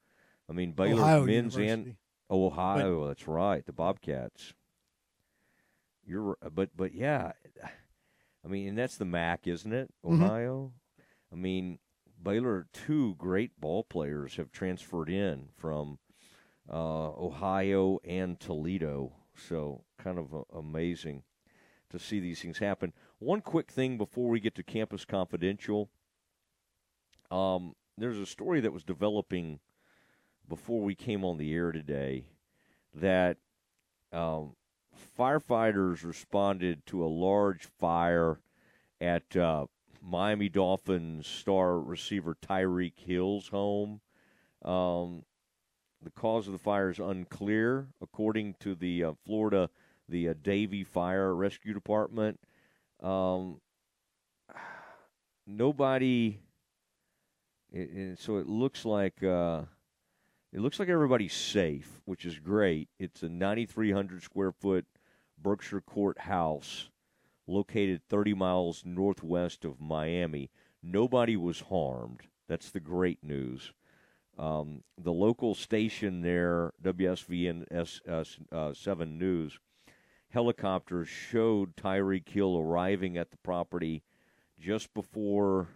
[0.50, 1.68] I mean, Baylor Ohio men's University.
[1.68, 1.96] and
[2.30, 3.08] oh, Ohio.
[3.08, 4.54] that's right, the Bobcats.
[6.06, 7.34] You're, but but yeah,
[8.46, 9.94] I mean, and that's the MAC, isn't it?
[10.06, 10.24] Mhm.
[10.24, 10.72] Ohio.
[11.32, 11.80] I mean,
[12.22, 16.00] Baylor, two great ball players have transferred in from
[16.72, 19.14] uh, Ohio and Toledo.
[19.36, 21.24] So kind of uh, amazing
[21.92, 22.94] to see these things happen.
[23.20, 25.90] One quick thing before we get to Campus Confidential.
[27.32, 29.60] Um, there's a story that was developing
[30.48, 32.26] before we came on the air today
[32.94, 33.38] that
[34.14, 34.56] um,
[35.18, 38.40] firefighters responded to a large fire
[39.02, 39.66] at uh,
[40.02, 44.02] Miami Dolphins star receiver Tyreek Hill's home.
[44.64, 45.24] Um,
[46.02, 49.70] the cause of the fire is unclear, according to the uh, Florida,
[50.10, 52.40] the uh, Davie Fire Rescue Department.
[53.02, 53.60] Um,
[55.48, 56.40] nobody.
[57.72, 59.64] It, it- so it looks like uh,
[60.54, 62.90] it looks like everybody's safe, which is great.
[63.00, 64.86] It's a 9,300 square foot
[65.42, 66.90] Berkshire Court house
[67.48, 70.50] located 30 miles northwest of Miami.
[70.84, 72.22] Nobody was harmed.
[72.48, 73.74] That's the great news.
[74.38, 79.60] Um, the local station there, WSVN S, S, uh, 7 News,
[80.38, 84.04] helicopters showed Tyreek Hill arriving at the property
[84.60, 85.68] just before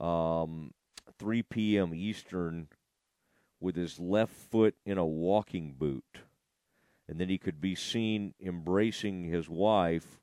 [0.00, 0.72] um,
[1.18, 1.92] 3 p.m.
[1.94, 2.68] Eastern
[3.60, 6.20] with his left foot in a walking boot.
[7.06, 10.20] And then he could be seen embracing his wife,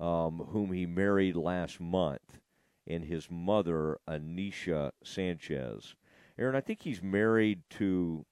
[0.00, 2.38] um, whom he married last month,
[2.86, 5.96] and his mother, Anisha Sanchez.
[6.38, 8.24] Aaron, I think he's married to,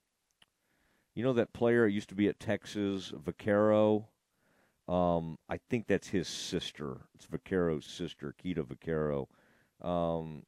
[1.14, 4.06] you know, that player used to be at Texas, Vaccaro.
[4.88, 7.02] Um, I think that's his sister.
[7.14, 9.26] It's Vaccaro's sister, Keeta Vaccaro.
[9.86, 10.42] Um,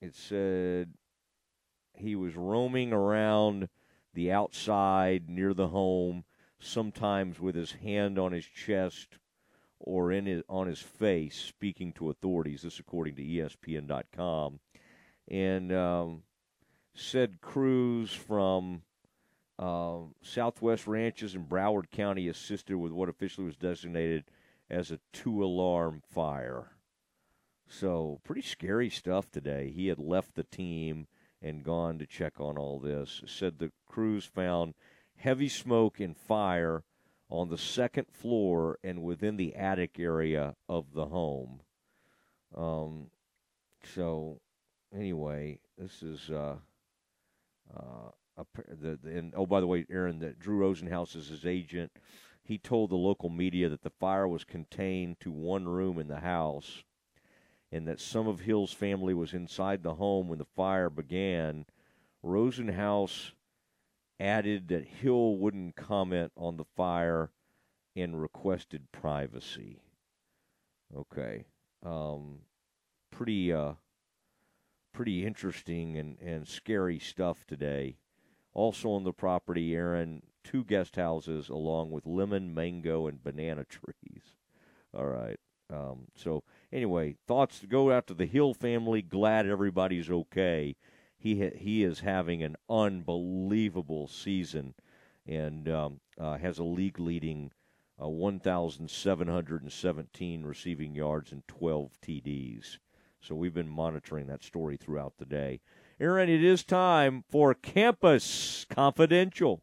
[0.00, 0.92] it said
[1.94, 3.68] he was roaming around
[4.14, 6.24] the outside near the home,
[6.60, 9.18] sometimes with his hand on his chest
[9.80, 12.62] or in his, on his face, speaking to authorities.
[12.62, 14.60] This, according to ESPN.com,
[15.28, 16.22] and um,
[16.94, 18.82] said crews from
[19.58, 24.24] um, Southwest Ranches in Broward County assisted with what officially was designated
[24.68, 26.72] as a two-alarm fire.
[27.68, 29.72] So pretty scary stuff today.
[29.74, 31.06] He had left the team
[31.40, 33.22] and gone to check on all this.
[33.26, 34.74] Said the crews found
[35.16, 36.84] heavy smoke and fire
[37.28, 41.60] on the second floor and within the attic area of the home.
[42.54, 43.10] Um,
[43.94, 44.40] so
[44.94, 46.56] anyway, this is uh,
[47.74, 51.92] uh, the, the and oh by the way, Aaron, that Drew Rosenhaus is his agent.
[52.42, 56.20] He told the local media that the fire was contained to one room in the
[56.20, 56.84] house
[57.72, 61.66] and that some of Hill's family was inside the home when the fire began.
[62.24, 63.32] Rosenhaus
[64.20, 67.30] added that Hill wouldn't comment on the fire
[67.96, 69.82] and requested privacy.
[70.96, 71.46] Okay.
[71.84, 72.40] Um,
[73.10, 73.72] pretty uh,
[74.92, 77.96] pretty interesting and, and scary stuff today.
[78.56, 84.22] Also on the property, Aaron, two guest houses along with lemon, mango, and banana trees.
[84.96, 85.38] All right.
[85.70, 86.42] Um, so
[86.72, 89.02] anyway, thoughts to go out to the Hill family.
[89.02, 90.74] Glad everybody's okay.
[91.18, 94.72] He ha- he is having an unbelievable season,
[95.26, 97.50] and um, uh, has a league leading
[98.02, 102.78] uh, 1,717 receiving yards and 12 TDs.
[103.20, 105.60] So we've been monitoring that story throughout the day.
[105.98, 109.62] Aaron, it is time for Campus Confidential.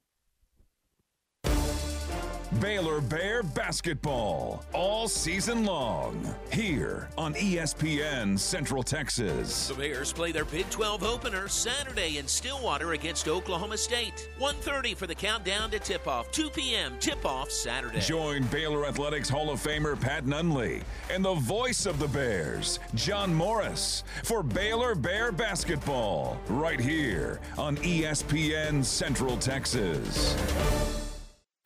[2.59, 9.69] Baylor Bear basketball all season long here on ESPN Central Texas.
[9.69, 14.29] The Bears play their Big 12 opener Saturday in Stillwater against Oklahoma State.
[14.39, 16.31] 1:30 for the countdown to tip-off.
[16.31, 16.93] 2 p.m.
[16.99, 17.99] tip-off Saturday.
[17.99, 23.33] Join Baylor Athletics Hall of Famer Pat Nunley and the voice of the Bears, John
[23.33, 31.02] Morris, for Baylor Bear basketball right here on ESPN Central Texas.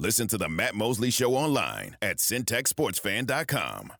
[0.00, 3.92] Listen to the Matt Mosley Show online at centexsportsfan.com.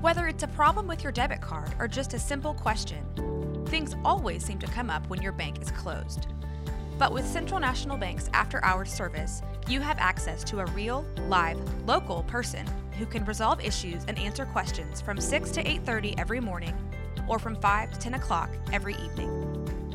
[0.00, 3.04] Whether it's a problem with your debit card or just a simple question,
[3.66, 6.28] things always seem to come up when your bank is closed.
[7.00, 11.58] But with Central National Bank's after hours service, you have access to a real, live,
[11.84, 12.64] local person
[12.96, 16.78] who can resolve issues and answer questions from 6 to 8:30 every morning
[17.26, 19.32] or from 5 to 10 o'clock every evening.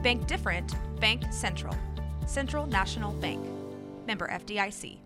[0.04, 1.78] Bank different, Bank Central.
[2.26, 3.40] Central National Bank.
[4.06, 5.03] Member FDIC.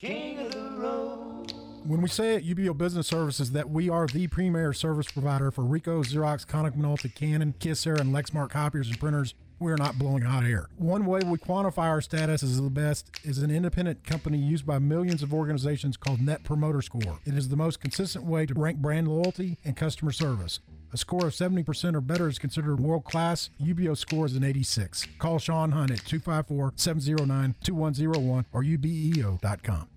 [0.00, 1.52] King of the road.
[1.84, 5.64] When we say at UBEO Business Services that we are the premier service provider for
[5.64, 10.44] Ricoh, Xerox, Konica Minolta, Canon, Kyocera, and Lexmark copiers and printers, we're not blowing hot
[10.44, 10.68] air.
[10.76, 14.78] One way we quantify our status as the best is an independent company used by
[14.78, 17.18] millions of organizations called Net Promoter Score.
[17.24, 20.60] It is the most consistent way to rank brand loyalty and customer service.
[20.90, 23.50] A score of 70% or better is considered world class.
[23.62, 25.06] UBEO score is an 86.
[25.18, 29.88] Call Sean Hunt at 254 709 2101 or ubeo.com.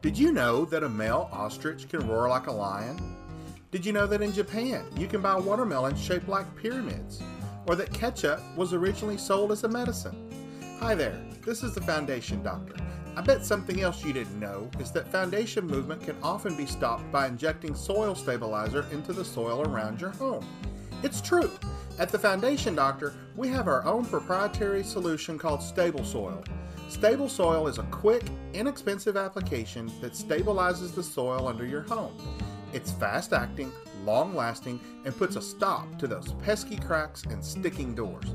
[0.00, 3.16] Did you know that a male ostrich can roar like a lion?
[3.72, 7.20] Did you know that in Japan you can buy watermelons shaped like pyramids?
[7.66, 10.30] Or that ketchup was originally sold as a medicine?
[10.78, 12.76] Hi there, this is the Foundation Doctor.
[13.16, 17.10] I bet something else you didn't know is that foundation movement can often be stopped
[17.12, 20.44] by injecting soil stabilizer into the soil around your home.
[21.04, 21.50] It's true.
[22.00, 26.42] At the Foundation Doctor, we have our own proprietary solution called Stable Soil.
[26.88, 32.16] Stable Soil is a quick, inexpensive application that stabilizes the soil under your home.
[32.72, 33.70] It's fast acting,
[34.04, 38.34] long lasting, and puts a stop to those pesky cracks and sticking doors.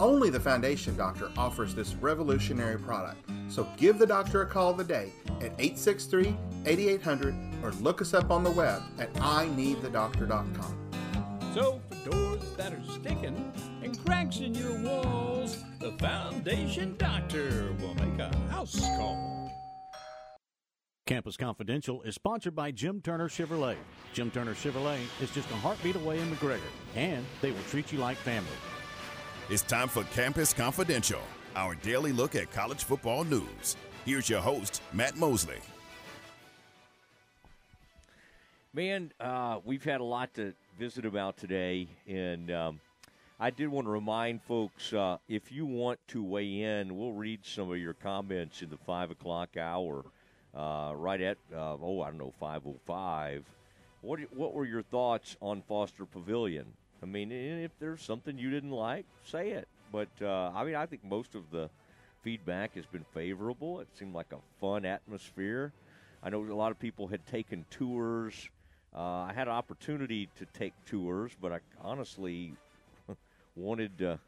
[0.00, 3.28] Only the Foundation Doctor offers this revolutionary product.
[3.48, 8.44] So give the doctor a call today at 863 8800 or look us up on
[8.44, 10.78] the web at ineedthedoctor.com.
[11.54, 13.52] So for doors that are sticking
[13.82, 19.50] and cracks in your walls, the Foundation Doctor will make a house call.
[21.06, 23.76] Campus Confidential is sponsored by Jim Turner Chevrolet.
[24.12, 26.60] Jim Turner Chevrolet is just a heartbeat away in McGregor,
[26.94, 28.50] and they will treat you like family.
[29.50, 31.22] It's time for Campus Confidential,
[31.56, 33.78] our daily look at college football news.
[34.04, 35.56] Here's your host, Matt Mosley.
[38.74, 42.80] Man, uh, we've had a lot to visit about today, and um,
[43.40, 47.40] I did want to remind folks uh, if you want to weigh in, we'll read
[47.42, 50.04] some of your comments in the five o'clock hour,
[50.54, 53.46] uh, right at uh, oh I don't know five oh five.
[54.02, 56.66] What what were your thoughts on Foster Pavilion?
[57.02, 59.68] I mean, if there's something you didn't like, say it.
[59.92, 61.70] But uh, I mean, I think most of the
[62.22, 63.80] feedback has been favorable.
[63.80, 65.72] It seemed like a fun atmosphere.
[66.22, 68.48] I know a lot of people had taken tours.
[68.94, 72.54] Uh, I had an opportunity to take tours, but I honestly
[73.56, 74.18] wanted to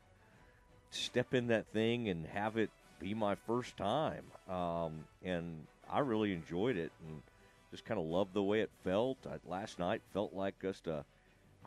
[0.90, 2.70] step in that thing and have it
[3.01, 4.24] be my first time.
[4.48, 7.22] Um, and I really enjoyed it and
[7.70, 9.18] just kind of loved the way it felt.
[9.26, 11.05] I, last night felt like just a,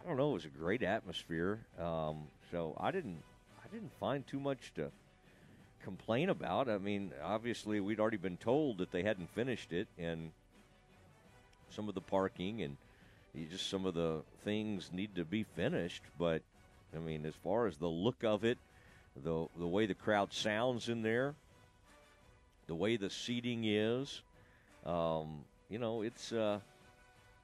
[0.04, 1.60] I don't know, it was a great atmosphere.
[1.80, 3.24] Um, so I didn't,
[3.64, 4.92] I didn't find too much to
[5.84, 6.70] complain about.
[6.70, 10.32] I mean, obviously we'd already been told that they hadn't finished it, and
[11.70, 12.78] some of the parking and
[13.50, 16.04] just some of the things need to be finished.
[16.20, 16.42] But
[16.96, 18.58] I mean, as far as the look of it,
[19.24, 21.34] the the way the crowd sounds in there,
[22.68, 24.22] the way the seating is,
[24.86, 26.60] um, you know, it's uh,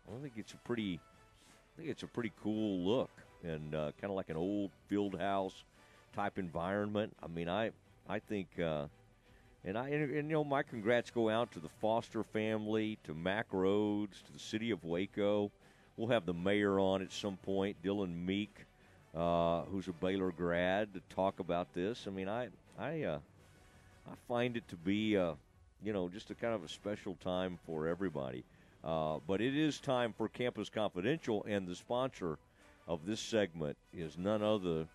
[0.08, 1.00] I think it's a pretty,
[1.80, 3.10] think it's a pretty cool look
[3.44, 5.64] and uh, kind of like an old field house
[6.14, 7.16] type environment.
[7.24, 7.72] I mean, I
[8.08, 8.48] I think.
[8.60, 8.86] Uh,
[9.66, 13.52] and I and, you know my congrats go out to the Foster family, to Mack
[13.52, 15.52] Rhoades, to the city of Waco.
[15.98, 18.56] We'll have the mayor on at some point, Dillon Meek,
[19.14, 22.06] uh, who's a Baylor grad, to talk about this.
[22.08, 22.48] I mean, I
[22.78, 23.20] I uh,
[24.10, 25.34] I find it to be uh,
[25.84, 28.46] you know just a kind of a special time for everybody.
[28.84, 32.38] Uh, but it is time for Campus Confidential, and the sponsor
[32.88, 34.88] of this segment is none other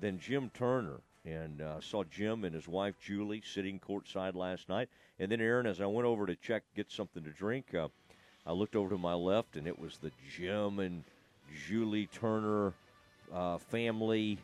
[0.00, 4.88] than Jim Turner and uh, saw Jim and his wife Julie sitting courtside last night.
[5.18, 7.88] And then Aaron, as I went over to check, get something to drink, uh,
[8.46, 11.04] I looked over to my left, and it was the Jim and
[11.66, 12.72] Julie Turner
[13.32, 14.38] uh, family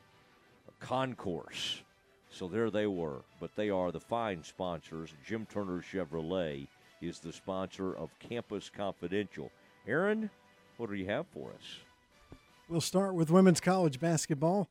[0.81, 1.82] concourse.
[2.31, 5.11] So there they were, but they are the fine sponsors.
[5.24, 6.66] Jim Turner Chevrolet
[7.09, 9.51] is the sponsor of Campus Confidential.
[9.86, 10.31] Aaron,
[10.76, 12.39] what do you have for us?
[12.68, 14.68] We'll start with women's college basketball.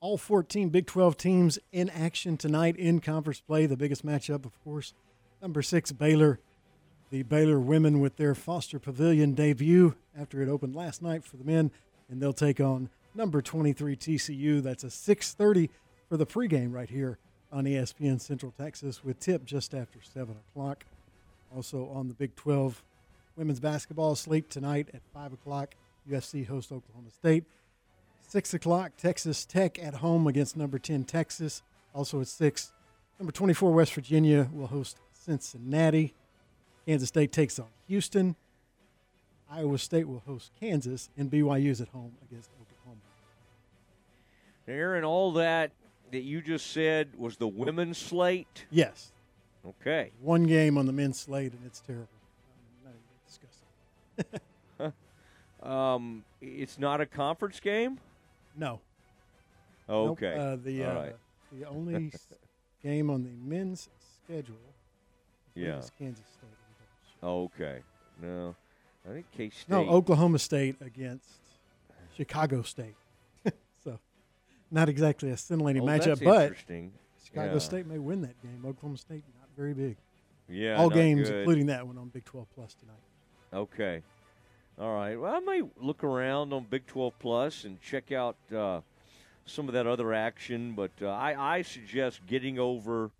[0.00, 3.66] All 14 Big 12 teams in action tonight in conference play.
[3.66, 4.94] The biggest matchup, of course,
[5.40, 6.40] number six Baylor.
[7.10, 11.44] The Baylor women with their Foster Pavilion debut after it opened last night for the
[11.44, 11.70] men,
[12.08, 14.60] and they'll take on number 23 TCU.
[14.60, 15.68] That's a 6:30
[16.08, 17.18] for the pregame right here
[17.52, 20.84] on ESPN Central Texas with tip just after seven o'clock.
[21.54, 22.82] Also on the Big 12
[23.36, 25.74] women's basketball slate tonight at five o'clock.
[26.10, 27.44] USC hosts Oklahoma State.
[28.28, 31.62] 6 o'clock, Texas Tech at home against number 10 Texas.
[31.94, 32.72] Also at 6,
[33.18, 36.14] number 24 West Virginia will host Cincinnati.
[36.86, 38.34] Kansas State takes on Houston.
[39.50, 43.00] Iowa State will host Kansas, and BYU's at home against Oklahoma.
[44.66, 45.72] Aaron, all that
[46.10, 48.64] that you just said was the women's slate?
[48.70, 49.12] Yes.
[49.66, 50.10] Okay.
[50.20, 52.08] One game on the men's slate, and it's terrible.
[54.18, 54.32] I'm
[54.78, 54.92] not
[55.62, 57.98] um, it's not a conference game?
[58.56, 58.80] No.
[59.88, 60.34] Okay.
[60.36, 60.40] Nope.
[60.40, 61.16] Uh, the uh, right.
[61.52, 62.12] the only
[62.82, 63.88] game on the men's
[64.24, 64.56] schedule
[65.54, 65.78] Yeah.
[65.78, 66.48] is Kansas State.
[67.22, 67.78] Okay.
[68.20, 68.56] No,
[69.08, 69.68] I think K State.
[69.68, 71.28] No, Oklahoma State against
[72.16, 72.96] Chicago State.
[73.84, 73.98] so,
[74.70, 76.92] not exactly a scintillating Oh, matchup, but interesting.
[77.24, 77.58] Chicago Yeah.
[77.58, 78.64] State may win that game.
[78.66, 79.96] Oklahoma State not very big.
[80.48, 81.40] Yeah, all games, good.
[81.40, 82.96] including that one on Big 12 Plus tonight.
[83.52, 84.02] Okay.
[84.78, 85.18] All right.
[85.18, 88.80] Well, I may look around on Big 12 Plus and check out uh,
[89.46, 93.10] some of that other action, but uh, I, I suggest getting over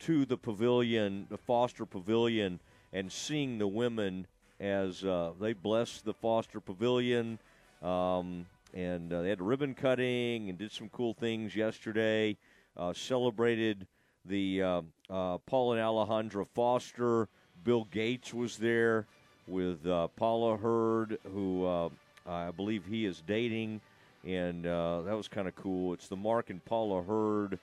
[0.00, 2.60] to the pavilion, the Foster Pavilion,
[2.92, 4.26] and seeing the women
[4.58, 7.38] as uh, they bless the Foster Pavilion.
[7.82, 12.36] Um, and uh, they had a ribbon cutting and did some cool things yesterday.
[12.76, 13.86] Uh, celebrated
[14.24, 17.28] the uh, uh, Paul and Alejandra Foster.
[17.62, 19.06] Bill Gates was there
[19.46, 21.88] with uh, Paula Hurd, who uh,
[22.26, 23.80] I believe he is dating,
[24.24, 25.92] and uh, that was kind of cool.
[25.92, 27.58] It's the Mark and Paula Hurd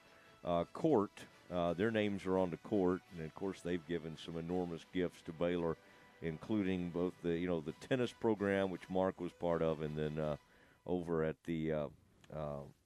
[0.46, 1.12] uh, court.
[1.52, 5.22] Uh, their names are on the court, and of course they've given some enormous gifts
[5.26, 5.78] to Baylor,
[6.22, 10.38] including both the you know the tennis program, which Mark was part of, and then
[10.86, 11.72] over at the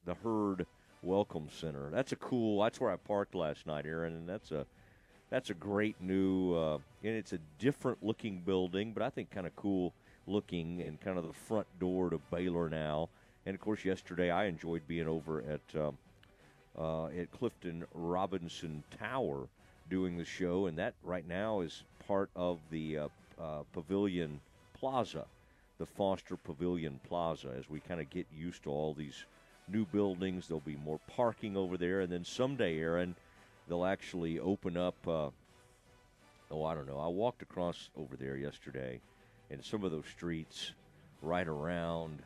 [0.06, 0.65] the Hurd
[1.03, 1.90] Welcome Center.
[1.90, 2.61] That's a cool.
[2.61, 4.68] That's where I parked last night, Aaron, and that's a
[5.32, 9.48] that's a great new uh, and it's a different looking building, but I think kind
[9.48, 9.94] of cool
[10.28, 13.10] looking and kind of the front door to Baylor now.
[13.48, 15.98] And of course, yesterday I enjoyed being over at um,
[16.78, 19.48] uh, at Clifton Robinson Tower
[19.90, 23.07] doing the show, and that right now is part of the uh,
[23.41, 24.40] uh, Pavilion
[24.80, 25.26] Plaza,
[25.80, 27.49] the Foster Pavilion Plaza.
[27.57, 29.26] As we kind of get used to all these
[29.72, 33.15] new buildings, there'll be more parking over there, and then someday, Aaron,
[33.68, 34.95] they'll actually open up.
[35.07, 35.30] Uh,
[36.52, 36.99] oh, I don't know.
[36.99, 38.99] I walked across over there yesterday,
[39.49, 40.73] and some of those streets
[41.22, 42.19] right around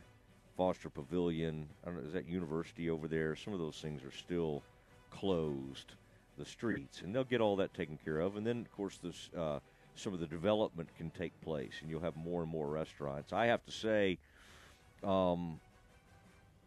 [0.56, 1.68] Foster Pavilion.
[1.84, 3.36] I don't know, is that university over there?
[3.36, 4.62] Some of those things are still
[5.10, 5.92] closed.
[6.38, 8.36] the streets, and they'll get all that taken care of.
[8.36, 9.58] And then, of course, this uh,
[9.94, 13.32] some of the development can take place, and you'll have more and more restaurants.
[13.32, 14.18] I have to say,
[15.02, 15.58] um,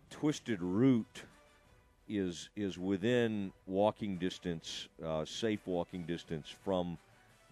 [0.10, 1.24] Twisted Root
[2.08, 6.98] is is within walking distance, uh, safe walking distance from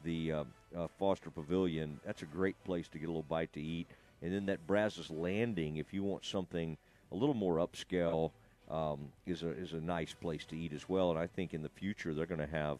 [0.03, 0.43] the uh,
[0.75, 1.99] uh, Foster Pavilion.
[2.05, 3.87] That's a great place to get a little bite to eat.
[4.21, 6.77] And then that Brazos Landing, if you want something
[7.11, 8.31] a little more upscale,
[8.69, 11.11] um, is a is a nice place to eat as well.
[11.11, 12.79] And I think in the future they're going to have.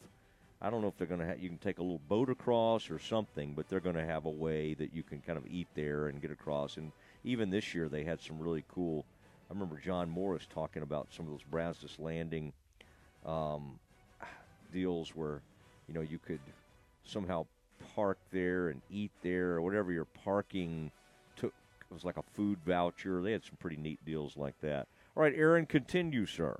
[0.59, 1.39] I don't know if they're going to have.
[1.39, 4.29] You can take a little boat across or something, but they're going to have a
[4.29, 6.77] way that you can kind of eat there and get across.
[6.77, 6.91] And
[7.23, 9.05] even this year they had some really cool.
[9.49, 12.51] I remember John Morris talking about some of those Brazos Landing
[13.25, 13.79] um,
[14.73, 15.41] deals where,
[15.87, 16.41] you know, you could
[17.05, 17.45] somehow
[17.95, 20.91] park there and eat there or whatever your parking
[21.37, 21.53] took.
[21.89, 23.21] It was like a food voucher.
[23.21, 24.87] They had some pretty neat deals like that.
[25.15, 26.59] All right, Aaron, continue, sir.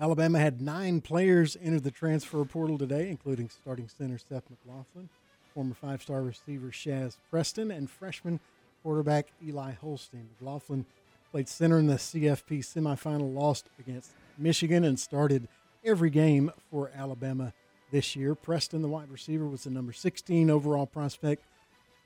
[0.00, 5.08] Alabama had nine players enter the transfer portal today, including starting center Seth McLaughlin,
[5.52, 8.38] former five star receiver Shaz Preston, and freshman
[8.84, 10.28] quarterback Eli Holstein.
[10.38, 10.86] McLaughlin
[11.30, 15.48] played center in the CFP semifinal, lost against Michigan, and started
[15.84, 17.52] every game for Alabama
[17.90, 18.34] this year.
[18.34, 21.44] Preston, the wide receiver, was the number 16 overall prospect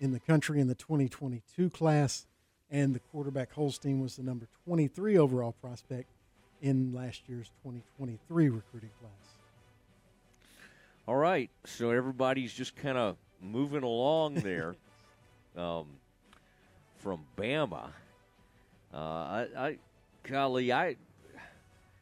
[0.00, 2.26] in the country in the 2022 class,
[2.70, 6.08] and the quarterback Holstein was the number 23 overall prospect
[6.60, 9.12] in last year's 2023 recruiting class.
[11.06, 14.76] All right, so everybody's just kind of moving along there
[15.56, 15.86] um,
[16.98, 17.88] from Bama.
[18.92, 19.78] Uh, I, I,
[20.24, 20.96] golly, I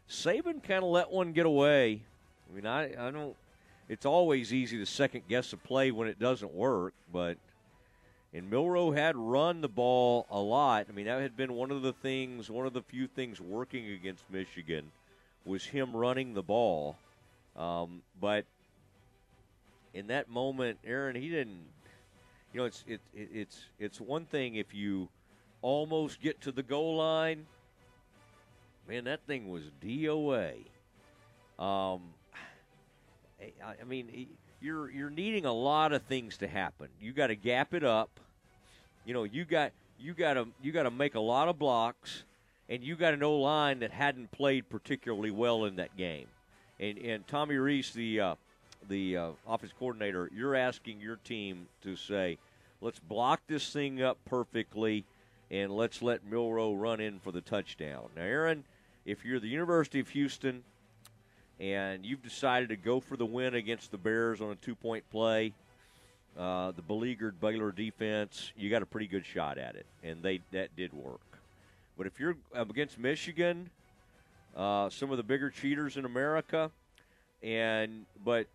[0.09, 2.03] Saban kind of let one get away.
[2.51, 3.37] I mean, I, I don't.
[3.89, 7.39] It's always easy to second guess a play when it doesn't work, but
[8.33, 10.87] and Milroe had run the ball a lot.
[10.89, 13.91] I mean, that had been one of the things, one of the few things working
[13.91, 14.91] against Michigan
[15.45, 16.97] was him running the ball.
[17.57, 18.45] Um, but
[19.95, 21.65] in that moment, Aaron, he didn't.
[22.53, 25.09] You know, it's it, it, it's it's one thing if you
[25.63, 27.47] almost get to the goal line.
[28.89, 30.55] Man, that thing was DOA.
[31.59, 32.01] Um,
[33.41, 34.29] I, I mean,
[34.61, 36.89] you're you're needing a lot of things to happen.
[37.01, 38.21] You got to gap it up.
[39.05, 42.25] You know, you got you got to you got to make a lot of blocks,
[42.69, 46.27] and you got an O line that hadn't played particularly well in that game.
[46.79, 48.35] And and Tommy Rees, the uh,
[48.89, 52.39] the uh, office coordinator, you're asking your team to say,
[52.81, 55.05] let's block this thing up perfectly,
[55.51, 58.09] and let's let Milroe run in for the touchdown.
[58.17, 58.65] Now, Aaron,
[59.05, 60.63] if you're the University of Houston
[61.59, 65.05] and you've decided to go for the win against the Bears on a two point
[65.11, 65.53] play,
[66.39, 70.41] uh, the beleaguered Baylor defense, you got a pretty good shot at it, and they
[70.53, 71.21] that did work.
[71.99, 73.69] But if you're against Michigan,
[74.57, 76.71] uh, some of the bigger cheaters in America,
[77.43, 78.47] and but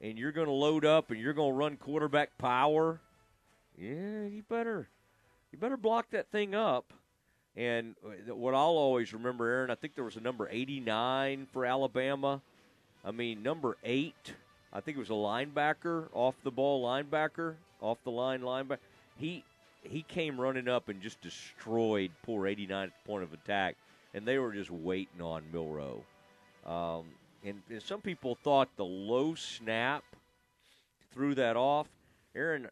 [0.00, 3.00] and you're going to load up and you're going to run quarterback power,
[3.78, 4.88] yeah, you better
[5.52, 6.92] you better block that thing up.
[7.56, 11.66] And uh, what I'll always remember, Aaron, I think there was a number 89 for
[11.66, 12.40] Alabama.
[13.04, 14.34] I mean, number eight,
[14.72, 18.78] I think it was a linebacker, off the ball linebacker, off the line linebacker.
[19.18, 19.44] He
[19.82, 23.76] he came running up and just destroyed poor 89 at the point of attack,
[24.12, 26.04] and they were just waiting on Milroe.
[26.66, 27.06] Um,
[27.42, 30.04] and, and some people thought the low snap
[31.12, 31.88] threw that off.
[32.34, 32.68] Aaron,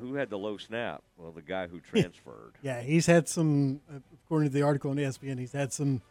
[0.00, 1.02] who had the low snap?
[1.16, 2.52] Well, the guy who transferred.
[2.62, 3.80] yeah, he's had some,
[4.24, 6.02] according to the article on ESPN, he's had some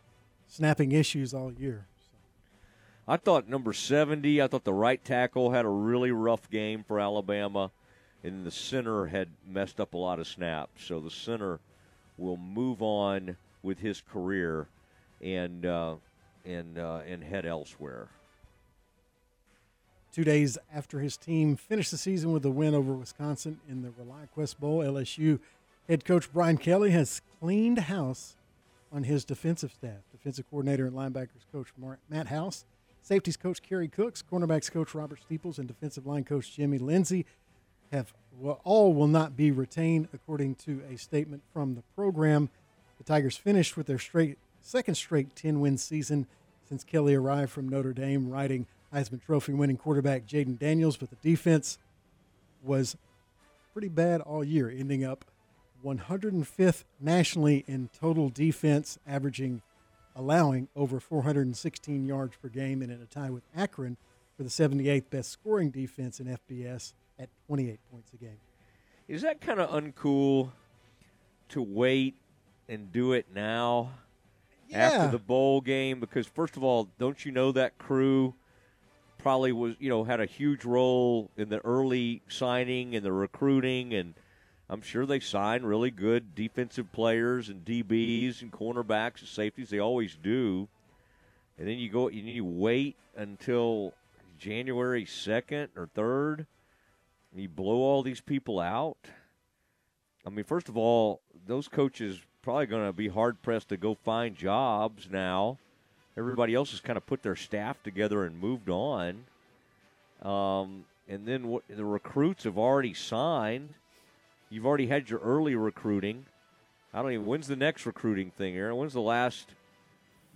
[0.47, 1.85] snapping issues all year.
[3.07, 6.99] I thought number 70, I thought the right tackle had a really rough game for
[6.99, 7.71] Alabama,
[8.23, 10.85] and the center had messed up a lot of snaps.
[10.85, 11.59] So the center
[12.17, 14.67] will move on with his career
[15.21, 15.95] and uh,
[16.45, 18.09] and uh, and head elsewhere.
[20.19, 23.87] Two days after his team finished the season with a win over Wisconsin in the
[23.87, 25.39] ReliaQuest Bowl, LSU
[25.87, 28.35] head coach Brian Kelly has cleaned house
[28.91, 30.01] on his defensive staff.
[30.11, 31.69] Defensive coordinator and linebackers coach
[32.09, 32.65] Matt House,
[33.01, 37.25] safeties coach Kerry Cooks, cornerbacks coach Robert Steeples, and defensive line coach Jimmy Lindsey
[37.93, 42.49] have well, all will not be retained, according to a statement from the program.
[42.97, 46.27] The Tigers finished with their straight second straight 10 win season
[46.67, 51.15] since Kelly arrived from Notre Dame, riding Heisman Trophy winning quarterback Jayden Daniels, but the
[51.17, 51.77] defense
[52.63, 52.97] was
[53.73, 55.25] pretty bad all year, ending up
[55.85, 59.61] 105th nationally in total defense, averaging,
[60.15, 63.97] allowing over 416 yards per game, and in a tie with Akron
[64.35, 68.39] for the 78th best scoring defense in FBS at 28 points a game.
[69.07, 70.51] Is that kind of uncool
[71.49, 72.15] to wait
[72.67, 73.91] and do it now?
[74.67, 78.35] Yeah, to the bowl game because first of all, don't you know that crew
[79.19, 83.93] probably was you know had a huge role in the early signing and the recruiting
[83.93, 84.15] and
[84.69, 89.69] I'm sure they signed really good defensive players and DBs and cornerbacks and safeties.
[89.69, 90.67] They always do.
[91.57, 93.93] And then you go you need to wait until
[94.39, 96.47] January second or third
[97.31, 98.97] and you blow all these people out.
[100.25, 103.93] I mean, first of all, those coaches probably going to be hard pressed to go
[103.93, 105.57] find jobs now.
[106.19, 109.23] Everybody else has kind of put their staff together and moved on.
[110.21, 113.73] Um, and then what, the recruits have already signed.
[114.49, 116.25] You've already had your early recruiting.
[116.93, 117.25] I don't even.
[117.25, 118.75] When's the next recruiting thing, Aaron?
[118.75, 119.47] When's the last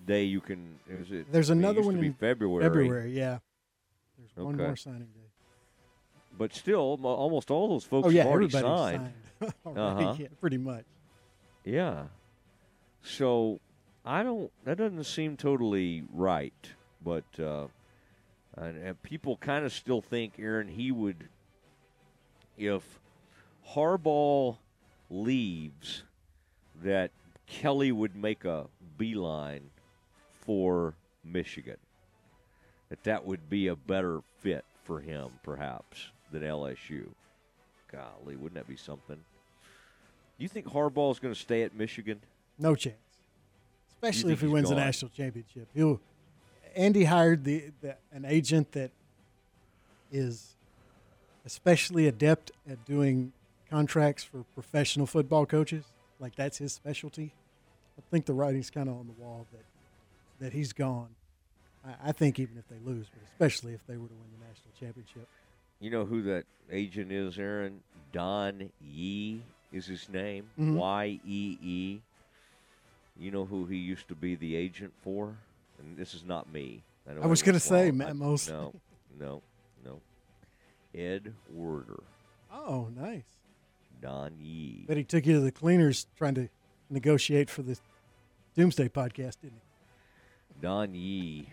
[0.06, 0.80] day you can?
[0.90, 1.32] Is it?
[1.32, 2.64] There's it another used one to be in February.
[2.64, 3.40] February, yeah.
[4.18, 5.28] There's one more signing day.
[6.38, 9.12] But still, mo- almost all those folks oh yeah, have already signed.
[9.42, 9.54] signed.
[9.66, 10.16] Already, Uh-huh.
[10.20, 10.86] yeah, pretty much.
[11.66, 12.04] Yeah.
[13.04, 13.60] So
[14.06, 14.52] I don't.
[14.66, 16.54] That doesn't seem totally right.
[17.04, 17.68] But uh,
[18.58, 21.30] and, and people kind of still think Aaron he would,
[22.58, 23.00] if
[23.72, 24.58] Harbaugh
[25.10, 26.04] leaves,
[26.84, 27.12] that
[27.48, 28.66] Kelly would make a
[28.98, 29.70] beeline
[30.42, 31.78] for Michigan.
[32.90, 37.08] That that would be a better fit for him, perhaps, than LSU.
[37.92, 39.16] Golly, wouldn't that be something?
[39.16, 42.20] Do You think Harbaugh is going to stay at Michigan?
[42.60, 42.98] No chance.
[44.04, 45.68] Especially if he wins a national championship.
[45.74, 46.02] He'll
[46.76, 48.92] Andy hired the, the an agent that
[50.12, 50.56] is
[51.46, 53.32] especially adept at doing
[53.70, 55.86] contracts for professional football coaches.
[56.20, 57.34] Like that's his specialty.
[57.98, 59.66] I think the writing's kind of on the wall that
[60.40, 61.10] that he's gone.
[61.86, 64.46] I, I think even if they lose, but especially if they were to win the
[64.46, 65.28] national championship.
[65.80, 67.82] You know who that agent is, Aaron?
[68.12, 70.50] Don Yee is his name.
[70.60, 70.76] Mhm.
[70.76, 72.02] Y E E.
[73.18, 75.38] You know who he used to be the agent for?
[75.80, 76.84] And this is not me.
[77.08, 77.92] know I was gonna say.
[77.92, 78.54] Matt I- Mosley.
[78.54, 78.74] No,
[79.20, 79.42] no,
[79.86, 80.02] no.
[80.96, 82.04] Ed Werder.
[82.52, 83.24] Oh, nice.
[84.02, 84.86] Don Yee.
[84.88, 86.50] But he took you to the cleaners trying to
[86.90, 87.78] negotiate for the
[88.56, 90.62] Doomsday podcast, didn't he?
[90.62, 91.50] Don Yee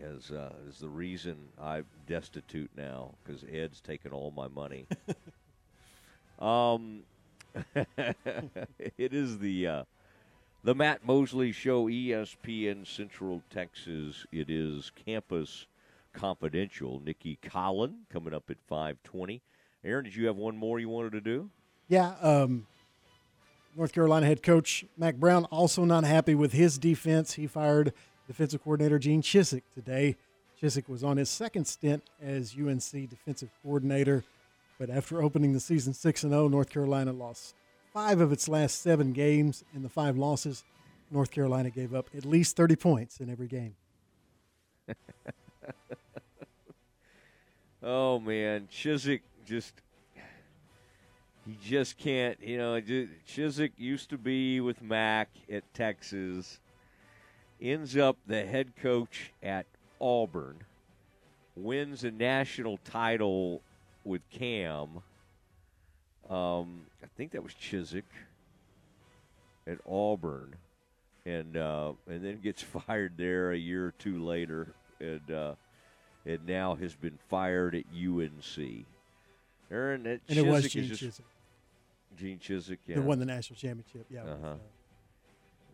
[0.00, 4.86] is uh, is the reason I'm destitute now because Ed's taken all my money.
[6.38, 7.02] um,
[7.74, 9.84] it is the uh,
[10.66, 14.26] the Matt Mosley Show, ESPN Central Texas.
[14.32, 15.66] It is Campus
[16.12, 17.00] Confidential.
[17.04, 19.42] Nicki Collen coming up at five twenty.
[19.84, 21.50] Aaron, did you have one more you wanted to do?
[21.86, 22.66] Yeah, um,
[23.76, 27.34] North Carolina head coach Mack Brown also not happy with his defense.
[27.34, 27.92] He fired
[28.26, 30.16] defensive coordinator Gene Chizik today.
[30.60, 34.24] Chizik was on his second stint as UNC defensive coordinator,
[34.80, 37.54] but after opening the season 6 and 0, North Carolina lost
[37.96, 39.64] 5 of its last 7 games.
[39.74, 40.64] In the 5 losses,
[41.10, 43.74] North Carolina gave up at least 30 points in every game.
[47.82, 49.72] Oh man, Chizik just
[51.46, 52.36] he just can't.
[52.42, 56.58] You know, Chizik used to be with Mack at Texas,
[57.62, 59.66] ends up the head coach at
[60.00, 60.56] Auburn,
[61.54, 63.62] wins a national title
[64.04, 65.02] with Cam.
[66.30, 68.02] Um, I think that was Chizik
[69.66, 70.56] at Auburn,
[71.24, 75.54] and uh, and then gets fired there a year or two later, and uh,
[76.24, 78.84] and now has been fired at UNC.
[79.70, 81.24] Aaron, that And it was Gene is just, Chizik.
[82.16, 82.96] Gene Chizik, yeah.
[82.96, 84.06] That won the national championship.
[84.10, 84.22] Yeah.
[84.22, 84.46] Uh-huh.
[84.48, 84.54] uh,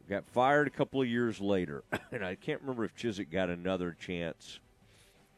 [0.08, 3.96] Got fired a couple of years later, and I can't remember if Chizik got another
[3.98, 4.58] chance.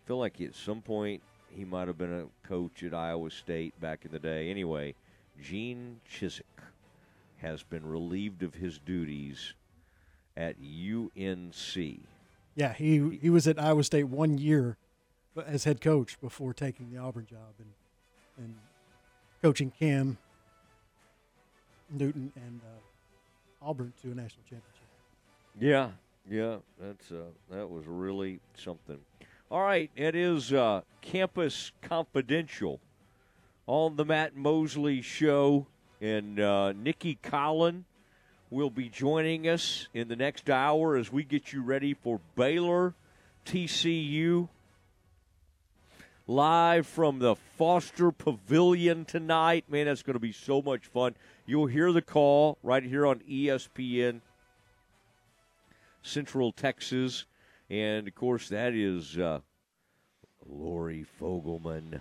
[0.04, 3.78] I feel like at some point he might have been a coach at Iowa State
[3.80, 4.50] back in the day.
[4.50, 4.94] Anyway,
[5.40, 6.42] Gene Chizik
[7.38, 9.54] has been relieved of his duties
[10.36, 12.00] at UNC.
[12.54, 14.76] Yeah, he he was at Iowa State one year
[15.46, 17.68] as head coach before taking the Auburn job and
[18.36, 18.54] and
[19.42, 20.18] coaching Cam
[21.90, 24.70] Newton and uh, Auburn to a national championship.
[25.60, 25.90] Yeah,
[26.30, 28.98] yeah, that's uh, that was really something.
[29.50, 32.80] All right, it is uh, Campus Confidential
[33.66, 35.66] on the Matt Mosley Show,
[36.00, 37.84] and uh, Nicki Collen
[38.50, 42.94] will be joining us in the next hour as we get you ready for Baylor
[43.46, 44.48] TCU
[46.26, 49.64] live from the Foster Pavilion tonight.
[49.68, 51.14] Man, that's going to be so much fun.
[51.46, 54.20] You'll hear the call right here on ESPN
[56.02, 57.24] Central Texas.
[57.70, 59.40] And of course, that is uh,
[60.46, 62.00] Lori Fogleman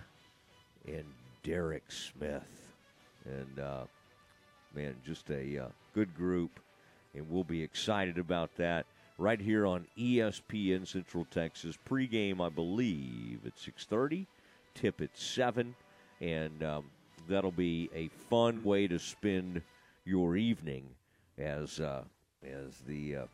[0.86, 1.04] and
[1.44, 2.72] Derek Smith.
[3.24, 3.84] And uh,
[4.74, 6.58] man, just a uh, good group.
[7.14, 8.86] And we'll be excited about that.
[9.18, 11.78] right here on ESPN Central Texas.
[11.88, 14.26] Pregame, I believe, at 6:30.
[14.74, 15.76] Tip at seven,
[16.20, 16.90] and um,
[17.28, 19.62] that'll be a fun way to spend
[20.04, 20.84] your evening
[21.38, 22.02] as uh,
[22.42, 23.26] as the uh,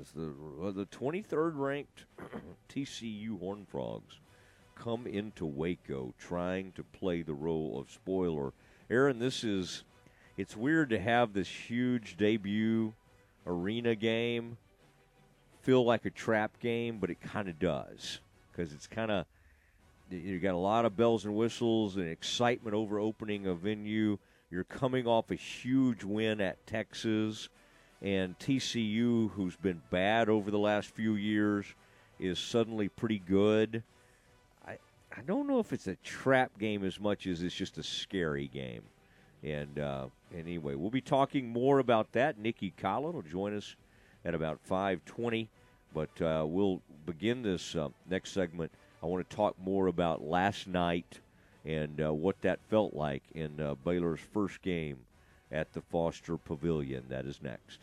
[0.00, 0.32] as the
[0.72, 2.04] the 23rd ranked
[2.68, 4.20] TCU Horn Frogs
[4.76, 8.52] come into Waco trying to play the role of spoiler.
[8.88, 9.82] Aaron, this is
[10.36, 12.92] it's weird to have this huge debut
[13.46, 14.58] arena game
[15.62, 18.20] feel like a trap game, but it kind of does
[18.52, 19.26] because it's kind of
[20.10, 24.18] you got a lot of bells and whistles and excitement over opening a venue.
[24.50, 27.48] You're coming off a huge win at Texas,
[28.00, 31.66] and TCU, who's been bad over the last few years,
[32.20, 33.82] is suddenly pretty good.
[35.16, 38.48] I don't know if it's a trap game as much as it's just a scary
[38.48, 38.82] game.
[39.42, 40.06] And uh,
[40.36, 42.38] anyway, we'll be talking more about that.
[42.38, 43.76] Nicki Collen will join us
[44.24, 45.48] at about 5:20,
[45.94, 48.72] but uh, we'll begin this uh, next segment.
[49.02, 51.20] I want to talk more about last night
[51.64, 54.98] and uh, what that felt like in uh, Baylor's first game
[55.50, 57.04] at the Foster Pavilion.
[57.08, 57.78] That is next.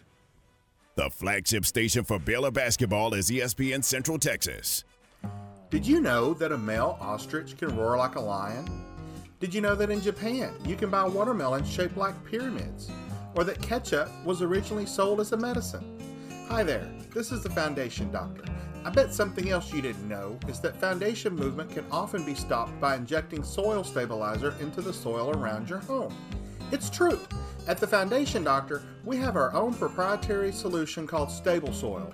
[0.96, 4.84] The flagship station for Baylor basketball is ESPN Central Texas.
[5.74, 8.86] Did you know that a male ostrich can roar like a lion?
[9.40, 12.92] Did you know that in Japan you can buy watermelons shaped like pyramids?
[13.34, 15.98] Or that ketchup was originally sold as a medicine?
[16.48, 18.44] Hi there, this is the Foundation Doctor.
[18.86, 22.80] I bet something else you didn't know is that foundation movement can often be stopped
[22.80, 26.16] by injecting soil stabilizer into the soil around your home.
[26.72, 27.20] It's true.
[27.68, 32.14] At the Foundation Doctor, we have our own proprietary solution called Stable Soil.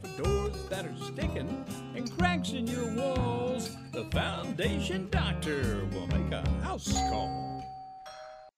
[0.71, 1.65] that are sticking
[1.95, 7.50] and cracks in your walls, the Foundation Doctor will make a house call.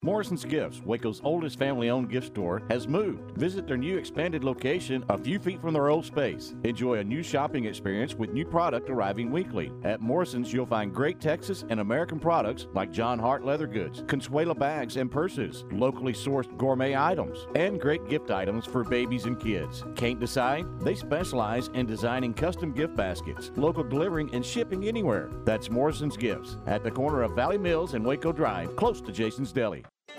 [0.03, 3.37] Morrison's Gifts, Waco's oldest family owned gift store, has moved.
[3.37, 6.55] Visit their new expanded location a few feet from their old space.
[6.65, 9.71] Enjoy a new shopping experience with new product arriving weekly.
[9.85, 14.59] At Morrison's, you'll find great Texas and American products like Jon Hart leather goods, Consuela
[14.59, 19.85] bags and purses, locally sourced gourmet items, and great gift items for babies and kids.
[19.95, 20.65] Can't decide?
[20.81, 25.29] They specialize in designing custom gift baskets, local delivering and shipping anywhere.
[25.45, 29.53] That's Morrison's Gifts at the corner of Valley Mills and Waco Drive, close to Jason's
[29.53, 29.85] Deli.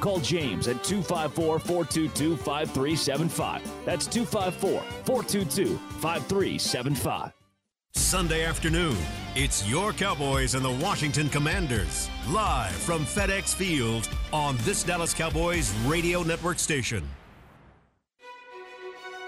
[0.00, 3.62] Call James at 254 422 5375.
[3.84, 7.32] That's 254 422 5375.
[7.96, 8.96] Sunday afternoon,
[9.36, 12.10] it's your Cowboys and the Washington Commanders.
[12.28, 17.08] Live from FedEx Field on this Dallas Cowboys radio network station.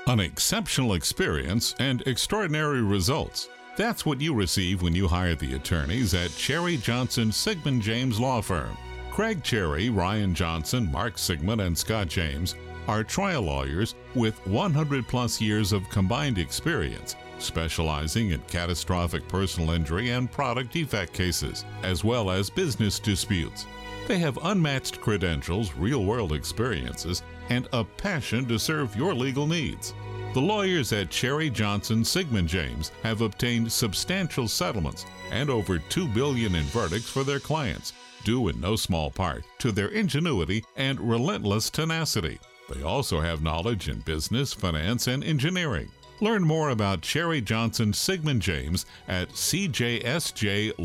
[0.08, 3.48] An exceptional experience and extraordinary results.
[3.76, 8.40] That's what you receive when you hire the attorneys at Cherry Johnson Siegmund James Law
[8.40, 8.76] Firm.
[9.16, 12.54] Craig Cherry, Ryan Johnson, Mark Siegmund, and Scott James
[12.86, 20.10] are trial lawyers with 100 plus years of combined experience, specializing in catastrophic personal injury
[20.10, 23.64] and product defect cases, as well as business disputes.
[24.06, 29.94] They have unmatched credentials, real world experiences, and a passion to serve your legal needs.
[30.34, 36.54] The lawyers at Cherry Johnson Siegmund James have obtained substantial settlements and over 2 billion
[36.54, 37.94] in verdicts for their clients,
[38.26, 42.40] due in no small part to their ingenuity and relentless tenacity.
[42.68, 45.88] They also have knowledge in business, finance, and engineering.
[46.20, 50.76] Learn more about Cherry Johnson Siegmund James at cjsjlaw.com.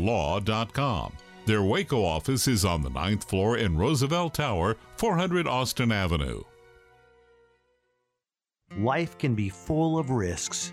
[1.44, 6.44] Their Waco office is on the ninth floor in Roosevelt Tower, 400 Austin Avenue.
[8.78, 10.72] Life can be full of risks.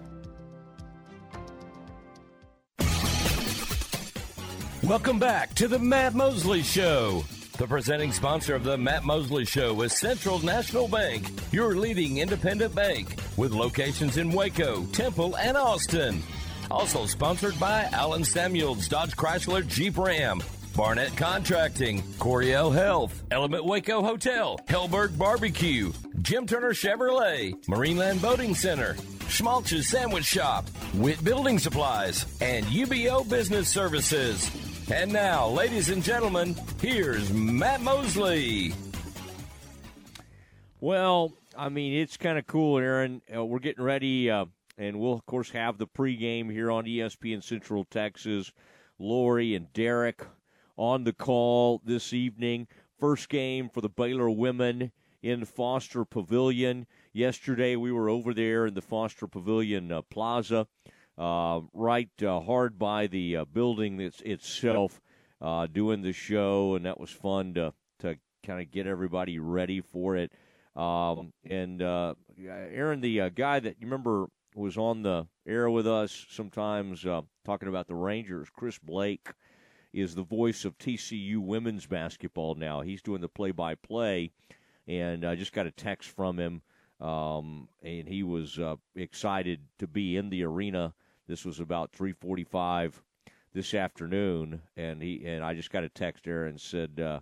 [4.83, 7.23] Welcome back to the Matt Mosley Show.
[7.59, 12.73] The presenting sponsor of the Matt Mosley Show is Central National Bank, your leading independent
[12.73, 16.23] bank with locations in Waco, Temple, and Austin.
[16.71, 20.41] Also sponsored by Alan Samuels Dodge Chrysler Jeep Ram,
[20.75, 25.91] Barnett Contracting, Coryell Health, Element Waco Hotel, Helberg Barbecue,
[26.23, 28.95] Jim Turner Chevrolet, Marineland Boating Center,
[29.27, 34.49] Schmaltz's Sandwich Shop, Witt Building Supplies, and UBEO Business Services.
[34.93, 38.73] And now, ladies and gentlemen, here's Matt Mosley.
[40.81, 43.21] Well, I mean, it's kind of cool, Aaron.
[43.33, 44.47] Uh, we're getting ready, uh,
[44.77, 48.51] and we'll, of course, have the pregame here on ESPN Central Texas.
[48.99, 50.23] Lori and Derek
[50.75, 52.67] on the call this evening.
[52.99, 54.91] First game for the Baylor women
[55.23, 56.85] in Foster Pavilion.
[57.13, 60.67] Yesterday, we were over there in the Foster Pavilion uh, Plaza
[61.17, 65.01] uh, right uh, hard by the uh, building that's itself,
[65.41, 69.81] uh, doing the show, and that was fun to to kind of get everybody ready
[69.81, 70.31] for it.
[70.75, 77.05] Um, and Aaron, the guy that you remember was on the air with us sometimes
[77.45, 79.29] talking about the Rangers, Chris Blake.
[79.93, 82.79] Is the voice of TCU women's basketball now?
[82.79, 84.31] He's doing the play-by-play,
[84.87, 86.61] and I just got a text from him
[87.01, 90.93] um, and he was uh, excited to be in the arena
[91.27, 93.01] this was about 3:45
[93.53, 97.19] this afternoon, and he and I just got a text there and said, uh,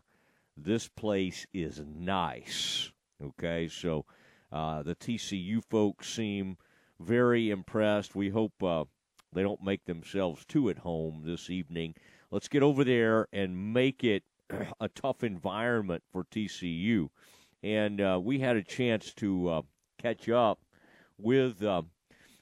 [0.55, 4.05] "This place is nice." Okay, so
[4.51, 6.57] uh, the TCU folks seem
[6.99, 8.15] very impressed.
[8.15, 8.85] We hope uh,
[9.33, 11.95] they don't make themselves too at home this evening.
[12.31, 14.23] Let's get over there and make it
[14.79, 17.09] a tough environment for TCU.
[17.61, 19.61] And uh, we had a chance to uh,
[19.97, 20.59] catch up
[21.17, 21.63] with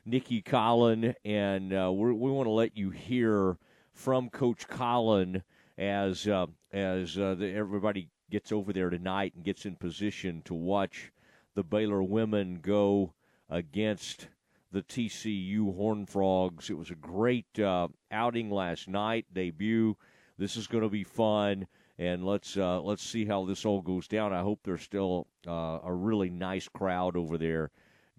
[0.07, 3.57] Nicki Collen, and uh, we want to let you hear
[3.91, 5.41] from Coach Collen
[5.77, 10.53] as uh, as uh, the, everybody gets over there tonight and gets in position to
[10.53, 11.11] watch
[11.55, 13.15] the Baylor women go
[13.49, 14.29] against
[14.71, 16.69] the TCU Horned Frogs.
[16.69, 19.97] It was a great uh, outing last night, debut.
[20.37, 21.67] This is going to be fun,
[21.99, 24.31] and let's uh, let's see how this all goes down.
[24.31, 27.71] I hope there's still uh, a really nice crowd over there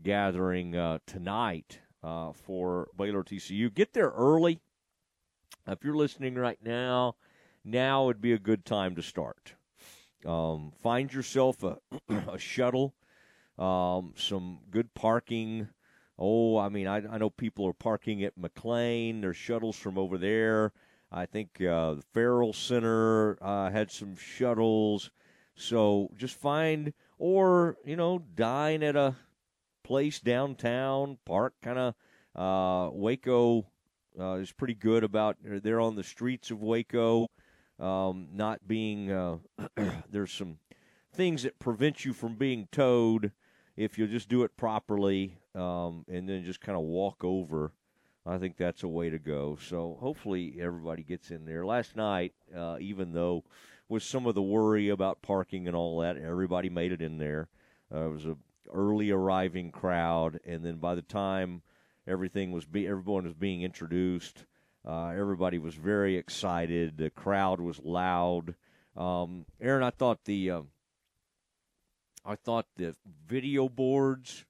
[0.03, 3.73] gathering uh, tonight uh, for Baylor TCU.
[3.73, 4.61] Get there early.
[5.67, 7.17] If you're listening right now,
[7.65, 9.55] now would be a good time to start.
[10.25, 11.79] Um, find yourself a,
[12.29, 12.95] a shuttle,
[13.59, 15.69] um, some good parking.
[16.19, 19.21] Oh, I mean, I, I, know people are parking at McLane.
[19.21, 20.73] There's shuttles from over there.
[21.13, 25.11] I think uh, the Ferrell Center uh, had some shuttles.
[25.55, 29.15] So just find, or, you know, dine at a
[29.89, 31.95] place downtown, park kind of
[32.37, 33.67] uh, Waco
[34.21, 37.27] uh, is pretty good about they're on the streets of Waco,
[37.81, 39.39] um, not being uh,
[40.11, 40.59] there's some
[41.15, 43.33] things that prevent you from being towed
[43.79, 47.73] if you just do it properly um, and then just kind of walk over.
[48.27, 49.57] I think that's a way to go.
[49.59, 51.65] So hopefully everybody gets in there.
[51.65, 53.43] Last night, uh, even though
[53.89, 57.49] with some of the worry about parking and all that, everybody made it in there.
[57.91, 58.37] Uh, it was a
[58.73, 61.63] early arriving crowd, and then by the time
[62.07, 64.45] everything was be everyone was being introduced,
[64.87, 66.97] Uh, everybody was very excited.
[66.97, 68.55] The crowd was loud.
[68.97, 70.63] Um, Aaron, I thought the uh,
[72.25, 72.95] I thought the
[73.27, 74.47] video boards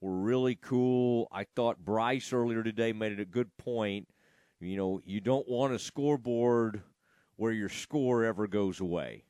[0.00, 1.28] were really cool.
[1.30, 4.08] I thought Bryce earlier today made it a good point.
[4.60, 6.82] You know, you don't want a scoreboard
[7.36, 9.24] where your score ever goes away.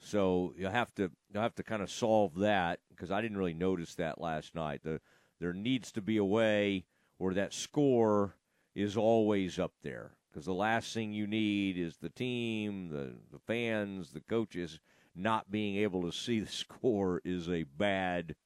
[0.00, 3.52] So you have to you have to kind of solve that because I didn't really
[3.52, 4.82] notice that last night.
[4.84, 5.00] The,
[5.40, 6.84] there needs to be a way
[7.18, 8.36] where that score
[8.76, 13.40] is always up there because the last thing you need is the team, the the
[13.44, 14.78] fans, the coaches
[15.16, 18.36] not being able to see the score is a bad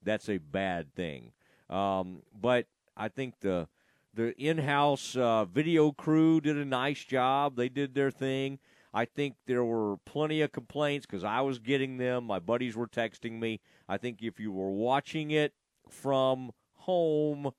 [0.00, 1.32] that's a bad thing.
[1.68, 2.66] Um, but
[2.96, 3.66] I think the
[4.14, 7.56] the in-house uh, video crew did a nice job.
[7.56, 8.60] They did their thing.
[8.96, 12.24] I think there were plenty of complaints because I was getting them.
[12.24, 13.60] My buddies were texting me.
[13.88, 15.52] I think if you were watching it
[15.90, 17.50] from home,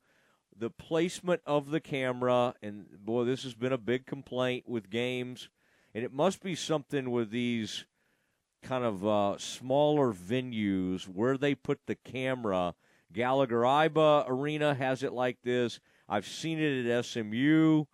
[0.58, 5.50] the placement of the camera, and boy, this has been a big complaint with games,
[5.94, 7.84] and it must be something with these
[8.62, 12.74] kind of uh, smaller venues where they put the camera.
[13.12, 15.80] Gallagher Iba Arena has it like this.
[16.08, 17.84] I've seen it at SMU.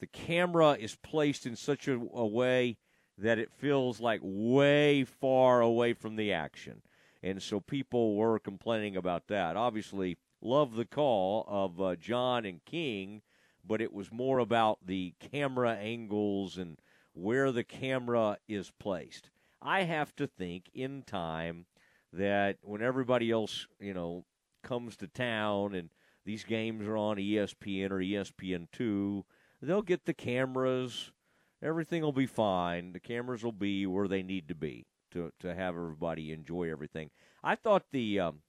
[0.00, 2.76] The camera is placed in such a, a way
[3.20, 6.82] that it feels like way far away from the action.
[7.22, 9.56] And so people were complaining about that.
[9.56, 13.22] Obviously, love the call of uh, John and King,
[13.66, 16.78] but it was more about the camera angles and
[17.12, 19.30] where the camera is placed.
[19.60, 21.66] I have to think in time
[22.12, 24.24] that when everybody else, you know,
[24.62, 25.90] comes to town and
[26.24, 29.24] these games are on ESPN or ESPN2,
[29.60, 31.12] they'll get the cameras.
[31.62, 32.92] Everything will be fine.
[32.92, 37.10] The cameras will be where they need to be to to have everybody enjoy everything.
[37.42, 38.40] I thought the um,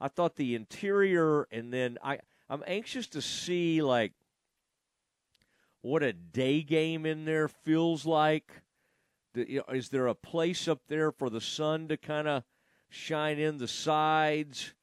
[0.00, 2.18] I thought the interior, and then I
[2.50, 4.12] I'm anxious to see like
[5.80, 8.62] what a day game in there feels like.
[9.34, 12.44] Is there a place up there for the sun to kind of
[12.90, 14.74] shine in the sides?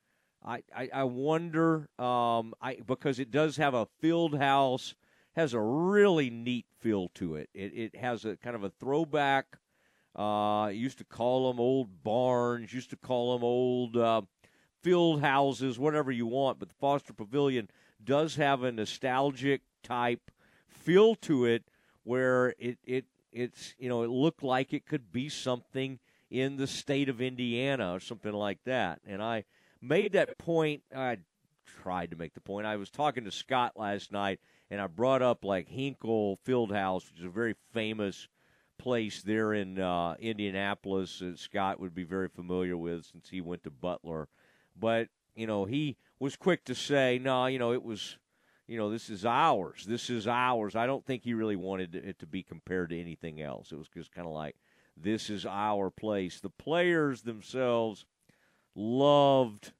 [0.43, 4.95] I, I, I wonder um, I because it does have a field house
[5.39, 7.49] has a really neat feel to it.
[7.53, 9.57] It it has a kind of a throwback.
[10.15, 12.73] Uh, used to call them old barns.
[12.73, 14.21] Used to call them old uh,
[14.81, 16.59] field houses, whatever you want.
[16.59, 17.69] But the Foster Pavilion
[18.03, 20.29] does have a nostalgic type
[20.67, 21.63] feel to it,
[22.03, 25.99] where it it it's you know it looked like it could be something
[26.29, 28.99] in the state of Indiana or something like that.
[29.07, 29.45] And I
[29.81, 30.83] made that point.
[30.93, 31.19] I
[31.81, 32.67] tried to make the point.
[32.67, 34.39] I was talking to Scott last night,
[34.69, 38.27] and I brought up like Hinkle Fieldhouse, which is a very famous
[38.77, 43.63] place there in uh, Indianapolis that Scott would be very familiar with since he went
[43.63, 44.27] to Butler.
[44.79, 48.17] But you know, he was quick to say, "No, you know, it was."
[48.69, 49.83] you know, this is ours.
[49.87, 50.75] This is ours.
[50.75, 53.71] I don't think he really wanted it to be compared to anything else.
[53.71, 54.55] It was just kind of like,
[54.95, 56.39] this is our place.
[56.39, 58.05] The players themselves
[58.75, 59.73] loved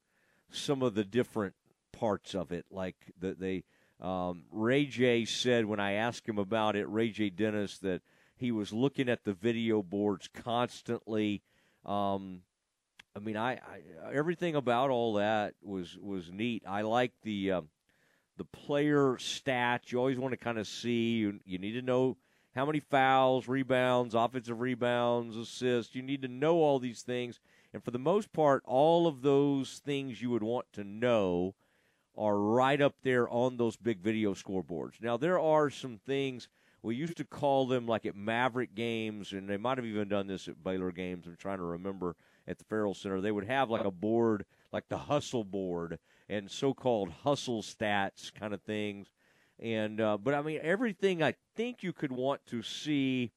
[0.50, 1.54] some of the different
[1.92, 2.66] parts of it.
[2.72, 3.64] Like that they,
[4.02, 8.02] um, Ray J said when I asked him about it, Ray J Dennis, that
[8.36, 11.42] he was looking at the video boards constantly.
[11.86, 12.42] Um,
[13.16, 13.82] I mean, I, I,
[14.14, 16.64] everything about all that was was neat.
[16.68, 17.52] I like the.
[17.52, 17.62] Uh,
[18.40, 19.92] the player stats.
[19.92, 21.18] You always want to kind of see.
[21.18, 22.18] You, you need to know
[22.56, 25.94] how many fouls, rebounds, offensive rebounds, assists.
[25.94, 27.40] You need to know all these things.
[27.74, 31.54] And for the most part, all of those things you would want to know
[32.20, 35.02] are right up there on those big video scoreboards.
[35.02, 36.50] Now, there are some things
[36.84, 40.28] we used to call them like at Maverick games, and they might have even done
[40.28, 41.26] this at Baylor games.
[41.26, 43.22] I'm trying to remember at the Ferrell Center.
[43.22, 45.98] They would have like a board, like the hustle board,
[46.28, 49.08] and so-called hustle stats kind of things.
[49.58, 53.32] And uh, but I mean everything I think you could want to see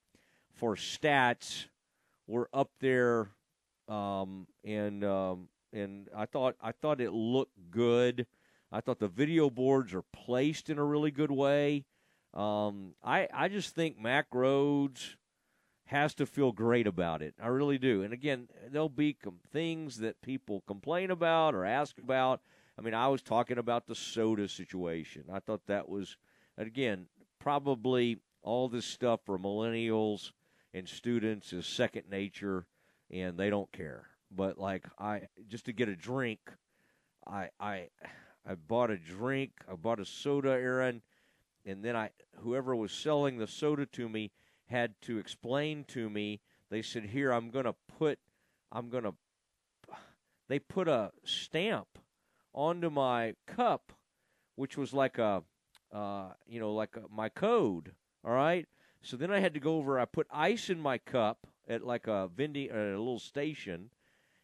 [0.55, 1.67] for stats
[2.27, 3.31] were up there,
[3.89, 8.27] um, and um, and I thought I thought it looked good.
[8.73, 11.85] I thought the video boards are placed in a really good way.
[12.33, 15.17] Um, I I just think Mack Rhoades
[15.87, 17.35] has to feel great about it.
[17.41, 18.03] I really do.
[18.03, 22.41] And again, there'll be com- things that people complain about or ask about.
[22.79, 25.25] I mean, I was talking about the soda situation.
[25.31, 26.17] I thought that was,
[26.57, 27.09] again,
[27.39, 30.33] probably all this stuff for millennials
[30.73, 32.65] and students is second nature,
[33.11, 34.09] and they don't care.
[34.31, 36.41] But like I, just to get a drink,
[37.27, 37.89] I I
[38.47, 39.53] I bought a drink.
[39.71, 41.03] I bought a soda, Aaron,
[41.65, 44.33] and then I whoever was selling the soda to me
[44.67, 46.41] had to explain to me.
[46.71, 48.19] They said, "Here, I'm going to put,
[48.71, 49.15] I'm going to."
[50.49, 51.99] They put a stamp
[52.53, 53.93] onto my cup,
[54.57, 55.43] which was like a,
[55.93, 57.93] uh, you know, like a, my code.
[58.25, 58.67] All right.
[59.03, 59.99] So then I had to go over.
[59.99, 63.91] I put ice in my cup at like a vending, uh, a little station,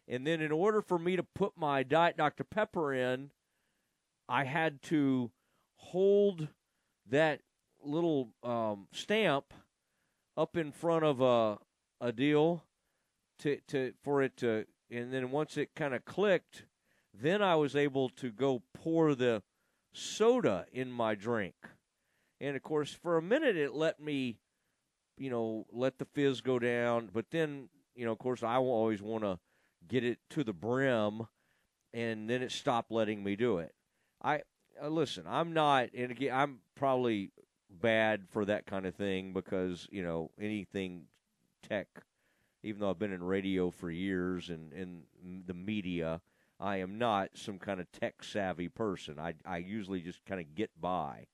[0.07, 3.31] and then in order for me to put my Diet Dr Pepper in,
[4.29, 5.31] I had to
[5.77, 6.49] hold
[7.09, 7.41] that
[7.83, 9.53] little um, stamp
[10.37, 11.57] up in front of a
[11.99, 12.63] a deal
[13.39, 16.65] to to for it to, and then once it kind of clicked,
[17.13, 19.41] then I was able to go pour the
[19.93, 21.55] soda in my drink.
[22.39, 24.37] And of course, for a minute, it let me,
[25.17, 27.09] you know, let the fizz go down.
[27.11, 29.39] But then, you know, of course, I always want to
[29.87, 31.27] get it to the brim,
[31.93, 33.73] and then it stopped letting me do it.
[34.21, 34.41] I
[34.81, 35.25] uh, listen.
[35.27, 37.31] I'm not, and again, I'm probably
[37.69, 41.03] bad for that kind of thing because you know anything
[41.67, 41.87] tech.
[42.61, 45.03] Even though I've been in radio for years and in
[45.45, 46.19] the media,
[46.59, 49.17] I am not some kind of tech savvy person.
[49.19, 51.27] I I usually just kind of get by.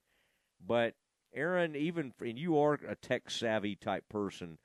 [0.65, 0.93] But
[1.33, 4.57] Aaron, even and you are a tech savvy type person.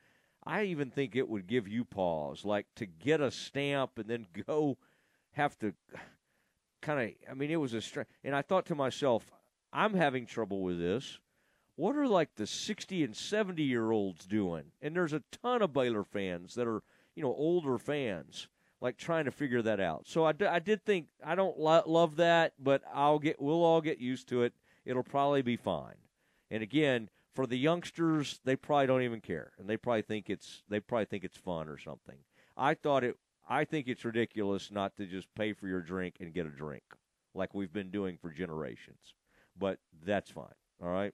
[0.45, 4.27] I even think it would give you pause, like to get a stamp and then
[4.47, 4.79] go
[5.33, 5.75] have to
[6.81, 7.31] kind of.
[7.31, 9.31] I mean, it was a str- and I thought to myself,
[9.73, 11.19] I'm having trouble with this.
[11.77, 14.65] What are like the 60 and 70 year olds doing?
[14.83, 16.83] And there's a ton of Baylor fans that are,
[17.15, 18.49] you know, older fans
[18.81, 20.07] like trying to figure that out.
[20.07, 23.63] So I, d- I did think I don't lo- love that, but I'll get we'll
[23.63, 24.53] all get used to it.
[24.85, 25.97] It'll probably be fine.
[26.51, 30.63] And again, for the youngsters, they probably don't even care, and they probably think it's
[30.69, 32.17] they probably think it's fun or something.
[32.57, 33.17] I thought it.
[33.51, 36.85] I think it's ridiculous not to just pay for your drink and get a drink,
[37.35, 39.15] like we've been doing for generations.
[39.59, 40.55] But that's fine.
[40.81, 41.13] All right.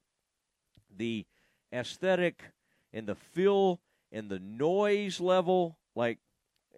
[0.94, 1.24] The
[1.72, 2.42] aesthetic
[2.92, 3.80] and the feel
[4.12, 6.18] and the noise level, like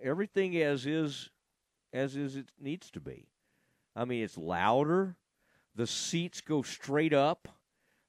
[0.00, 1.30] everything as is
[1.92, 3.26] as is it needs to be.
[3.96, 5.16] I mean, it's louder.
[5.74, 7.48] The seats go straight up,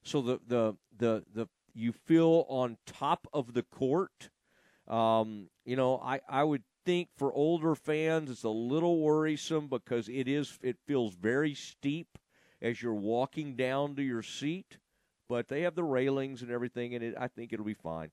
[0.03, 4.29] so the the the the you feel on top of the court.
[4.87, 10.09] Um, you know, I I would think for older fans it's a little worrisome because
[10.09, 12.17] it is it feels very steep
[12.61, 14.77] as you're walking down to your seat,
[15.27, 18.11] but they have the railings and everything, and it I think it'll be fine.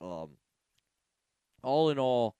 [0.00, 0.30] Um,
[1.62, 2.36] all in all,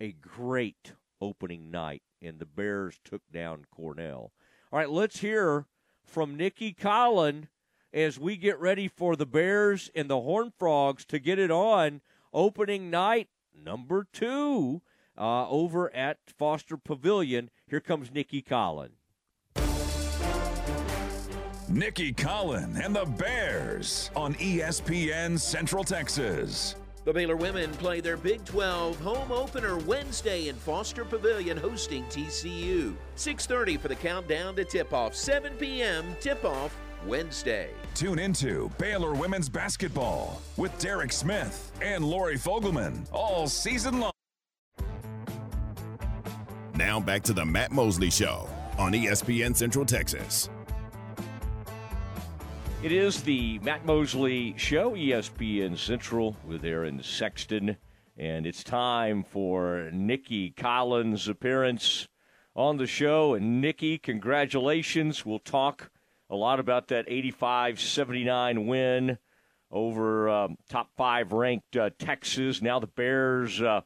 [0.00, 4.32] a great opening night, and the Bears took down Cornell.
[4.72, 5.66] All right, let's hear
[6.04, 7.48] from Nicki Collen
[7.92, 12.00] as we get ready for the Bears and the Horn Frogs to get it on
[12.32, 14.80] opening night number two
[15.20, 17.50] uh, over at Foster Pavilion.
[17.68, 18.90] Here comes Nicki Collen.
[21.68, 26.74] Nicki Collen and the Bears on ESPN Central Texas.
[27.04, 32.94] The Baylor women play their Big 12 home opener Wednesday in Foster Pavilion hosting TCU.
[33.14, 35.14] 6:30 for the countdown to tip-off.
[35.14, 36.16] 7 p.m.
[36.20, 36.76] tip-off
[37.06, 37.70] Wednesday.
[37.94, 44.09] Tune into Baylor women's basketball with Derek Smith and Lori Fogleman all season long.
[46.80, 48.48] Now back to the Matt Mosley Show
[48.78, 50.48] on ESPN Central Texas.
[52.82, 57.76] It is the Matt Mosley Show, ESPN Central, with Aaron Sexton.
[58.16, 62.08] And it's time for Nicki Collen's appearance
[62.56, 63.34] on the show.
[63.34, 65.26] And Nicki, congratulations.
[65.26, 65.90] We'll talk
[66.30, 69.18] a lot about that 85 79 win
[69.70, 72.62] over um, top five ranked uh, Texas.
[72.62, 73.82] Now the Bears uh,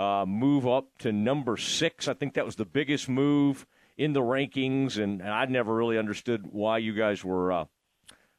[0.00, 2.08] uh, move up to number six.
[2.08, 3.66] I think that was the biggest move
[3.98, 4.96] in the rankings.
[4.96, 7.64] And, and I never really understood why you guys were uh,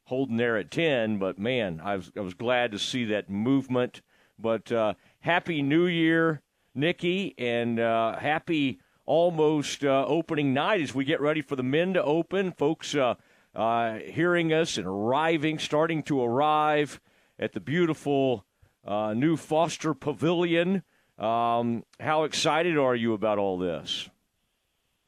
[0.05, 1.19] holding there at 10.
[1.19, 4.01] But man, I was, I was glad to see that movement.
[4.39, 6.41] But uh, happy New Year,
[6.73, 11.93] Nicki, and uh, happy almost uh, opening night as we get ready for the men
[11.93, 12.53] to open.
[12.53, 13.13] Folks uh,
[14.07, 16.99] hearing us and arriving, starting to arrive
[17.37, 18.47] at the beautiful
[18.83, 20.81] new Foster Pavilion.
[21.21, 24.09] Um, how excited are you about all this?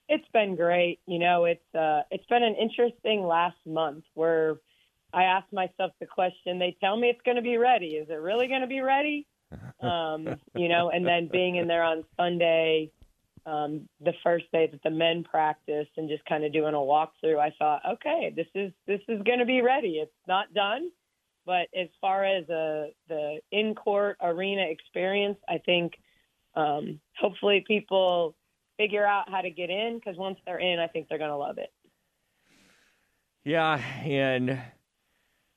[0.08, 1.00] It's been great.
[1.08, 4.58] You know, it's uh, it's been an interesting last month where
[5.12, 6.60] I asked myself the question.
[6.60, 7.96] They tell me it's going to be ready.
[7.96, 9.28] Is it really going to be ready?
[9.82, 12.90] Um, you know, and then being in there on Sunday,
[13.46, 17.38] um, the first day that the men practiced, and just kind of doing a walkthrough,
[17.38, 19.98] I thought, okay, this is this is going to be ready.
[19.98, 20.90] It's not done,
[21.46, 25.96] but as far as uh, the in court arena experience, I think
[26.56, 28.36] um, hopefully people
[28.78, 31.38] figure out how to get in because once they're in, I think they're going to
[31.38, 31.72] love it.
[33.44, 34.62] Yeah, and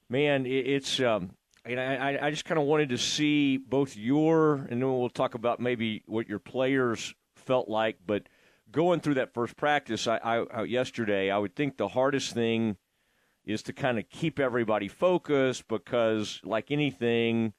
[0.08, 1.30] man, it's um,
[1.64, 5.34] and I, I just kind of wanted to see both your, and then we'll talk
[5.34, 7.98] about maybe what your players felt like.
[8.06, 8.28] But
[8.70, 12.76] going through that first practice, I, I yesterday, I would think the hardest thing
[13.44, 17.52] is to kind of keep everybody focused because, like anything,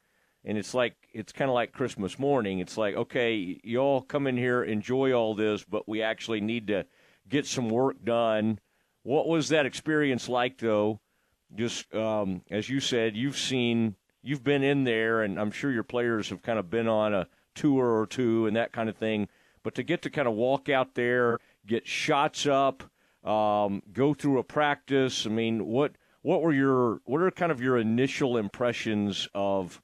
[0.48, 2.58] and it's like it's kind of like Christmas morning.
[2.58, 6.68] It's like, okay, you all come in here, enjoy all this, but we actually need
[6.68, 6.86] to
[7.28, 8.58] get some work done.
[9.02, 11.00] What was that experience like, though?
[11.54, 15.82] Just um, as you said, you've seen, you've been in there, and I'm sure your
[15.82, 19.28] players have kind of been on a tour or two and that kind of thing.
[19.62, 22.84] But to get to kind of walk out there, get shots up,
[23.22, 25.26] um, go through a practice.
[25.26, 29.82] I mean, what what were your what are kind of your initial impressions of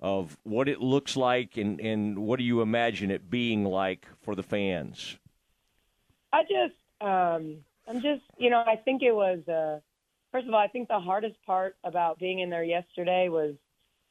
[0.00, 4.34] of what it looks like, and and what do you imagine it being like for
[4.34, 5.18] the fans?
[6.32, 9.46] I just, um, I'm just, you know, I think it was.
[9.48, 9.80] Uh,
[10.32, 13.54] first of all, I think the hardest part about being in there yesterday was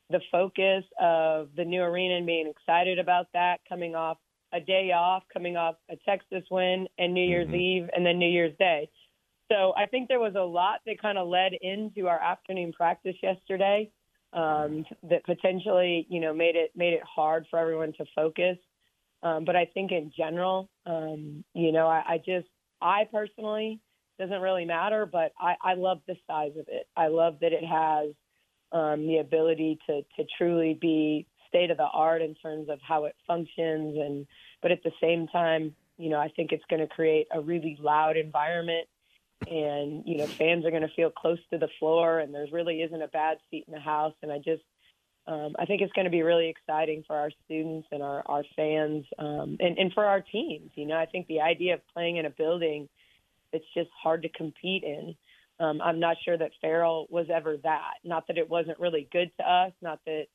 [0.10, 4.18] the focus of the new arena and being excited about that, coming off
[4.54, 7.56] a day off, coming off a Texas win and New Year's Mm-hmm.
[7.56, 8.90] Eve and then New Year's Day.
[9.52, 13.16] So I think there was a lot that kind of led into our afternoon practice
[13.22, 13.90] yesterday
[14.34, 18.58] um, that potentially, you know, made it made it hard for everyone to focus.
[19.24, 22.48] Um, but I think in general, um, you know, I, I just
[22.82, 23.80] I personally
[24.20, 26.88] doesn't really matter, but I, I love the size of it.
[26.96, 28.10] I love that it has
[28.72, 33.06] um, the ability to to truly be state of the art in terms of how
[33.06, 34.28] it functions, and
[34.62, 37.78] but at the same time, you know, I think it's going to create a really
[37.82, 38.88] loud environment,
[39.46, 42.82] and you know, fans are going to feel close to the floor, and there really
[42.82, 44.64] isn't a bad seat in the house, and I just.
[45.30, 48.46] Um, I think it's going to be really exciting for our students and our, our
[48.56, 50.72] fans um, and, and for our teams.
[50.76, 52.88] You know, I think the idea of playing in a building
[53.52, 55.18] that's just hard to compete in
[55.60, 57.94] um, I'm not sure that Ferrell was ever that.
[58.04, 59.72] Not that it wasn't really good to us.
[59.82, 60.26] Not that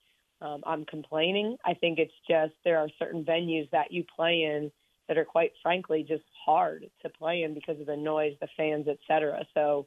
[0.41, 1.57] um, I'm complaining.
[1.65, 4.73] I think it's just there are certain venues that you play in
[5.09, 8.87] that are quite frankly just hard to play in because of the noise, the fans,
[8.89, 9.45] et cetera.
[9.55, 9.87] So,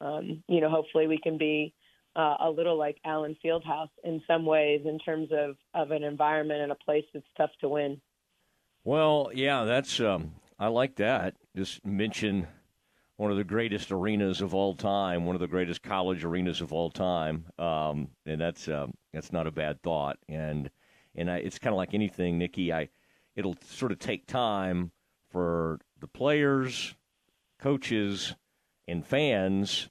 [0.00, 1.72] um, you know, hopefully we can be
[2.16, 6.62] uh, a little like Allen Fieldhouse in some ways in terms of, of an environment
[6.62, 8.00] and a place that's tough to win.
[8.84, 11.34] Well, yeah, that's um, I like that.
[11.56, 12.46] Just mention
[13.16, 16.72] one of the greatest arenas of all time, one of the greatest college arenas of
[16.72, 20.18] all time, um, and that's um, that's not a bad thought.
[20.28, 20.70] And
[21.14, 22.72] and I, it's kind of like anything, Nicki.
[22.72, 22.88] I
[23.36, 24.90] it'll sort of take time
[25.30, 26.94] for the players,
[27.60, 28.34] coaches,
[28.88, 29.88] and fans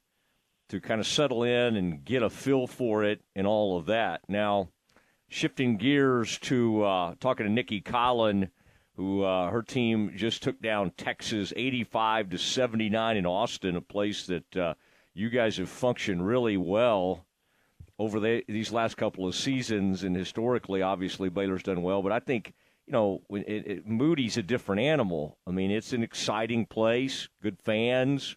[0.70, 4.22] to kind of settle in and get a feel for it and all of that.
[4.28, 4.70] Now,
[5.30, 8.50] shifting gears to uh, talking to Nicki Collen
[8.96, 14.26] who uh, her team just took down Texas 85 to 79 in Austin, a place
[14.28, 14.74] that uh,
[15.14, 17.26] you guys have functioned really well
[18.00, 22.02] over the, these last couple of seasons, and historically, obviously, Baylor's done well.
[22.02, 22.54] But I think
[22.88, 25.38] you know it, it, Moody's a different animal.
[25.48, 28.36] I mean, it's an exciting place, good fans,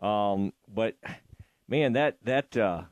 [0.00, 0.96] um, but
[1.68, 2.82] man, that that uh,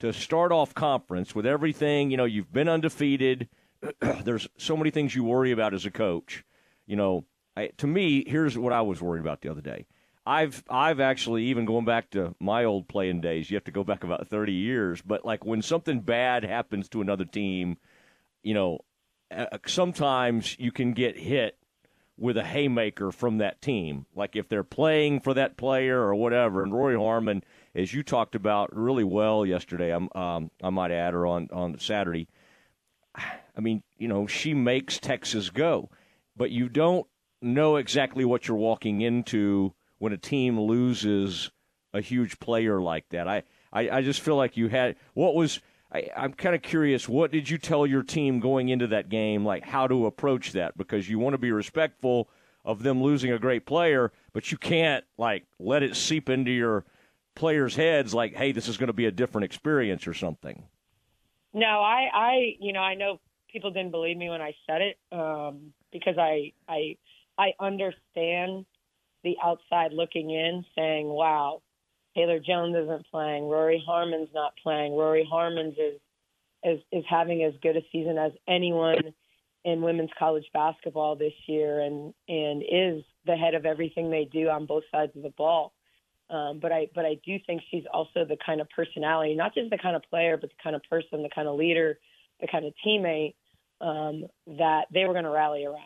[0.00, 3.48] to start off conference with everything, you know, you've been undefeated.
[4.00, 6.44] There's so many things you worry about as a coach
[6.86, 7.24] you know,
[7.56, 9.86] I, to me, here's what I was worried about the other day.
[10.26, 13.50] I've I've actually even going back to my old playing days.
[13.50, 17.02] You have to go back about thirty years, but like when something bad happens to
[17.02, 17.76] another team,
[18.42, 18.80] you know,
[19.34, 21.58] uh, sometimes you can get hit
[22.16, 24.06] with a haymaker from that team.
[24.14, 26.62] Like if they're playing for that player or whatever.
[26.62, 27.42] And Rori Harmon,
[27.74, 31.78] as you talked about really well yesterday, I'm, um, I might add, or on on
[31.78, 32.28] Saturday.
[33.16, 35.90] I mean, you know, she makes Texas go
[36.36, 37.06] but you don't
[37.40, 41.50] know exactly what you're walking into when a team loses
[41.92, 43.28] a huge player like that.
[43.28, 45.60] I, I, I just feel like you had what was
[45.94, 47.08] I, I'm kind of curious.
[47.08, 50.76] What did you tell your team going into that game, like how to approach that?
[50.76, 52.28] Because you want to be respectful
[52.64, 56.84] of them losing a great player, but you can't like let it seep into your
[57.34, 60.64] players' heads, like, hey, this is going to be a different experience or something.
[61.52, 64.98] No, I, I, you know, I know people didn't believe me when I said it
[65.12, 66.96] um, because I, I,
[67.38, 68.66] I understand
[69.22, 71.62] the outside looking in, saying, "Wow,
[72.14, 73.48] Taylor Jones isn't playing.
[73.48, 74.96] Rori Harmon's not playing.
[74.96, 76.00] Rori Harmon's is
[76.62, 79.14] is is having as good a season as anyone
[79.64, 84.48] in women's college basketball this year, and and is the head of everything they do
[84.48, 85.72] on both sides of the ball."
[86.30, 89.70] Um, but I but I do think she's also the kind of personality, not just
[89.70, 91.98] the kind of player, but the kind of person, the kind of leader,
[92.40, 93.34] the kind of teammate
[93.80, 95.80] um, that they were going to rally around,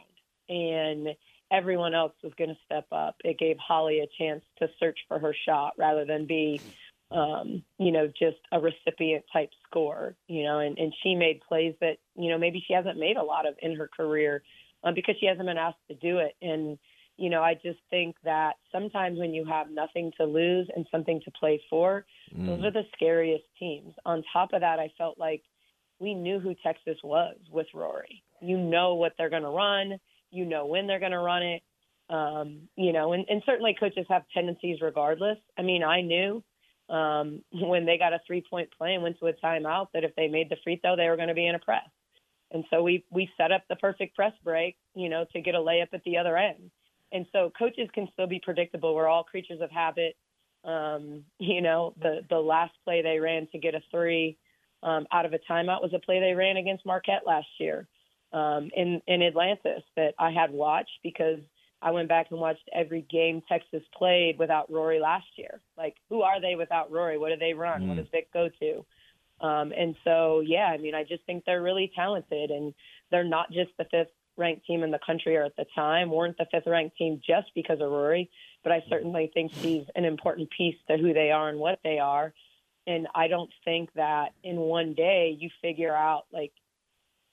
[0.48, 1.08] and
[1.50, 3.16] everyone else was going to step up.
[3.24, 6.60] It gave Holly a chance to search for her shot rather than be,
[7.10, 11.74] um, you know, just a recipient type score, you know, and, and she made plays
[11.80, 14.42] that, you know, maybe she hasn't made a lot of in her career
[14.84, 16.36] um, because she hasn't been asked to do it.
[16.42, 16.78] And,
[17.16, 21.20] you know, I just think that sometimes when you have nothing to lose and something
[21.24, 22.04] to play for,
[22.34, 22.46] mm.
[22.46, 23.94] those are the scariest teams.
[24.04, 25.42] On top of that, I felt like
[25.98, 28.22] we knew who Texas was with Rori.
[28.40, 29.98] You know what they're going to run,
[30.30, 31.62] you know when they're going to run it.
[32.10, 35.36] Um, you know, and, and certainly coaches have tendencies regardless.
[35.58, 36.42] I mean, I knew
[36.88, 40.14] um, when they got a three point play and went to a timeout that if
[40.16, 41.88] they made the free throw, they were going to be in a press.
[42.50, 45.58] And so we we set up the perfect press break, you know, to get a
[45.58, 46.70] layup at the other end.
[47.12, 48.94] And so coaches can still be predictable.
[48.94, 50.16] We're all creatures of habit.
[50.64, 54.38] Um, you know, the the last play they ran to get a three
[54.82, 57.86] um, out of a timeout was a play they ran against Marquette last year
[58.32, 61.40] um, in in Atlantis that I had watched because
[61.80, 65.60] I went back and watched every game Texas played without Rori last year.
[65.76, 67.18] Like, who are they without Rori?
[67.18, 67.82] What do they run?
[67.82, 67.88] Mm.
[67.88, 68.84] What does Vic go to?
[69.40, 72.74] Um, and so, yeah, I mean, I just think they're really talented, and
[73.10, 76.36] they're not just the fifth ranked team in the country, or at the time weren't
[76.38, 78.30] the fifth ranked team just because of Rori.
[78.64, 82.00] But I certainly think he's an important piece to who they are and what they
[82.00, 82.32] are.
[82.88, 86.52] And I don't think that in one day you figure out like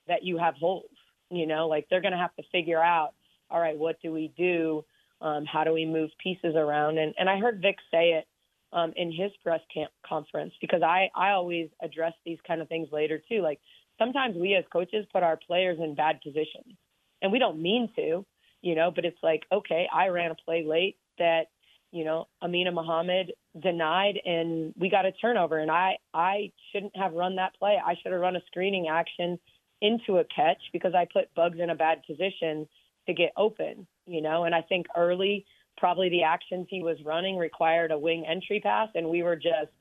[0.08, 0.90] that you have holes.
[1.30, 3.14] You know, like they're going to have to figure out
[3.50, 4.84] all right, what do we do?
[5.22, 6.98] Um, how do we move pieces around?
[6.98, 8.25] And, and I heard Vic say it
[8.74, 12.90] um, in his press camp conference because I, I always address these kind of things
[12.92, 13.42] later too.
[13.42, 13.59] Like
[13.98, 16.75] sometimes we as coaches put our players in bad positions
[17.22, 18.25] and we don't mean to,
[18.61, 21.43] you know, but it's like, okay, I ran a play late that,
[21.92, 27.14] you know, Amina Muhammad denied and we got a turnover and I, I shouldn't have
[27.14, 27.77] run that play.
[27.84, 29.40] I should have run a screening action
[29.82, 32.68] into a catch because I put bugs in a bad position
[33.08, 34.45] to get open, you know.
[34.45, 35.45] And I think early,
[35.78, 39.72] probably the actions he was running required a wing entry pass, and we were just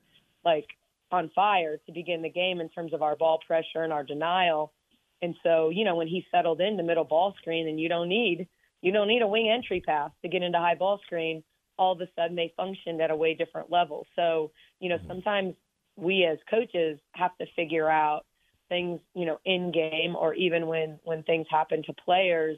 [0.43, 0.67] like
[1.11, 4.73] on fire to begin the game in terms of our ball pressure and our denial.
[5.21, 8.47] And so, you know, when he settled into middle ball screen, and you don't need
[8.81, 11.43] you don't need a wing entry pass to get into high ball screen.
[11.77, 14.05] All of a sudden, they functioned at a way different level.
[14.15, 15.07] So, you know, mm-hmm.
[15.07, 15.55] sometimes
[15.95, 18.25] we as coaches have to figure out
[18.69, 22.57] things, you know, in game or even when when things happen to players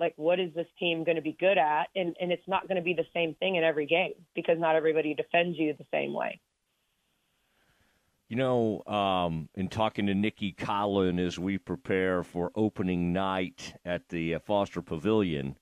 [0.00, 1.88] like what is this team going to be good at?
[1.94, 4.76] And and it's not going to be the same thing in every game because not
[4.76, 6.40] everybody defends you the same way.
[8.28, 14.08] You know um, in talking to nicki collen as we prepare for opening night at
[14.10, 15.56] the uh, foster pavilion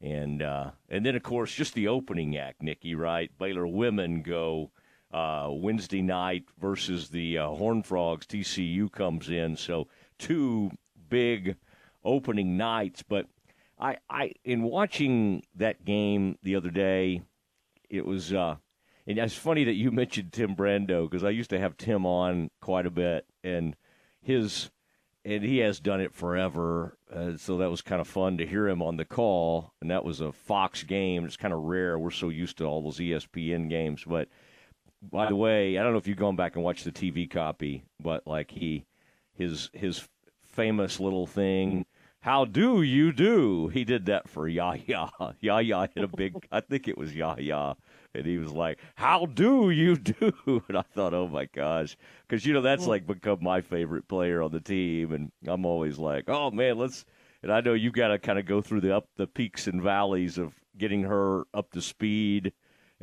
[0.00, 3.30] and uh, and then of course just the opening act nicki right?
[3.38, 4.70] Baylor women go
[5.12, 9.86] uh, wednesday night versus the uh, horn frogs tcu comes in so
[10.18, 10.70] two
[11.08, 11.56] big
[12.04, 13.26] opening nights but
[13.82, 17.22] I, I in watching that game the other day,
[17.90, 18.56] it was uh,
[19.06, 22.50] and it's funny that you mentioned Tim Brando because I used to have Tim on
[22.60, 23.76] quite a bit, and
[24.20, 24.70] his
[25.24, 26.96] and he has done it forever.
[27.12, 30.04] Uh, so that was kind of fun to hear him on the call, and that
[30.04, 31.24] was a Fox game.
[31.24, 31.98] It's kind of rare.
[31.98, 34.28] We're so used to all those ESPN games, but
[35.10, 37.84] by the way, I don't know if you've gone back and watched the TV copy,
[38.00, 38.86] but like he,
[39.34, 40.06] his his
[40.44, 41.86] famous little thing
[42.22, 43.66] how do you do?
[43.66, 45.08] He did that for Yaya.
[45.40, 47.74] Yaya hit a big, I think it was Yaya.
[48.14, 50.32] And he was like, How do you do?
[50.68, 51.96] And I thought, Oh my gosh.
[52.28, 55.12] Because, you know, that's like become my favorite player on the team.
[55.12, 57.04] And I'm always like, Oh man, let's.
[57.42, 59.82] And I know you've got to kind of go through the up the peaks and
[59.82, 62.52] valleys of getting her up to speed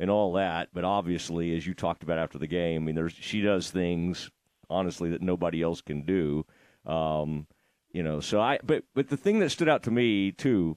[0.00, 0.70] and all that.
[0.72, 4.30] But obviously, as you talked about after the game, I mean, there's she does things
[4.68, 6.44] honestly that nobody else can do.
[6.84, 7.46] Um,
[7.92, 10.76] you know, so I but but the thing that stood out to me too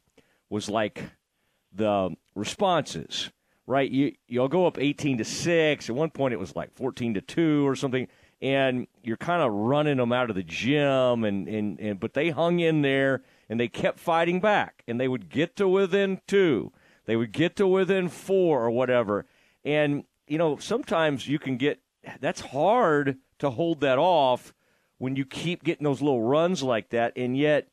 [0.50, 1.02] was like
[1.72, 3.32] the responses.
[3.66, 5.90] Right, you you'll go up eighteen to six.
[5.90, 8.10] At one point, it was like fourteen to two or something,
[8.42, 11.24] and you're kind of running them out of the gym.
[11.24, 15.08] And, and and but they hung in there and they kept fighting back, and they
[15.08, 16.74] would get to within two,
[17.06, 19.26] they would get to within four or whatever.
[19.64, 21.80] And you know, sometimes you can get
[22.20, 24.54] that's hard to hold that off
[24.98, 27.68] when you keep getting those little runs like that, and yet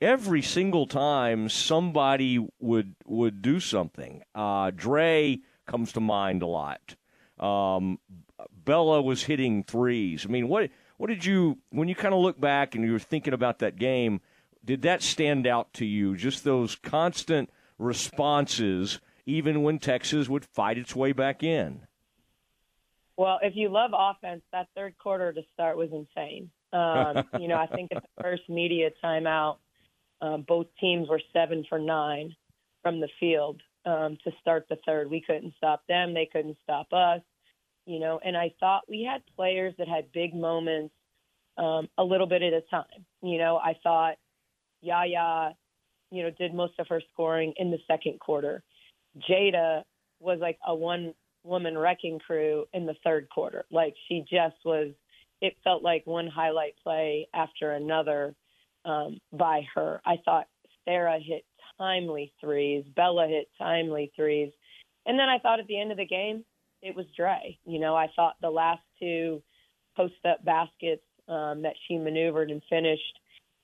[0.00, 4.22] every single time somebody would would do something.
[4.34, 6.96] Uh, Dre comes to mind a lot.
[7.38, 7.98] Um,
[8.64, 10.26] Bella was hitting threes.
[10.26, 12.98] I mean, what what did you when you kind of look back and you were
[12.98, 14.20] thinking about that game?
[14.64, 16.16] Did that stand out to you?
[16.16, 17.50] Just those constant
[17.82, 21.86] responses, even when Texas would fight its way back in.
[23.16, 26.50] Well, if you love offense, that third quarter to start was insane.
[26.72, 29.58] Um, you know, I think at the first media timeout,
[30.20, 32.34] um, both teams were seven for nine
[32.82, 35.10] from the field um, to start the third.
[35.10, 37.20] We couldn't stop them; they couldn't stop us.
[37.86, 40.94] You know, and I thought we had players that had big moments
[41.58, 43.04] um, a little bit at a time.
[43.22, 44.14] You know, I thought
[44.80, 45.54] Yaya
[46.12, 48.62] you know, did most of her scoring in the second quarter.
[49.28, 49.82] Jada
[50.20, 53.64] was like a one woman wrecking crew in the third quarter.
[53.70, 54.92] Like she just was,
[55.40, 58.34] it felt like one highlight play after another
[58.84, 60.02] um, by her.
[60.04, 60.48] I thought
[60.84, 61.44] Sarah hit
[61.78, 64.52] timely threes, Bella hit timely threes.
[65.06, 66.44] And then I thought at the end of the game,
[66.82, 67.58] it was Dre.
[67.64, 69.42] You know, I thought the last two
[69.96, 73.18] post up baskets um, that she maneuvered and finished.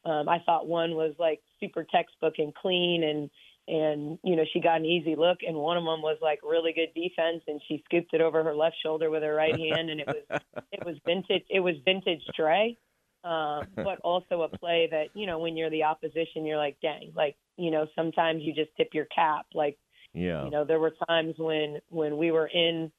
[0.05, 3.31] Um, I thought one was like super textbook and clean, and
[3.69, 6.73] and you know she got an easy look, and one of them was like really
[6.73, 10.01] good defense, and she scooped it over her left shoulder with her right hand, and
[10.01, 10.41] it was
[10.73, 12.77] it was vintage it was vintage Dre,
[13.25, 17.13] uh, but also a play that you know when you're the opposition, you're like dang,
[17.15, 19.79] like you know sometimes you just tip your cap, like
[20.15, 22.91] yeah, you know there were times when when we were in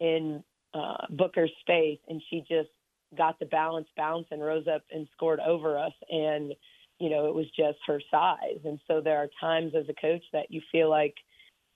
[0.00, 0.42] in
[0.74, 2.70] uh, Booker's space, and she just
[3.16, 5.92] got the balance bounce and rose up and scored over us.
[6.10, 6.54] And,
[7.02, 8.60] you know, it was just her size.
[8.64, 11.16] And so there are times as a coach that you feel like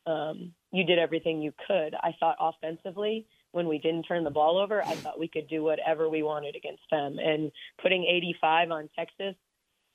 [0.06, 1.96] um, you did everything you could.
[2.00, 5.64] I thought offensively, when we didn't turn the ball over, I thought we could do
[5.64, 7.18] whatever we wanted against them.
[7.18, 7.50] And
[7.82, 9.34] putting 85 on Texas,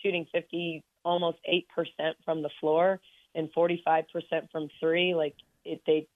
[0.04, 1.64] shooting 50, almost 8%
[2.26, 3.00] from the floor
[3.34, 4.04] and 45%
[4.52, 6.10] from three, like it, they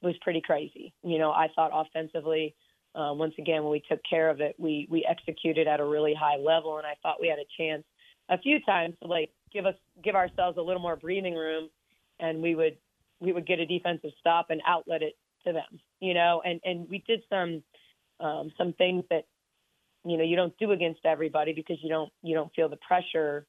[0.00, 0.94] was pretty crazy.
[1.02, 2.54] You know, I thought offensively,
[2.94, 6.14] uh, once again, when we took care of it, we we executed at a really
[6.14, 7.82] high level, and I thought we had a chance
[8.28, 11.68] a few times to like give us give ourselves a little more breathing room,
[12.20, 12.76] and we would
[13.20, 15.14] we would get a defensive stop and outlet it
[15.46, 17.62] to them, you know, and and we did some
[18.20, 19.24] um, some things that
[20.04, 23.46] you know you don't do against everybody because you don't you don't feel the pressure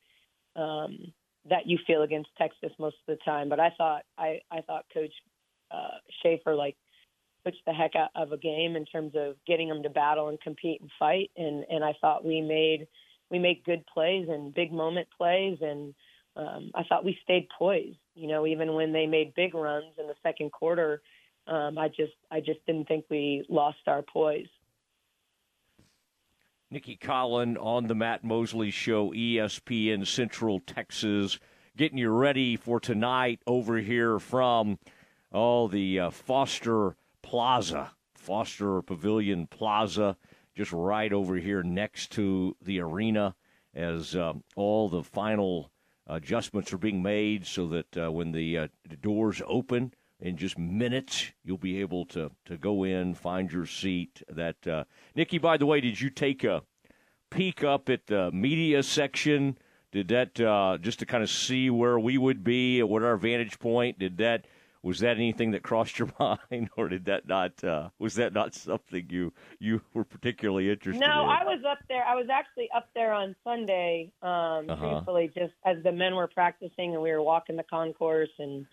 [0.55, 1.13] um,
[1.49, 3.49] that you feel against Texas most of the time.
[3.49, 5.13] But I thought I I thought Coach
[5.71, 6.75] uh, Schaefer like
[7.43, 10.41] puts the heck out of a game in terms of getting them to battle and
[10.41, 11.31] compete and fight.
[11.37, 12.87] And and I thought we made
[13.29, 15.93] we make good plays and big moment plays, and
[16.35, 17.97] um, I thought we stayed poised.
[18.15, 21.01] You know, even when they made big runs in the second quarter,
[21.47, 24.47] um, I just I just didn't think we lost our poise.
[26.71, 31.39] Nicki Collen on the Matt Mosley Show, ESPN Central Texas,
[31.77, 34.79] getting you ready for tonight over here from
[35.31, 40.17] all oh, the uh, Foster Plaza, Foster Pavilion Plaza,
[40.55, 43.35] just right over here next to the arena,
[43.73, 45.71] as uh, all the final
[46.07, 50.57] adjustments are being made so that uh, when the, uh, the, doors open in just
[50.57, 54.21] minutes, you'll be able to, to go in, find your seat.
[54.29, 54.83] That uh,
[55.15, 56.61] Nicki, by the way, did you take a
[57.29, 59.57] peek up at the media section?
[59.91, 63.59] Did that uh, just to kind of see where we would be, what our vantage
[63.59, 63.99] point?
[63.99, 64.45] Did that
[64.85, 67.61] was that anything that crossed your mind, or did that not?
[67.63, 71.09] Uh, was that not something you you were particularly interested in?
[71.09, 71.29] no, in?
[71.29, 72.03] I was up there.
[72.05, 75.01] I was actually up there on Sunday, um, Uh-huh.
[75.33, 78.65] just as the men were practicing and we were walking the concourse, and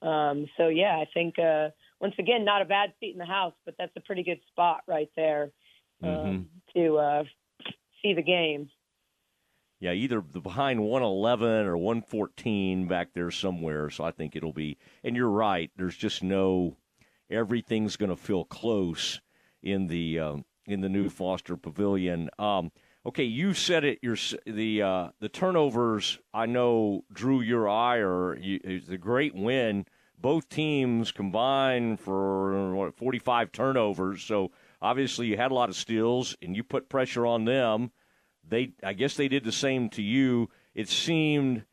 [0.00, 1.68] um, so yeah, I think uh,
[2.00, 4.80] once again, not a bad seat in the house, but that's a pretty good spot
[4.86, 5.50] right there
[6.02, 6.46] um, Mhm.
[6.74, 7.24] to uh,
[8.02, 8.70] see the game.
[9.80, 13.90] Yeah, either behind 111 or 114 back there somewhere.
[13.90, 14.76] So I think it'll be.
[15.04, 15.70] And you're right.
[15.76, 16.76] There's just no.
[17.30, 19.20] Everything's going to feel close
[19.62, 22.28] in the um, in the new Foster Pavilion.
[22.38, 22.72] Um,
[23.06, 23.98] okay, you said it.
[24.02, 24.16] Your
[24.46, 28.36] the uh, the turnovers I know drew your ire.
[28.36, 29.86] You, it's a great win.
[30.20, 34.24] Both teams combined for what 45 turnovers.
[34.24, 34.50] So
[34.82, 37.92] obviously you had a lot of steals, and you put pressure on them
[38.48, 40.50] they I guess they did the same to you.
[40.74, 41.64] It seemed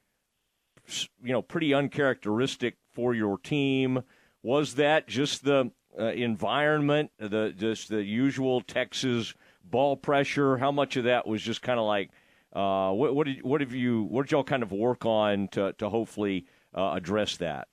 [1.24, 4.04] you know pretty uncharacteristic for your team.
[4.44, 10.58] Was that just the uh, environment, the just the usual Texas ball pressure?
[10.58, 12.12] How much of that was just kind of like
[12.54, 15.74] uh, what, what did what have you what did y'all kind of work on to
[15.74, 17.68] to hopefully uh, address that?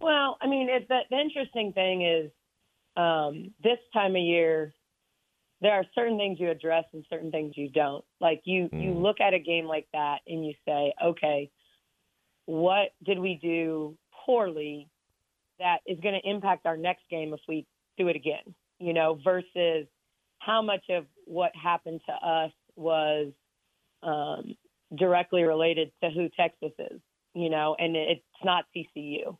[0.00, 2.30] Well, I mean, it, the, the interesting thing is
[2.96, 4.72] um, this time of year,
[5.60, 8.04] there are certain things you address and certain things you don't.
[8.20, 11.50] Like you, you look at a game like that and you say, okay,
[12.44, 14.88] what did we do poorly
[15.58, 18.54] that is going to impact our next game if we do it again?
[18.78, 19.86] You know, versus
[20.38, 23.32] how much of what happened to us was
[24.02, 24.54] um,
[24.96, 27.00] directly related to who Texas is.
[27.34, 29.36] You know, and it's not TCU.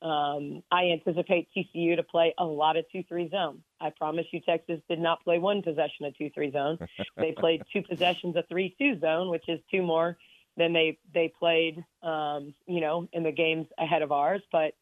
[0.00, 3.62] Um, I anticipate TCU to play a lot of 2 3 zone.
[3.84, 6.78] I promise you, Texas did not play one possession of 2 3 zone.
[7.18, 10.16] they played two possessions of 3 2 zone, which is two more
[10.56, 14.40] than they, they played, um, you know, in the games ahead of ours.
[14.50, 14.72] But,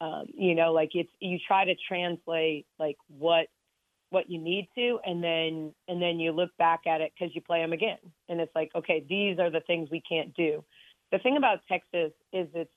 [0.00, 3.48] um, you know, like it's, you try to translate like what,
[4.10, 7.42] what you need to, and then, and then you look back at it because you
[7.42, 7.98] play them again.
[8.30, 10.64] And it's like, okay, these are the things we can't do.
[11.12, 12.70] the thing about Texas is it's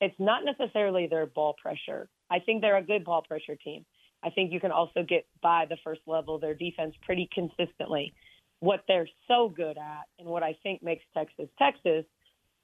[0.00, 2.08] it's not necessarily their ball pressure.
[2.28, 3.86] I think they're a good ball pressure team.
[4.24, 8.14] I think you can also get by the first level their defense pretty consistently.
[8.60, 12.06] What they're so good at, and what I think makes Texas Texas,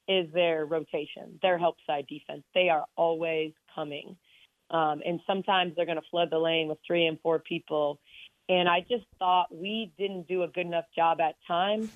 [0.07, 2.43] is their rotation, their help side defense.
[2.55, 4.17] They are always coming.
[4.71, 7.99] Um, and sometimes they're going to flood the lane with three and four people.
[8.49, 11.89] And I just thought we didn't do a good enough job at times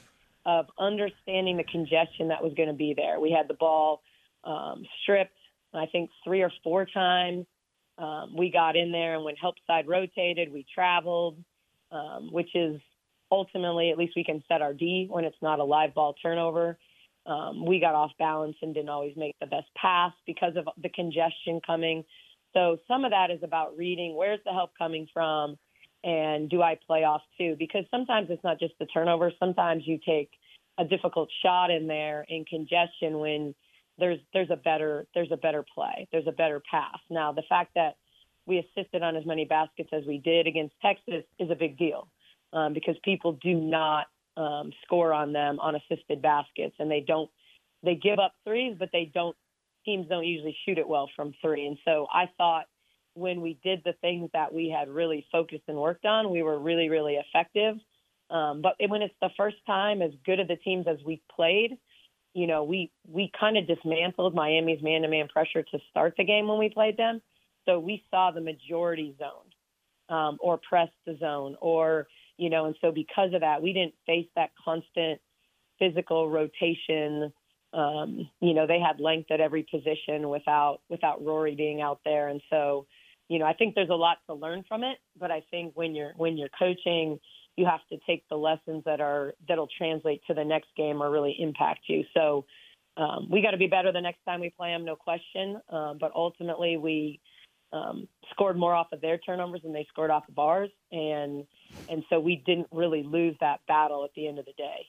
[0.46, 3.20] of understanding the congestion that was going to be there.
[3.20, 4.04] We had the ball
[4.44, 5.38] um, stripped,
[5.74, 7.48] I think, three or four times.
[7.98, 11.38] Um, we got in there, and when help side rotated, we traveled,
[11.92, 12.80] um, which is
[13.32, 16.78] ultimately, at least we can set our D when it's not a live ball turnover.
[17.26, 20.90] Um, we got off balance and didn't always make the best pass because of the
[20.90, 22.04] congestion coming.
[22.54, 25.58] So some of that is about reading where's the help coming from
[26.04, 27.56] and do I play off too?
[27.58, 29.32] Because sometimes it's not just the turnover.
[29.40, 30.30] Sometimes you take
[30.78, 33.56] a difficult shot in there in congestion when
[33.98, 36.08] there's there's a better there's a better play.
[36.12, 37.00] There's a better pass.
[37.10, 37.98] Now the fact that
[38.46, 42.08] we assisted on as many baskets as we did against Texas is a big deal
[42.54, 44.08] um, because people do not
[44.38, 47.30] um, score on them on assisted baskets and they don't
[47.84, 49.36] they give up threes but they don't
[49.86, 51.68] teams don't usually shoot it well from three.
[51.68, 52.66] And so I thought
[53.14, 56.60] when we did the things that we had really focused and worked on, we were
[56.60, 57.78] really, really effective.
[58.30, 61.78] Um, but when it's the first time, as good of the teams as we played,
[62.36, 66.60] you know, we we kind of dismantled Miami's man-to-man pressure to start the game when
[66.60, 67.22] we played them.
[67.66, 72.08] So we saw the majority zone um, or press the zone, or
[72.38, 75.20] you know, and so because of that, we didn't face that constant
[75.80, 77.34] physical rotation
[77.76, 82.30] um, you know, they had length at every position without without Rori being out there,
[82.30, 82.88] and so,
[83.28, 84.98] you know, I think there's a lot to learn from it.
[85.20, 87.20] But I think when you're when you're coaching,
[87.58, 91.10] you have to take the lessons that are that'll translate to the next game or
[91.10, 92.04] really impact you.
[92.14, 92.46] So.
[92.98, 95.60] Um, we got to be better the next time we play them, no question.
[95.70, 97.20] Um, but ultimately, we
[97.74, 101.46] um, scored more off of their turnovers than they scored off of ours, and
[101.90, 104.88] and so we didn't really lose that battle at the end of the day.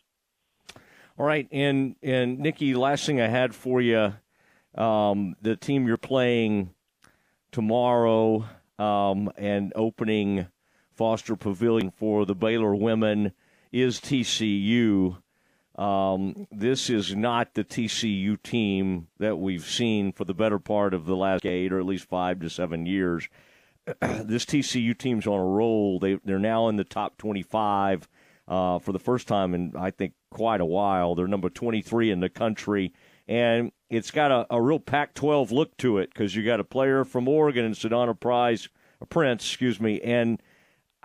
[1.18, 4.14] All right, and and Nicki, last thing I had for you,
[4.76, 6.70] um, the team you're playing
[7.50, 8.44] tomorrow
[8.78, 10.46] um, and opening
[10.96, 13.32] Foster Pavilion for the Baylor women
[13.70, 15.18] is TCU.
[15.76, 21.04] Um, this is not the TCU team that we've seen for the better part of
[21.04, 23.28] the last eight or at least five to seven years.
[24.00, 25.98] this TCU team's on a roll.
[25.98, 28.08] They they're now in the top 25
[28.48, 31.14] uh, for the first time in I think quite a while.
[31.14, 32.94] They're number 23 in the country,
[33.28, 37.04] and it's got a, a real Pac-12 look to it because you got a player
[37.04, 38.70] from Oregon and Sedona Prize,
[39.10, 40.40] Prince, excuse me, and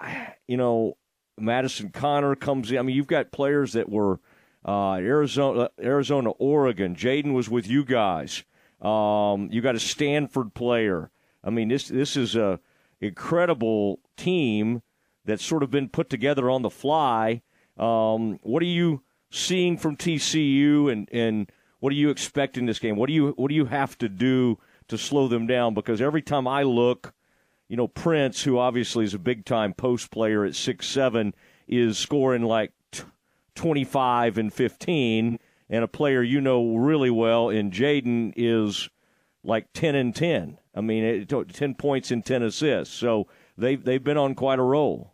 [0.48, 0.98] you know
[1.40, 2.78] Madison Conner comes in.
[2.78, 4.20] I mean, you've got players that were
[4.66, 6.96] uh, Arizona, Arizona, Oregon.
[6.96, 8.44] Jaden was with you guys.
[8.82, 11.12] Um, you got a Stanford player.
[11.44, 12.60] I mean, this this is a
[13.00, 14.82] incredible team
[15.26, 17.42] that's sort of been put together on the fly.
[17.78, 22.80] Um, what are you seeing from TCU, and and what do you expect in this
[22.80, 22.96] game?
[22.96, 25.74] What do you what do you have to do to slow them down?
[25.74, 27.14] Because every time I look,
[27.72, 31.34] you know, Prince, who obviously is a big time post player at six seven,
[31.70, 33.04] is scoring like t-
[33.56, 38.90] twenty five and fifteen, and a player you know really well in Jaden is
[39.42, 40.58] like ten and ten.
[40.76, 42.94] I mean, it, ten points and ten assists.
[42.94, 43.28] So
[43.58, 45.14] they've they've been on quite a roll.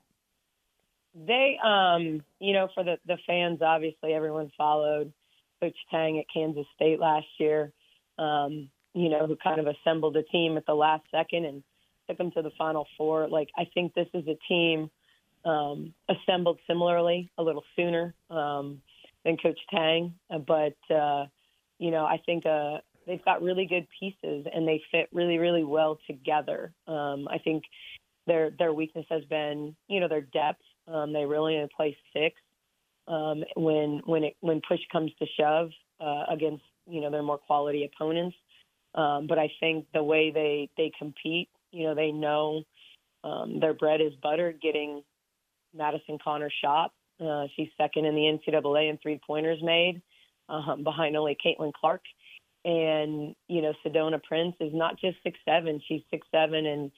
[1.13, 5.13] They, um, you know, for the the fans, obviously everyone followed
[5.61, 7.71] Coach Tang at Kansas State last year.
[8.17, 11.61] Um, you know, who kind of assembled a team at the last second and
[12.07, 13.27] took them to the Final Four.
[13.27, 14.89] Like, I think this is a team
[15.45, 18.81] um, assembled similarly, a little sooner um,
[19.23, 21.25] than Coach Tang, but uh,
[21.79, 25.63] you know, I think uh, they've got really good pieces and they fit really, really
[25.63, 26.73] well together.
[26.87, 27.63] Um, I think
[28.25, 30.61] their their weakness has been, you know, their depth.
[30.87, 32.35] Um, they really only play six
[33.07, 35.69] um, when when it when push comes to shove
[35.99, 38.35] uh, against you know their more quality opponents.
[38.93, 42.63] Um, but I think the way they they compete, you know, they know
[43.23, 44.61] um, their bread is buttered.
[44.61, 45.03] Getting
[45.75, 46.91] Madison Conner shot,
[47.23, 50.01] uh, she's second in the NCAA in three pointers made,
[50.49, 52.01] um, behind only Caitlin Clark.
[52.65, 56.91] And you know, Sedona Prince is not just six seven; she's six seven and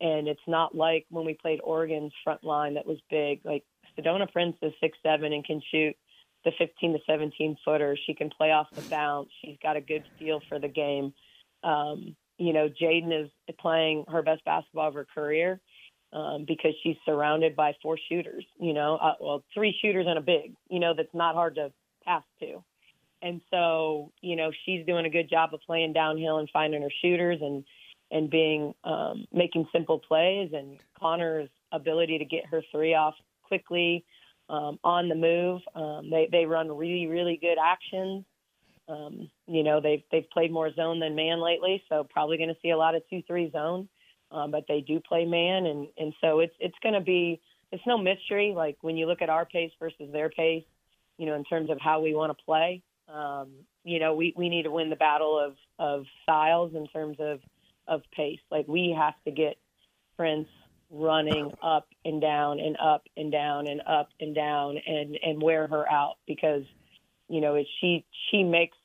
[0.00, 3.40] and it's not like when we played Oregon's front line that was big.
[3.44, 3.64] Like
[3.98, 5.94] Sedona Prince is six seven and can shoot
[6.44, 7.96] the 15 to 17 footer.
[8.06, 9.28] She can play off the bounce.
[9.44, 11.12] She's got a good feel for the game.
[11.62, 15.60] Um, you know, Jaden is playing her best basketball of her career
[16.12, 18.44] um, because she's surrounded by four shooters.
[18.58, 20.54] You know, uh, well, three shooters and a big.
[20.68, 21.72] You know, that's not hard to
[22.04, 22.64] pass to.
[23.22, 26.92] and so you know she's doing a good job of playing downhill and finding her
[27.02, 27.64] shooters and
[28.10, 30.50] and being um, making simple plays.
[30.52, 34.04] And Conner's ability to get her three off quickly
[34.48, 35.60] um, on the move.
[35.74, 38.24] Um, they they run really really good actions.
[38.90, 42.56] Um, you know they've they've played more zone than man lately, so probably going to
[42.60, 43.88] see a lot of two three zone.
[44.32, 47.86] Um, but they do play man, and and so it's it's going to be it's
[47.86, 48.52] no mystery.
[48.54, 50.64] Like when you look at our pace versus their pace,
[51.18, 52.82] you know in terms of how we want to play.
[53.12, 53.50] Um,
[53.84, 57.40] you know we we need to win the battle of of styles in terms of
[57.86, 58.40] of pace.
[58.50, 59.56] Like we have to get
[60.16, 60.48] Prince
[60.90, 65.68] running up and down and up and down and up and down and and wear
[65.68, 66.64] her out because
[67.28, 68.76] you know it, she she makes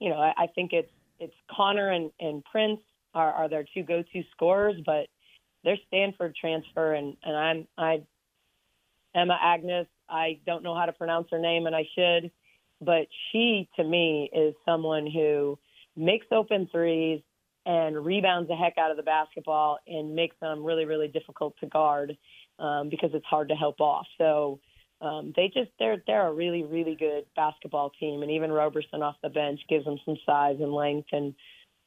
[0.00, 2.80] you know I, I think it's it's Conner and and Prince
[3.14, 5.06] are are their two go to scorers, but
[5.64, 8.02] they're Stanford transfer and and I'm I
[9.14, 12.30] Emma Agnes I don't know how to pronounce her name and I should,
[12.80, 15.58] but she to me is someone who
[15.96, 17.20] makes open threes
[17.64, 21.66] and rebounds the heck out of the basketball and makes them really, really difficult to
[21.66, 22.16] guard
[22.60, 24.06] um, because it's hard to help off.
[24.18, 24.60] So
[25.00, 29.16] um, they just they're they're a really, really good basketball team, and even Roberson off
[29.22, 31.34] the bench gives them some size and length, and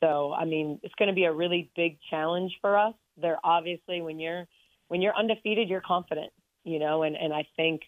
[0.02, 2.94] so I mean it's going to be a really big challenge for us.
[3.22, 4.46] They're obviously when you're
[4.88, 6.32] when you're undefeated, you're confident,
[6.64, 7.82] you know, and and I think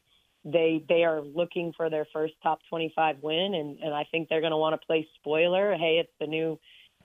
[0.44, 4.42] they they are looking for their first top 25 win and and I think they're
[4.42, 6.58] going to want to play spoiler hey it's the new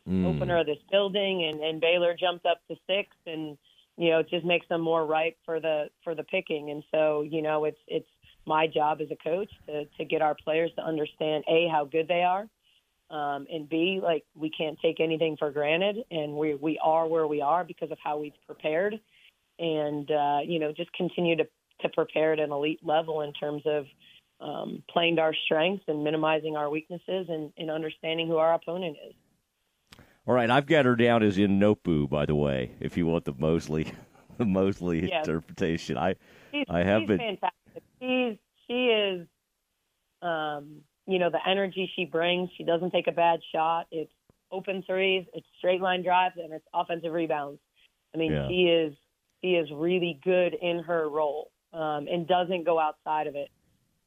[0.08, 0.26] mm.
[0.26, 3.58] opener of this building, and, and Baylor jumped up to six, and
[3.96, 6.70] you know it just makes them more ripe for the for the picking.
[6.70, 8.08] And so you know it's it's
[8.46, 12.08] my job as a coach to to get our players to understand a how good
[12.08, 12.48] they are,
[13.10, 17.26] um, and b like we can't take anything for granted, and we we are where
[17.26, 18.98] we are because of how we've prepared,
[19.58, 21.46] and uh, you know just continue to
[21.80, 23.84] to prepare at an elite level in terms of
[24.40, 28.96] um, playing to our strengths and minimizing our weaknesses and, and understanding who our opponent
[29.08, 29.14] is.
[30.26, 32.72] All right, I've got her down as in Nopu, by the way.
[32.80, 33.92] If you want the Mosley,
[34.38, 35.26] the Mosley yes.
[35.26, 36.16] interpretation, I,
[36.52, 37.82] she's, I have she's been fantastic.
[38.00, 39.26] She's she is,
[40.22, 42.50] um, you know, the energy she brings.
[42.58, 43.86] She doesn't take a bad shot.
[43.92, 44.10] It's
[44.50, 47.60] open threes, it's straight line drives, and it's offensive rebounds.
[48.12, 48.48] I mean, yeah.
[48.48, 48.94] she is
[49.42, 53.50] she is really good in her role um, and doesn't go outside of it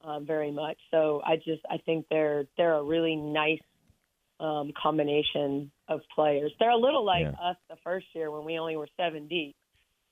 [0.04, 0.78] um, very much.
[0.92, 3.60] So I just I think they're they're a really nice
[4.40, 6.52] um, combination of players.
[6.60, 7.50] They're a little like yeah.
[7.50, 9.56] us the first year when we only were seven deep,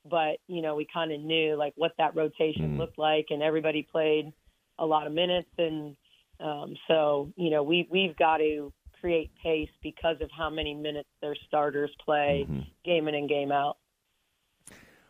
[0.10, 2.78] but you know we kind of knew like what that rotation mm.
[2.78, 4.34] looked like, and everybody played
[4.80, 5.96] a lot of minutes, and
[6.40, 11.10] um, so you know we we've got to create pace because of how many minutes
[11.22, 12.62] their starters play mm-hmm.
[12.84, 13.78] game in and game out.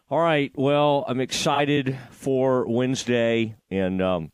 [0.09, 0.51] All right.
[0.55, 4.31] Well, I'm excited for Wednesday, and um,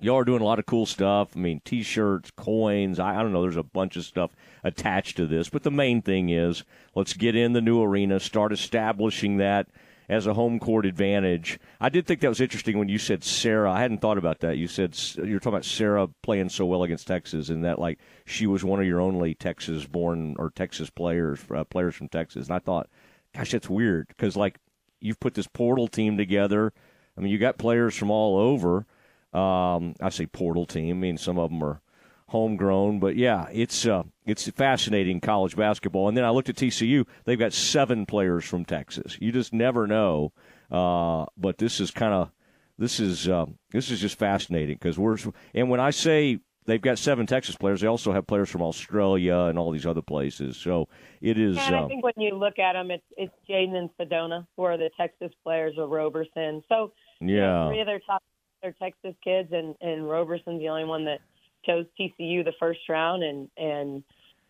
[0.00, 1.30] y'all are doing a lot of cool stuff.
[1.34, 2.98] I mean, T-shirts, coins.
[2.98, 3.42] I, I, don't know.
[3.42, 4.30] There's a bunch of stuff
[4.64, 6.64] attached to this, but the main thing is
[6.94, 9.68] let's get in the new arena, start establishing that
[10.10, 11.60] as a home court advantage.
[11.80, 13.70] I did think that was interesting when you said Sarah.
[13.70, 14.58] I hadn't thought about that.
[14.58, 18.46] You said you're talking about Sarah playing so well against Texas, and that like she
[18.46, 22.48] was one of your only Texas-born or Texas players, uh, players from Texas.
[22.48, 22.88] And I thought,
[23.34, 24.58] gosh, that's weird because like
[25.00, 26.72] you've put this portal team together.
[27.16, 28.86] I mean, you got players from all over.
[29.32, 30.96] Um, I say portal team.
[30.96, 31.80] I mean, some of them are
[32.28, 36.08] homegrown, but yeah, it's uh, it's fascinating college basketball.
[36.08, 39.16] And then I looked at TCU; they've got seven players from Texas.
[39.20, 40.32] You just never know.
[40.70, 42.30] Uh, but this is kind of
[42.78, 45.16] this is uh, this is just fascinating because we're
[45.54, 49.36] and when I say they've got seven Texas players, they also have players from Australia
[49.36, 50.56] and all these other places.
[50.56, 50.88] So
[51.20, 51.58] it is.
[51.58, 54.64] And I um, think when you look at them, it's it's Jaden and Sedona who
[54.64, 56.62] are the Texas players, or Roberson.
[56.68, 58.22] So yeah, you know, three of their top
[58.62, 61.20] they're Texas kids, and and Roberson's the only one that
[61.64, 64.02] chose TCU the first round, and and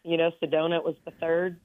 [0.05, 1.59] you know Sedona was the third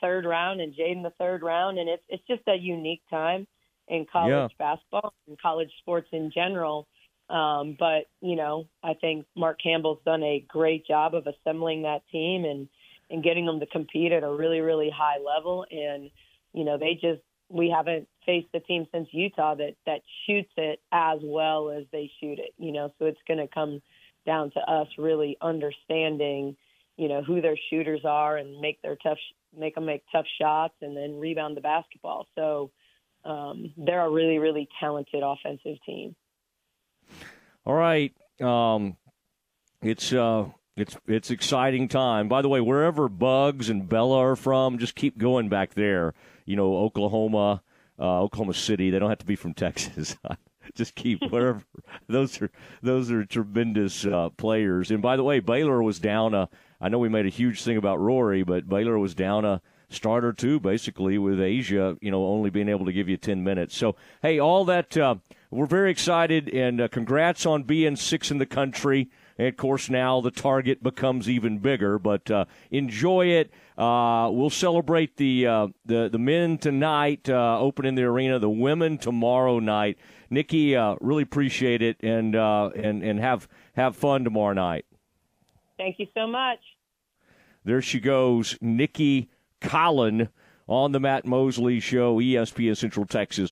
[0.00, 3.46] third round, and Jaden the third round, and it's it's just a unique time
[3.88, 4.48] in college Yeah.
[4.58, 6.86] basketball and college sports in general.
[7.28, 12.02] Um, but you know, I think Mark Campbell's done a great job of assembling that
[12.10, 12.68] team and
[13.10, 16.10] and getting them to compete at a really really high level, and
[16.52, 20.80] you know they just we haven't faced a team since Utah that that shoots it
[20.92, 22.52] as well as they shoot it.
[22.58, 23.80] You know, so it's going to come
[24.24, 26.56] down to us really understanding,
[26.96, 29.18] you know, who their shooters are and make their tough
[29.56, 32.26] make them make tough shots and then rebound the basketball.
[32.34, 32.70] So
[33.24, 36.14] um, they're a really really talented offensive team.
[37.64, 38.14] All right.
[38.40, 38.96] Um,
[39.82, 42.28] it's uh, it's it's exciting time.
[42.28, 46.14] By the way, wherever Bugs and Bella are from, just keep going back there.
[46.46, 47.62] You know, Oklahoma,
[47.98, 48.90] uh, Oklahoma City.
[48.90, 50.16] They don't have to be from Texas.
[50.74, 51.62] just keep whatever.
[52.08, 52.50] those are
[52.82, 54.90] those are tremendous uh, players.
[54.90, 56.48] And by the way, Baylor was down a.
[56.80, 60.32] I know we made a huge thing about Rori, but Baylor was down a starter
[60.32, 61.96] too, basically with Asia.
[62.00, 63.76] You know, only being able to give you ten minutes.
[63.76, 65.16] So hey, all that uh,
[65.50, 69.10] we're very excited and uh, congrats on being six in the country.
[69.38, 71.98] And of course, now the target becomes even bigger.
[71.98, 73.50] But uh, enjoy it.
[73.76, 78.38] Uh, we'll celebrate the uh, the the men tonight, uh, opening the arena.
[78.38, 79.98] The women tomorrow night.
[80.30, 84.86] Nicki, uh, really appreciate it, and uh, and and have have fun tomorrow night.
[85.76, 86.58] Thank you so much.
[87.64, 89.28] There she goes, Nicki
[89.60, 90.28] Collen
[90.68, 93.44] on the Matt Mosley Show, ESPN Central Texas.